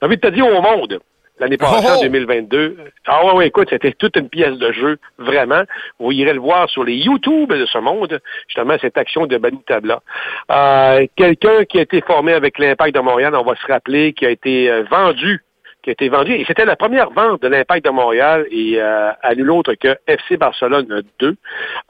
J'ai 0.00 0.06
envie 0.06 0.16
de 0.16 0.20
te 0.20 0.32
dire 0.32 0.46
au 0.46 0.60
monde, 0.60 0.98
l'année 1.38 1.56
passée, 1.56 1.86
Oh! 1.88 1.98
en 1.98 2.02
2022. 2.02 2.76
Ah 3.06 3.24
ouais, 3.26 3.32
ouais, 3.32 3.46
écoute, 3.48 3.68
c'était 3.70 3.92
toute 3.92 4.16
une 4.16 4.28
pièce 4.28 4.56
de 4.58 4.72
jeu, 4.72 4.98
vraiment. 5.18 5.62
Vous 5.98 6.12
irez 6.12 6.32
le 6.34 6.40
voir 6.40 6.68
sur 6.70 6.84
les 6.84 6.94
YouTube 6.96 7.52
de 7.52 7.66
ce 7.66 7.78
monde, 7.78 8.20
justement, 8.48 8.76
cette 8.80 8.96
action 8.98 9.26
de 9.26 9.36
Balou 9.38 9.62
Tabla. 9.66 10.00
Euh, 10.50 11.06
Quelqu'un 11.16 11.64
qui 11.64 11.78
a 11.78 11.82
été 11.82 12.00
formé 12.00 12.32
avec 12.32 12.58
l'Impact 12.58 12.94
de 12.94 13.00
Montréal, 13.00 13.34
on 13.34 13.44
va 13.44 13.54
se 13.56 13.66
rappeler, 13.66 14.12
qui 14.12 14.26
a 14.26 14.30
été 14.30 14.70
euh, 14.70 14.84
vendu 14.90 15.42
qui 15.82 15.90
a 15.90 15.92
été 15.92 16.08
vendu. 16.08 16.32
Et 16.32 16.44
c'était 16.46 16.64
la 16.64 16.76
première 16.76 17.10
vente 17.10 17.42
de 17.42 17.48
l'Impact 17.48 17.84
de 17.84 17.90
Montréal 17.90 18.46
et 18.50 18.80
euh, 18.80 19.10
à 19.22 19.34
nul 19.34 19.50
autre 19.50 19.74
que 19.74 19.96
FC 20.06 20.36
Barcelone 20.36 21.02
2. 21.18 21.34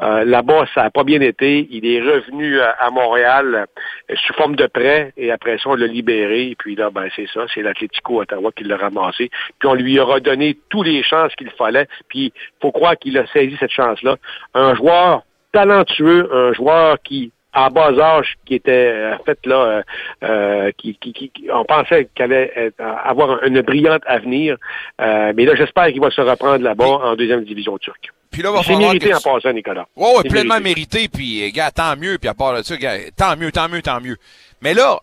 Euh, 0.02 0.24
Là-bas, 0.24 0.66
ça 0.74 0.84
n'a 0.84 0.90
pas 0.90 1.04
bien 1.04 1.20
été. 1.20 1.68
Il 1.70 1.86
est 1.86 2.00
revenu 2.00 2.60
à, 2.60 2.70
à 2.70 2.90
Montréal 2.90 3.66
euh, 4.10 4.14
sous 4.26 4.32
forme 4.34 4.56
de 4.56 4.66
prêt 4.66 5.12
et 5.16 5.30
après 5.30 5.58
ça, 5.58 5.70
on 5.70 5.74
l'a 5.74 5.86
libéré. 5.86 6.48
Et 6.50 6.56
puis 6.56 6.74
là, 6.74 6.90
ben 6.90 7.08
c'est 7.14 7.28
ça, 7.32 7.46
c'est 7.52 7.62
l'Atlético 7.62 8.22
Ottawa 8.22 8.50
qui 8.56 8.64
l'a 8.64 8.76
ramassé. 8.76 9.30
Puis 9.58 9.68
on 9.68 9.74
lui 9.74 9.98
a 9.98 10.04
redonné 10.04 10.56
tous 10.70 10.82
les 10.82 11.02
chances 11.02 11.34
qu'il 11.34 11.50
fallait. 11.50 11.86
Puis 12.08 12.32
faut 12.60 12.72
croire 12.72 12.96
qu'il 12.96 13.18
a 13.18 13.26
saisi 13.26 13.56
cette 13.60 13.70
chance-là. 13.70 14.16
Un 14.54 14.74
joueur 14.74 15.22
talentueux, 15.52 16.28
un 16.34 16.52
joueur 16.54 16.96
qui 17.02 17.32
à 17.52 17.70
bas 17.70 17.92
âge 17.98 18.34
qui 18.46 18.54
était 18.54 18.92
euh, 18.94 19.14
en 19.14 19.22
fait 19.24 19.38
là 19.46 19.56
euh, 19.56 19.82
euh, 20.24 20.70
qui, 20.78 20.94
qui, 20.96 21.12
qui- 21.12 21.32
on 21.52 21.64
pensait 21.64 22.08
qu'elle 22.14 22.32
allait 22.32 22.52
être- 22.56 22.80
avoir 23.04 23.42
une 23.44 23.60
brillante 23.62 24.02
avenir 24.06 24.56
Euh, 25.00 25.32
mais 25.36 25.44
là 25.44 25.54
j'espère 25.54 25.86
qu'il 25.88 26.00
va 26.00 26.10
se 26.10 26.20
reprendre 26.20 26.62
là-bas 26.64 26.84
en 26.86 27.14
deuxième 27.16 27.44
division 27.44 27.76
turque 27.78 28.08
Puis 28.30 28.42
là, 28.42 28.50
va 28.50 28.62
falloir 28.62 28.92
mérité 28.92 29.10
que 29.10 29.16
en 29.16 29.20
passant 29.34 29.52
Nicolas 29.52 29.86
Ouais, 29.96 30.16
ouais, 30.16 30.22
pleinement 30.28 30.58
mérité. 30.60 30.98
mérité. 31.00 31.08
Puis, 31.12 31.44
euh, 31.44 31.50
gars, 31.54 31.70
tant 31.70 31.94
mieux. 31.96 32.16
Puis 32.18 32.28
à 32.28 32.34
part 32.34 32.56
de 32.56 32.62
ça, 32.62 32.76
gars, 32.78 32.96
tant 33.16 33.36
mieux, 33.36 33.52
tant 33.52 33.68
mieux, 33.68 33.82
tant 33.82 34.00
mieux. 34.00 34.16
Mais 34.62 34.72
là, 34.72 34.92
euh, 34.94 34.96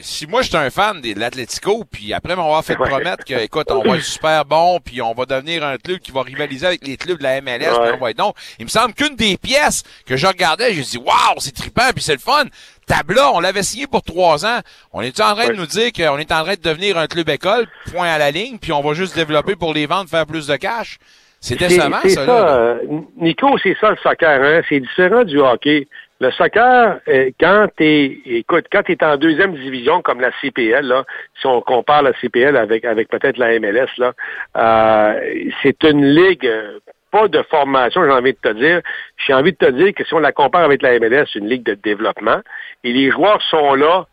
si 0.00 0.26
moi, 0.26 0.42
j'étais 0.42 0.56
un 0.56 0.70
fan 0.70 1.00
de 1.00 1.18
l'Atlético, 1.18 1.84
puis 1.90 2.12
après 2.14 2.34
m'avoir 2.34 2.64
fait 2.64 2.76
Ouais. 2.78 2.88
promettre 2.88 3.24
que, 3.24 3.34
écoute, 3.34 3.70
on 3.70 3.82
va 3.82 3.96
être 3.96 4.02
super 4.04 4.44
bon, 4.44 4.80
puis 4.84 5.02
on 5.02 5.12
va 5.12 5.26
devenir 5.26 5.64
un 5.64 5.76
club 5.76 5.98
qui 5.98 6.12
va 6.12 6.22
rivaliser 6.22 6.66
avec 6.66 6.86
les 6.86 6.96
clubs 6.96 7.18
de 7.18 7.22
la 7.22 7.40
MLS, 7.42 7.68
Ouais. 7.78 7.86
puis 7.88 7.92
on 7.94 8.02
va 8.04 8.10
être 8.10 8.18
non. 8.18 8.32
Il 8.58 8.64
me 8.64 8.70
semble 8.70 8.94
qu'une 8.94 9.16
des 9.16 9.36
pièces 9.36 9.82
que 10.06 10.16
je 10.16 10.26
regardais, 10.26 10.72
j'ai 10.72 10.82
dit, 10.82 10.98
waouh, 10.98 11.38
c'est 11.38 11.54
trippant, 11.54 11.90
puis 11.94 12.02
c'est 12.02 12.14
le 12.14 12.18
fun. 12.18 12.44
Tabla, 12.86 13.32
on 13.32 13.40
l'avait 13.40 13.62
signé 13.62 13.86
pour 13.86 14.02
trois 14.02 14.46
ans. 14.46 14.60
On 14.92 15.02
est 15.02 15.20
en 15.20 15.34
train 15.34 15.48
de 15.48 15.54
nous 15.54 15.66
dire 15.66 15.92
qu'on 15.92 16.18
est 16.18 16.32
en 16.32 16.42
train 16.44 16.54
de 16.54 16.60
devenir 16.62 16.96
un 16.96 17.06
club 17.06 17.28
école, 17.28 17.66
point 17.92 18.08
à 18.08 18.16
la 18.18 18.30
ligne, 18.30 18.58
puis 18.58 18.72
on 18.72 18.80
va 18.80 18.94
juste 18.94 19.14
développer 19.14 19.56
pour 19.56 19.74
les 19.74 19.86
ventes, 19.86 20.08
faire 20.08 20.24
plus 20.26 20.46
de 20.46 20.56
cash? 20.56 20.98
C'est 21.40 21.56
décevant, 21.58 22.00
ça, 22.02 22.08
ça, 22.08 22.24
là. 22.26 22.32
euh, 22.56 22.78
Nico, 23.18 23.56
c'est 23.62 23.76
ça 23.80 23.90
le 23.90 23.96
soccer. 24.02 24.40
Hein? 24.42 24.62
C'est 24.68 24.80
différent 24.80 25.22
du 25.22 25.38
hockey. 25.38 25.86
Le 26.18 26.30
soccer, 26.30 26.98
euh, 27.08 27.30
quand 27.38 27.68
t'es, 27.76 28.18
écoute, 28.24 28.66
quand 28.72 28.82
t'es 28.82 29.04
en 29.04 29.18
deuxième 29.18 29.54
division 29.54 30.00
comme 30.00 30.20
la 30.20 30.30
CPL, 30.40 30.86
là, 30.86 31.04
si 31.38 31.46
on 31.46 31.60
compare 31.60 32.02
la 32.02 32.14
CPL 32.14 32.56
avec 32.56 32.86
avec 32.86 33.08
peut-être 33.08 33.36
la 33.36 33.58
MLS, 33.60 33.88
là, 33.98 34.14
euh, 34.56 35.50
c'est 35.62 35.84
une 35.84 36.06
ligue 36.06 36.46
euh, 36.46 36.78
pas 37.10 37.28
de 37.28 37.42
formation, 37.42 38.02
j'ai 38.04 38.10
envie 38.10 38.32
de 38.32 38.38
te 38.38 38.52
dire. 38.52 38.80
J'ai 39.26 39.34
envie 39.34 39.52
de 39.52 39.56
te 39.56 39.70
dire 39.70 39.92
que 39.94 40.04
si 40.04 40.14
on 40.14 40.18
la 40.18 40.32
compare 40.32 40.64
avec 40.64 40.80
la 40.80 40.98
MLS, 40.98 41.26
c'est 41.32 41.38
une 41.38 41.48
ligue 41.48 41.64
de 41.64 41.74
développement. 41.74 42.40
Et 42.82 42.92
les 42.92 43.10
joueurs 43.10 43.42
sont 43.42 43.74
là, 43.74 44.06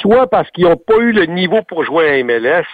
soit 0.00 0.28
parce 0.28 0.50
qu'ils 0.50 0.64
n'ont 0.64 0.76
pas 0.76 0.96
eu 0.96 1.12
le 1.12 1.26
niveau 1.26 1.62
pour 1.62 1.84
jouer 1.84 2.08
à 2.08 2.24
MLS, 2.24 2.66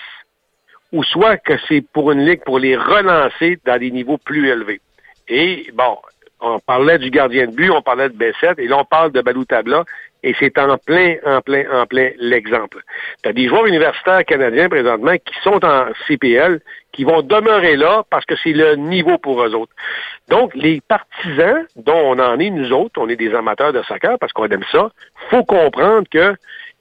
ou 0.92 1.02
soit 1.02 1.36
que 1.38 1.54
c'est 1.68 1.84
pour 1.92 2.12
une 2.12 2.24
ligue 2.24 2.44
pour 2.44 2.58
les 2.58 2.76
relancer 2.76 3.58
dans 3.64 3.78
des 3.78 3.90
niveaux 3.90 4.18
plus 4.18 4.48
élevés. 4.48 4.80
Et 5.28 5.66
bon, 5.74 5.98
on 6.44 6.60
parlait 6.60 6.98
du 6.98 7.10
gardien 7.10 7.46
de 7.46 7.52
but, 7.52 7.70
on 7.70 7.82
parlait 7.82 8.08
de 8.08 8.16
Bessette, 8.16 8.58
et 8.58 8.68
là 8.68 8.78
on 8.78 8.84
parle 8.84 9.12
de 9.12 9.20
Balou 9.20 9.44
Tabla, 9.44 9.84
et 10.22 10.34
c'est 10.38 10.58
en 10.58 10.78
plein, 10.78 11.16
en 11.26 11.40
plein, 11.40 11.64
en 11.70 11.86
plein 11.86 12.10
l'exemple. 12.18 12.78
Tu 13.22 13.28
as 13.28 13.32
des 13.32 13.48
joueurs 13.48 13.66
universitaires 13.66 14.24
canadiens 14.24 14.68
présentement 14.68 15.14
qui 15.16 15.34
sont 15.42 15.64
en 15.64 15.86
CPL, 16.06 16.60
qui 16.92 17.04
vont 17.04 17.22
demeurer 17.22 17.76
là 17.76 18.04
parce 18.10 18.24
que 18.24 18.34
c'est 18.42 18.52
le 18.52 18.76
niveau 18.76 19.18
pour 19.18 19.42
eux 19.42 19.54
autres. 19.54 19.72
Donc, 20.28 20.54
les 20.54 20.80
partisans, 20.80 21.66
dont 21.76 22.16
on 22.16 22.18
en 22.18 22.38
est 22.38 22.50
nous 22.50 22.72
autres, 22.72 23.00
on 23.00 23.08
est 23.08 23.16
des 23.16 23.34
amateurs 23.34 23.72
de 23.72 23.82
soccer 23.82 24.18
parce 24.18 24.32
qu'on 24.32 24.48
aime 24.48 24.64
ça, 24.72 24.90
faut 25.30 25.44
comprendre 25.44 26.08
que 26.10 26.34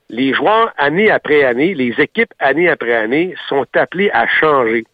les 0.08 0.32
joueurs, 0.32 0.72
année 0.78 1.10
après 1.10 1.44
année, 1.44 1.74
les 1.74 1.94
équipes, 1.98 2.32
année 2.38 2.68
après 2.68 2.94
année, 2.94 3.34
sont 3.48 3.66
appelées 3.74 4.10
à 4.12 4.26
changer. 4.26 4.84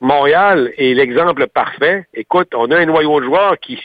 Montréal 0.00 0.72
est 0.76 0.94
l'exemple 0.94 1.46
parfait. 1.46 2.04
Écoute, 2.12 2.48
on 2.54 2.70
a 2.70 2.76
un 2.76 2.86
noyau 2.86 3.20
de 3.20 3.24
joueurs 3.26 3.58
qui 3.58 3.82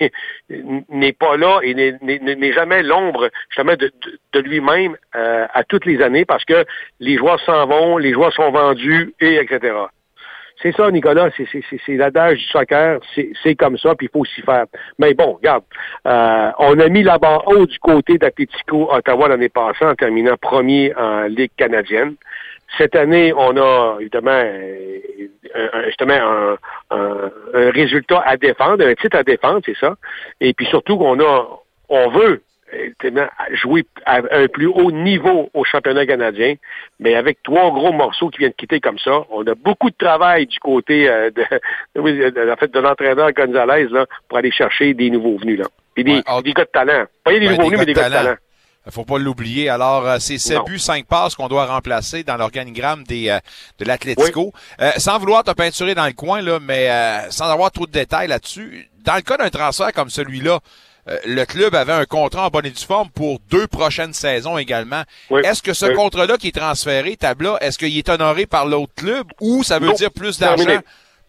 n'est 0.90 1.14
pas 1.14 1.38
là 1.38 1.60
et 1.64 1.74
n'est- 1.74 2.54
jamais 2.54 2.84
l'ombre 2.84 3.30
justement 3.50 3.76
de, 3.76 4.40
lui-même 4.40 4.98
euh, 5.16 5.48
à 5.54 5.64
toutes 5.64 5.86
les 5.86 6.02
années 6.02 6.26
parce 6.26 6.44
que 6.44 6.66
les 7.00 7.18
joueurs 7.18 7.40
s'en 7.42 7.66
vont, 7.66 7.98
les 7.98 8.12
joueurs 8.12 8.34
sont 8.34 8.52
vendus 8.52 9.14
et 9.22 9.36
etc. 9.36 9.74
C'est 10.62 10.76
ça, 10.76 10.92
Nicolas, 10.92 11.30
c'est- 11.36 11.96
l'adage 11.96 12.38
du 12.38 12.44
soccer, 12.46 13.00
c'est 13.16 13.32
c'est 13.42 13.56
comme 13.56 13.78
ça, 13.78 13.96
puis 13.96 14.08
il 14.08 14.12
faut 14.16 14.26
s'y 14.26 14.42
faire. 14.42 14.66
Mais 15.00 15.14
bon, 15.14 15.34
regarde, 15.34 15.64
euh, 16.06 16.52
on 16.60 16.78
a 16.80 16.88
mis 16.90 17.02
la 17.04 17.18
barre 17.18 17.48
haut 17.48 17.66
du 17.66 17.80
côté 17.80 18.18
d'Atletico 18.18 18.94
Ottawa 18.94 19.30
l'année 19.30 19.50
passée 19.50 19.86
en 19.86 19.96
terminant 19.96 20.36
premier 20.40 20.94
en 20.96 21.24
Ligue 21.24 21.52
canadienne. 21.58 22.16
Cette 22.78 22.96
année, 22.96 23.34
on 23.34 23.56
a 23.58 23.98
évidemment 24.00 24.32
euh, 24.32 25.00
un- 25.56 25.70
un- 25.80 25.84
justement 25.86 26.14
un, 26.14 26.58
un- 26.92 27.32
un 27.54 27.70
résultat 27.72 28.22
à 28.26 28.38
défendre, 28.38 28.86
un 28.86 28.94
titre 28.96 29.18
à 29.18 29.24
défendre, 29.24 29.62
c'est 29.66 29.78
ça. 29.78 29.96
Et 30.40 30.54
puis 30.54 30.66
surtout 30.68 30.98
qu'on 30.98 31.20
a, 31.20 31.48
on 31.90 32.10
veut 32.10 32.42
jouer 33.54 33.84
à 34.06 34.22
un 34.32 34.48
plus 34.48 34.68
haut 34.68 34.92
niveau 34.92 35.50
au 35.54 35.66
championnat 35.66 36.06
canadien, 36.06 36.56
mais 37.02 37.16
avec 37.16 37.44
trois 37.44 37.70
gros 37.72 37.92
morceaux 37.92 38.30
qui 38.30 38.38
viennent 38.40 38.52
de 38.52 38.56
quitter 38.56 38.80
comme 38.80 38.98
ça, 39.00 39.24
on 39.30 39.46
a 39.46 39.56
beaucoup 39.56 39.90
de 39.90 39.96
travail 39.98 40.46
du 40.48 40.58
côté 40.60 41.10
euh, 41.10 41.30
de, 41.96 42.52
en 42.52 42.56
fait, 42.56 42.72
de 42.72 42.80
l'entraîneur 42.80 43.32
Gonzalez 43.34 43.88
là, 43.90 44.06
pour 44.30 44.38
aller 44.38 44.52
chercher 44.52 44.94
des 44.94 45.10
nouveaux 45.10 45.38
venus 45.38 45.60
là. 45.60 45.66
Puis 45.94 46.06
des, 46.06 46.22
des 46.44 46.54
gars 46.54 46.64
de 46.64 46.70
talent. 46.70 47.04
Pas 47.26 47.32
des 47.32 47.40
Ouais, 47.48 47.58
nouveaux 47.58 47.64
venus, 47.68 47.80
mais 47.80 47.86
des 47.86 47.94
gars 47.94 48.08
de 48.08 48.14
talent. 48.14 48.36
Faut 48.90 49.06
pas 49.06 49.20
l'oublier. 49.20 49.70
Alors, 49.70 50.08
euh, 50.08 50.18
c'est 50.20 50.38
7 50.40 50.58
Non. 50.58 50.64
buts, 50.64 50.80
5 50.80 51.06
passes 51.06 51.36
qu'on 51.36 51.48
doit 51.48 51.66
remplacer 51.68 52.24
dans 52.24 52.38
l'organigramme 52.38 53.04
des 53.04 53.30
euh, 53.30 53.40
de 53.80 53.86
l'Atlético. 53.86 54.54
Euh, 54.82 54.92
sans 54.98 55.20
vouloir 55.20 55.44
te 55.44 55.52
peinturer 55.52 55.94
dans 55.96 56.06
le 56.08 56.14
coin, 56.14 56.42
là, 56.42 56.60
mais 56.60 56.90
euh, 56.90 57.30
sans 57.30 57.46
avoir 57.50 57.72
trop 57.72 57.86
de 57.86 57.92
détails 57.92 58.28
là-dessus, 58.28 58.90
dans 59.04 59.16
le 59.16 59.22
cas 59.22 59.38
d'un 59.38 59.50
transfert 59.50 59.92
comme 59.94 60.10
celui-là, 60.10 60.60
euh, 61.10 61.18
le 61.26 61.46
club 61.46 61.74
avait 61.76 61.94
un 61.94 62.06
contrat 62.06 62.46
en 62.46 62.50
bonne 62.50 62.66
et 62.66 62.72
due 62.72 62.84
forme 62.86 63.10
pour 63.10 63.40
deux 63.50 63.68
prochaines 63.68 64.14
saisons 64.14 64.58
également. 64.58 65.04
Est-ce 65.44 65.62
que 65.64 65.74
ce 65.74 65.88
Oui. 65.88 65.96
contrat-là 65.96 66.38
qui 66.38 66.50
est 66.50 66.56
transféré, 66.60 67.18
Tabla, 67.18 67.58
est-ce 67.62 67.78
qu'il 67.80 67.96
est 67.98 68.08
honoré 68.10 68.46
par 68.46 68.66
l'autre 68.68 68.94
club 68.96 69.26
ou 69.40 69.64
ça 69.64 69.80
veut 69.80 69.88
Non. 69.88 69.94
dire 69.94 70.12
plus 70.12 70.38
d'argent? 70.40 70.80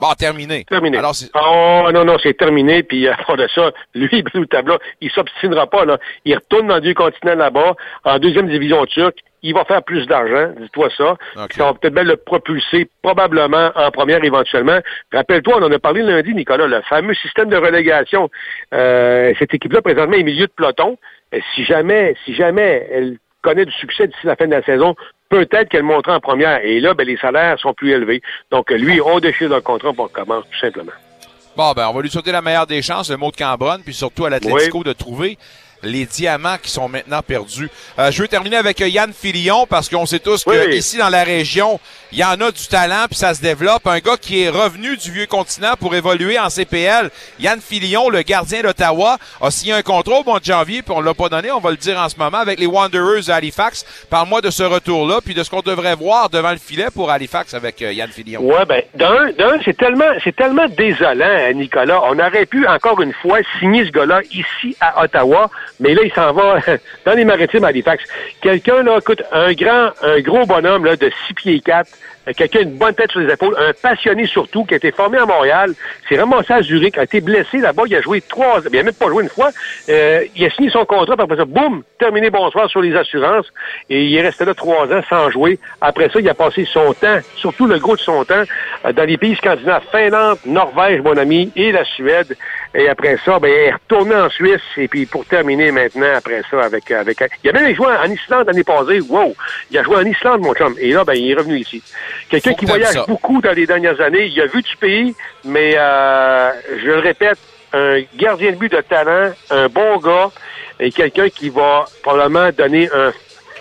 Bon, 0.02 0.14
terminé. 0.14 0.64
Terminé. 0.64 0.98
Alors, 0.98 1.14
Oh 1.36 1.88
non, 1.94 2.04
non, 2.04 2.16
c'est 2.20 2.36
terminé. 2.36 2.82
Puis 2.82 3.06
à 3.08 3.14
part 3.24 3.36
de 3.36 3.46
ça, 3.54 3.70
lui, 3.94 4.22
Blue 4.34 4.48
Tabla, 4.48 4.78
il 5.00 5.12
s'obstinera 5.12 5.68
pas. 5.68 5.84
Là. 5.84 5.98
Il 6.24 6.34
retourne 6.34 6.66
dans 6.66 6.80
deux 6.80 6.92
continents 6.92 7.36
là-bas, 7.36 7.76
en 8.04 8.18
deuxième 8.18 8.48
division 8.48 8.84
turque. 8.86 9.18
Il 9.44 9.54
va 9.54 9.64
faire 9.64 9.82
plus 9.84 10.06
d'argent, 10.08 10.50
dis-toi 10.58 10.88
ça. 10.96 11.16
Ça 11.56 11.64
va 11.66 11.74
peut-être 11.74 11.94
bien 11.94 12.02
le 12.02 12.16
propulser 12.16 12.88
probablement 13.00 13.70
en 13.76 13.90
première 13.92 14.24
éventuellement. 14.24 14.78
Rappelle-toi, 15.12 15.58
on 15.60 15.62
en 15.62 15.70
a 15.70 15.78
parlé 15.78 16.02
lundi, 16.02 16.34
Nicolas, 16.34 16.66
le 16.66 16.80
fameux 16.82 17.14
système 17.14 17.48
de 17.48 17.56
relégation. 17.56 18.28
Euh, 18.74 19.32
cette 19.38 19.54
équipe-là, 19.54 19.82
présentement, 19.82 20.16
est 20.16 20.22
milieu 20.24 20.46
de 20.46 20.52
peloton. 20.56 20.98
Euh, 21.32 21.38
Si 21.54 21.64
jamais, 21.64 22.16
si 22.24 22.34
jamais 22.34 22.88
elle 22.92 23.18
connaît 23.42 23.64
du 23.64 23.72
succès 23.72 24.06
d'ici 24.06 24.24
la 24.26 24.36
fin 24.36 24.46
de 24.46 24.52
la 24.52 24.62
saison, 24.62 24.94
peut-être 25.32 25.70
qu'elle 25.70 25.82
montera 25.82 26.16
en 26.16 26.20
première. 26.20 26.62
Et 26.62 26.78
là, 26.78 26.92
ben, 26.92 27.06
les 27.06 27.16
salaires 27.16 27.58
sont 27.58 27.72
plus 27.72 27.90
élevés. 27.90 28.20
Donc, 28.50 28.70
lui, 28.70 29.00
on 29.00 29.18
déchire 29.18 29.48
le 29.48 29.60
contrat 29.62 29.92
pour 29.92 30.12
commence, 30.12 30.44
tout 30.50 30.58
simplement. 30.58 30.92
Bon, 31.56 31.72
ben, 31.72 31.88
on 31.88 31.94
va 31.94 32.02
lui 32.02 32.10
souhaiter 32.10 32.32
la 32.32 32.42
meilleure 32.42 32.66
des 32.66 32.82
chances, 32.82 33.10
le 33.10 33.16
mot 33.16 33.30
de 33.30 33.36
Cambronne, 33.36 33.82
puis 33.82 33.94
surtout 33.94 34.26
à 34.26 34.30
l'Atlético 34.30 34.84
de 34.84 34.92
trouver 34.92 35.38
les 35.82 36.06
diamants 36.06 36.56
qui 36.62 36.70
sont 36.70 36.88
maintenant 36.88 37.20
perdus. 37.22 37.68
Euh, 37.98 38.10
je 38.10 38.22
veux 38.22 38.28
terminer 38.28 38.56
avec 38.56 38.80
euh, 38.80 38.88
Yann 38.88 39.12
Filion 39.12 39.66
parce 39.66 39.88
qu'on 39.88 40.06
sait 40.06 40.18
tous 40.18 40.44
que 40.44 40.50
Oui. 40.68 40.76
ici 40.76 40.96
dans 40.98 41.08
la 41.08 41.24
région, 41.24 41.80
il 42.12 42.18
y 42.18 42.24
en 42.24 42.40
a 42.40 42.50
du 42.50 42.66
talent 42.68 43.06
puis 43.08 43.18
ça 43.18 43.34
se 43.34 43.40
développe. 43.42 43.86
Un 43.86 43.98
gars 43.98 44.16
qui 44.20 44.42
est 44.42 44.48
revenu 44.48 44.96
du 44.96 45.10
vieux 45.10 45.26
continent 45.26 45.74
pour 45.78 45.94
évoluer 45.94 46.38
en 46.38 46.48
CPL, 46.50 47.10
Yann 47.40 47.60
Filion, 47.60 48.08
le 48.10 48.22
gardien 48.22 48.62
d'Ottawa, 48.62 49.18
a 49.40 49.50
signé 49.50 49.72
un 49.72 49.82
contrat 49.82 50.20
au 50.20 50.24
mois 50.24 50.38
de 50.40 50.44
janvier 50.44 50.82
puis 50.82 50.94
on 50.96 51.00
l'a 51.00 51.14
pas 51.14 51.28
donné, 51.28 51.50
on 51.50 51.60
va 51.60 51.70
le 51.70 51.76
dire 51.76 51.98
en 51.98 52.08
ce 52.08 52.16
moment 52.16 52.38
avec 52.38 52.58
les 52.60 52.66
Wanderers 52.66 53.24
de 53.26 53.30
Halifax. 53.32 53.84
Parle-moi 54.10 54.40
de 54.40 54.50
ce 54.50 54.62
retour-là 54.62 55.20
puis 55.24 55.34
de 55.34 55.42
ce 55.42 55.50
qu'on 55.50 55.60
devrait 55.62 55.94
voir 55.96 56.30
devant 56.30 56.50
le 56.52 56.58
filet 56.58 56.88
pour 56.94 57.10
Halifax 57.10 57.54
avec 57.54 57.82
euh, 57.82 57.92
Yann 57.92 58.10
Filion. 58.10 58.40
Ouais, 58.42 58.64
ben, 58.66 58.82
d'un, 58.94 59.32
d'un, 59.32 59.58
c'est 59.64 59.76
tellement, 59.76 60.04
c'est 60.22 60.36
tellement 60.36 60.66
désolant, 60.68 61.24
hein, 61.26 61.52
Nicolas. 61.54 62.00
On 62.04 62.18
aurait 62.18 62.46
pu, 62.46 62.66
encore 62.66 63.00
une 63.00 63.12
fois, 63.14 63.38
signer 63.58 63.84
ce 63.86 63.90
gars-là 63.90 64.20
ici 64.30 64.76
à 64.80 65.02
Ottawa, 65.02 65.50
Mais 65.82 65.94
là, 65.94 66.02
il 66.04 66.12
s'en 66.12 66.32
va 66.32 66.60
dans 67.04 67.12
les 67.12 67.24
maritimes 67.24 67.64
à 67.64 67.68
Halifax. 67.68 68.04
Quelqu'un, 68.40 68.84
là, 68.84 68.98
écoute, 68.98 69.22
un 69.32 69.52
grand, 69.52 69.90
un 70.02 70.20
gros 70.20 70.46
bonhomme 70.46 70.84
là, 70.84 70.96
de 70.96 71.10
6 71.26 71.34
pieds 71.34 71.60
4, 71.60 71.88
euh, 72.28 72.32
quelqu'un 72.36 72.60
une 72.60 72.78
bonne 72.78 72.94
tête 72.94 73.10
sur 73.10 73.20
les 73.20 73.32
épaules, 73.32 73.56
un 73.58 73.72
passionné 73.72 74.26
surtout, 74.26 74.64
qui 74.64 74.74
a 74.74 74.76
été 74.76 74.92
formé 74.92 75.18
à 75.18 75.26
Montréal, 75.26 75.74
s'est 76.08 76.16
ramassé 76.16 76.52
à 76.52 76.62
Zurich, 76.62 76.96
a 76.96 77.02
été 77.02 77.20
blessé 77.20 77.58
là-bas, 77.58 77.82
il 77.86 77.96
a 77.96 78.00
joué 78.00 78.20
trois, 78.20 78.60
il 78.70 78.78
a 78.78 78.82
même 78.84 78.94
pas 78.94 79.08
joué 79.08 79.24
une 79.24 79.28
fois, 79.28 79.50
euh, 79.88 80.24
il 80.36 80.44
a 80.44 80.50
signé 80.50 80.70
son 80.70 80.84
contrat, 80.84 81.16
après 81.18 81.36
ça, 81.36 81.44
boum, 81.44 81.82
terminé 81.98 82.30
bonsoir 82.30 82.70
sur 82.70 82.80
les 82.80 82.94
assurances, 82.94 83.46
et 83.90 84.04
il 84.04 84.16
est 84.16 84.22
resté 84.22 84.44
là 84.44 84.54
trois 84.54 84.86
ans 84.86 85.02
sans 85.08 85.30
jouer. 85.30 85.58
Après 85.80 86.08
ça, 86.10 86.20
il 86.20 86.28
a 86.28 86.34
passé 86.34 86.64
son 86.72 86.92
temps, 86.92 87.18
surtout 87.36 87.66
le 87.66 87.78
gros 87.80 87.96
de 87.96 88.00
son 88.00 88.24
temps, 88.24 88.44
euh, 88.84 88.92
dans 88.92 89.04
les 89.04 89.18
pays 89.18 89.34
scandinaves, 89.34 89.82
Finlande, 89.90 90.38
Norvège, 90.46 91.00
mon 91.00 91.16
ami, 91.16 91.50
et 91.56 91.72
la 91.72 91.84
Suède. 91.84 92.36
Et 92.74 92.88
après 92.88 93.18
ça, 93.24 93.38
ben, 93.38 93.48
il 93.48 93.54
est 93.54 93.72
retourné 93.72 94.14
en 94.14 94.30
Suisse, 94.30 94.62
et 94.78 94.88
puis 94.88 95.04
pour 95.04 95.26
terminer 95.26 95.70
maintenant, 95.70 96.14
après 96.14 96.42
ça, 96.50 96.62
avec... 96.62 96.90
avec 96.90 97.18
il 97.44 97.50
a 97.50 97.52
même 97.52 97.74
joué 97.74 97.88
en 97.88 98.10
Islande 98.10 98.46
l'année 98.46 98.64
passée, 98.64 99.00
wow! 99.00 99.34
Il 99.70 99.78
a 99.78 99.82
joué 99.82 99.96
en 99.96 100.04
Islande, 100.04 100.40
mon 100.40 100.54
chum, 100.54 100.74
et 100.78 100.92
là, 100.92 101.04
ben, 101.04 101.14
il 101.14 101.30
est 101.30 101.34
revenu 101.34 101.58
ici. 101.58 101.82
Quelqu'un 102.30 102.54
qui 102.54 102.64
voyage 102.64 103.06
beaucoup 103.06 103.42
dans 103.42 103.52
les 103.52 103.66
dernières 103.66 104.00
années. 104.00 104.26
Il 104.26 104.40
a 104.40 104.46
vu 104.46 104.62
du 104.62 104.76
pays, 104.76 105.14
mais 105.44 105.74
euh, 105.76 106.50
je 106.78 106.86
le 106.86 106.98
répète, 106.98 107.38
un 107.74 108.00
gardien 108.16 108.52
de 108.52 108.56
but 108.56 108.72
de 108.72 108.80
talent, 108.80 109.32
un 109.50 109.68
bon 109.68 109.98
gars, 109.98 110.30
et 110.80 110.90
quelqu'un 110.90 111.28
qui 111.28 111.50
va 111.50 111.84
probablement 112.02 112.50
donner 112.50 112.88
un 112.92 113.12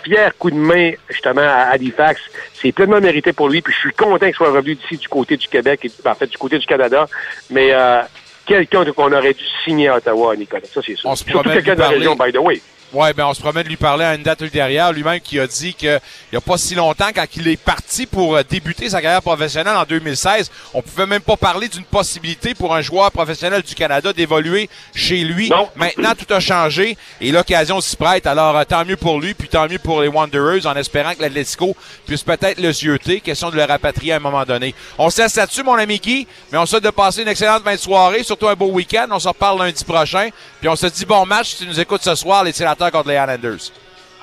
fier 0.02 0.36
coup 0.36 0.50
de 0.50 0.56
main 0.56 0.92
justement 1.08 1.42
à 1.42 1.70
Halifax. 1.70 2.20
C'est 2.54 2.72
pleinement 2.72 3.00
mérité 3.00 3.32
pour 3.32 3.48
lui. 3.48 3.62
Puis 3.62 3.72
je 3.72 3.78
suis 3.78 3.92
content 3.92 4.26
qu'il 4.26 4.34
soit 4.34 4.50
revenu 4.50 4.74
d'ici 4.74 4.96
du 4.96 5.08
côté 5.08 5.36
du 5.36 5.48
Québec, 5.48 5.84
et, 5.84 6.08
en 6.08 6.14
fait 6.14 6.26
du 6.26 6.38
côté 6.38 6.58
du 6.58 6.66
Canada. 6.66 7.06
Mais 7.50 7.68
euh, 7.72 8.02
quelqu'un 8.46 8.84
qu'on 8.92 9.12
aurait 9.12 9.34
dû 9.34 9.44
signer 9.64 9.88
à 9.88 9.96
Ottawa, 9.96 10.36
Nicolas. 10.36 10.62
Ça, 10.72 10.80
c'est 10.84 10.96
sûr. 10.96 11.16
Surtout 11.16 11.50
quelqu'un 11.50 11.74
de 11.74 11.80
la 11.80 11.88
région, 11.88 12.16
by 12.16 12.32
the 12.32 12.38
way. 12.38 12.60
Ouais, 12.92 13.14
ben 13.14 13.24
on 13.24 13.32
se 13.32 13.40
promet 13.40 13.64
de 13.64 13.70
lui 13.70 13.78
parler 13.78 14.04
à 14.04 14.14
une 14.14 14.22
date 14.22 14.42
ultérieure. 14.42 14.92
Lui-même 14.92 15.18
qui 15.18 15.40
a 15.40 15.46
dit 15.46 15.72
qu'il 15.72 15.98
n'y 16.30 16.36
a 16.36 16.42
pas 16.42 16.58
si 16.58 16.74
longtemps, 16.74 17.08
quand 17.14 17.24
il 17.36 17.48
est 17.48 17.56
parti 17.56 18.04
pour 18.04 18.36
euh, 18.36 18.42
débuter 18.46 18.90
sa 18.90 19.00
carrière 19.00 19.22
professionnelle 19.22 19.78
en 19.78 19.84
2016, 19.84 20.50
on 20.74 20.82
pouvait 20.82 21.06
même 21.06 21.22
pas 21.22 21.38
parler 21.38 21.68
d'une 21.68 21.84
possibilité 21.84 22.54
pour 22.54 22.74
un 22.74 22.82
joueur 22.82 23.10
professionnel 23.10 23.62
du 23.62 23.74
Canada 23.74 24.12
d'évoluer 24.12 24.68
chez 24.94 25.24
lui. 25.24 25.50
Maintenant, 25.74 26.12
tout 26.14 26.30
a 26.34 26.38
changé 26.38 26.98
et 27.22 27.32
l'occasion 27.32 27.80
s'y 27.80 27.96
prête. 27.96 28.26
Alors, 28.26 28.58
euh, 28.58 28.64
tant 28.64 28.84
mieux 28.84 28.98
pour 28.98 29.18
lui, 29.18 29.32
puis 29.32 29.48
tant 29.48 29.66
mieux 29.68 29.78
pour 29.78 30.02
les 30.02 30.08
Wanderers, 30.08 30.66
en 30.66 30.76
espérant 30.76 31.14
que 31.14 31.22
l'Atlético 31.22 31.74
puisse 32.06 32.22
peut-être 32.22 32.60
le 32.60 32.72
zioter. 32.72 33.22
Question 33.22 33.48
de 33.48 33.56
le 33.56 33.64
rapatrier 33.64 34.12
à 34.12 34.16
un 34.16 34.20
moment 34.20 34.44
donné. 34.44 34.74
On 34.98 35.08
se 35.08 35.22
laisse 35.22 35.36
là-dessus, 35.36 35.62
mon 35.62 35.76
ami 35.76 35.98
Guy, 35.98 36.26
mais 36.50 36.58
on 36.58 36.66
souhaite 36.66 36.84
de 36.84 36.90
passer 36.90 37.22
une 37.22 37.28
excellente 37.28 37.64
fin 37.64 37.72
de 37.72 37.80
soirée, 37.80 38.22
surtout 38.22 38.48
un 38.48 38.54
beau 38.54 38.68
week-end. 38.68 39.06
On 39.10 39.18
se 39.18 39.28
reparle 39.28 39.60
lundi 39.60 39.82
prochain, 39.82 40.28
puis 40.60 40.68
on 40.68 40.76
se 40.76 40.88
dit 40.88 41.06
bon 41.06 41.24
match 41.24 41.52
si 41.52 41.56
tu 41.56 41.66
nous 41.66 41.80
écoutes 41.80 42.02
ce 42.02 42.14
soir, 42.14 42.44
les 42.44 42.52
sénateurs 42.52 42.81
contre 42.90 43.08
les 43.08 43.14
Islanders. 43.14 43.72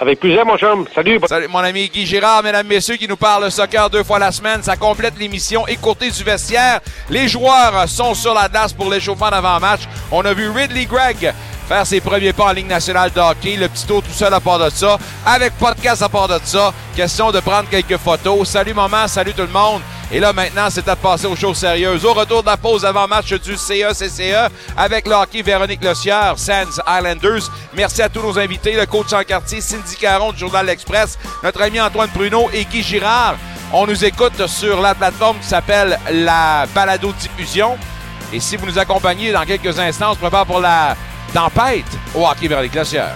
Avec 0.02 0.22
plaisir, 0.22 0.46
mon 0.46 0.58
chum. 0.58 0.86
Salut. 0.96 1.20
Salut, 1.28 1.50
mon 1.50 1.60
ami 1.60 1.90
Guy 1.90 2.06
Girard, 2.06 2.42
mesdames, 2.42 2.66
messieurs, 2.66 2.96
qui 2.96 3.06
nous 3.06 3.18
parle 3.18 3.44
de 3.44 3.50
soccer 3.50 3.90
deux 3.90 4.04
fois 4.04 4.18
la 4.18 4.32
semaine. 4.32 4.64
Ça 4.64 4.78
complète 4.78 5.20
l'émission 5.20 5.68
Écoutez 5.68 6.10
du 6.10 6.24
vestiaire. 6.24 6.80
Les 7.10 7.28
joueurs 7.28 7.84
sont 7.90 8.14
sur 8.14 8.34
la 8.34 8.48
glace 8.48 8.72
pour 8.72 8.90
l'échauffement 8.90 9.30
d'avant-match. 9.30 9.82
On 10.10 10.24
a 10.24 10.34
vu 10.34 10.50
Ridley 10.50 10.86
Gregg 10.86 11.34
faire 11.70 11.86
ses 11.86 12.02
premiers 12.02 12.34
pas 12.34 12.46
en 12.46 12.52
Ligue 12.52 12.68
nationale 12.68 13.12
de 13.12 13.20
hockey. 13.20 13.56
Le 13.56 13.70
petit 13.70 13.86
tour 13.86 14.02
tout 14.02 14.12
seul 14.12 14.34
à 14.34 14.40
part 14.40 14.58
de 14.58 14.72
ça. 14.72 14.98
Avec 15.24 15.54
podcast 15.54 16.02
à 16.02 16.10
part 16.10 16.28
de 16.28 16.40
ça. 16.44 16.74
Question 16.96 17.32
de 17.32 17.40
prendre 17.40 17.70
quelques 17.70 17.98
photos. 17.98 18.50
Salut 18.50 18.74
maman, 18.74 19.08
salut 19.08 19.34
tout 19.34 19.44
le 19.44 19.50
monde. 19.50 19.84
Et 20.12 20.20
là, 20.20 20.34
maintenant, 20.34 20.68
c'est 20.72 20.88
à 20.88 20.96
passer 20.96 21.28
aux 21.28 21.36
choses 21.36 21.58
sérieuses. 21.58 22.04
Au 22.04 22.14
retour 22.14 22.42
de 22.42 22.48
la 22.48 22.58
pause 22.58 22.84
avant-match 22.84 23.32
du 23.34 23.56
CECCE 23.56 24.50
avec 24.76 25.08
le 25.08 25.14
hockey 25.14 25.44
Véronique 25.44 25.84
Lossière, 25.84 26.34
Sands 26.38 26.82
Islanders. 26.88 27.52
Merci 27.76 28.02
à 28.02 28.10
tous 28.10 28.24
nos 28.24 28.40
invités, 28.40 28.74
le 28.74 28.88
coach 28.88 29.14
en 29.14 29.22
quartier, 29.22 29.62
Cindy 29.62 29.96
Caron 29.96 30.32
du 30.32 30.40
Journal 30.40 30.66
L'Express, 30.66 31.20
notre 31.44 31.62
ami 31.62 31.80
Antoine 31.80 32.10
Pruneau 32.10 32.50
et 32.52 32.66
Guy 32.66 32.82
Girard. 32.82 33.36
On 33.72 33.86
nous 33.86 34.04
écoute 34.04 34.48
sur 34.48 34.82
la 34.82 34.96
plateforme 34.96 35.38
qui 35.38 35.48
s'appelle 35.48 36.00
la 36.12 36.66
Balado 36.74 37.14
Diffusion. 37.14 37.78
Et 38.34 38.40
si 38.40 38.58
vous 38.58 38.66
nous 38.66 38.80
accompagnez 38.80 39.32
dans 39.32 39.46
quelques 39.46 39.78
instants, 39.78 40.12
on 40.12 40.14
se 40.16 40.20
prépare 40.20 40.48
pour 40.48 40.60
la 40.60 40.96
tempête 41.30 41.86
au 42.16 42.26
hockey 42.28 42.48
Véronique 42.48 42.76
Lossière. 42.76 43.16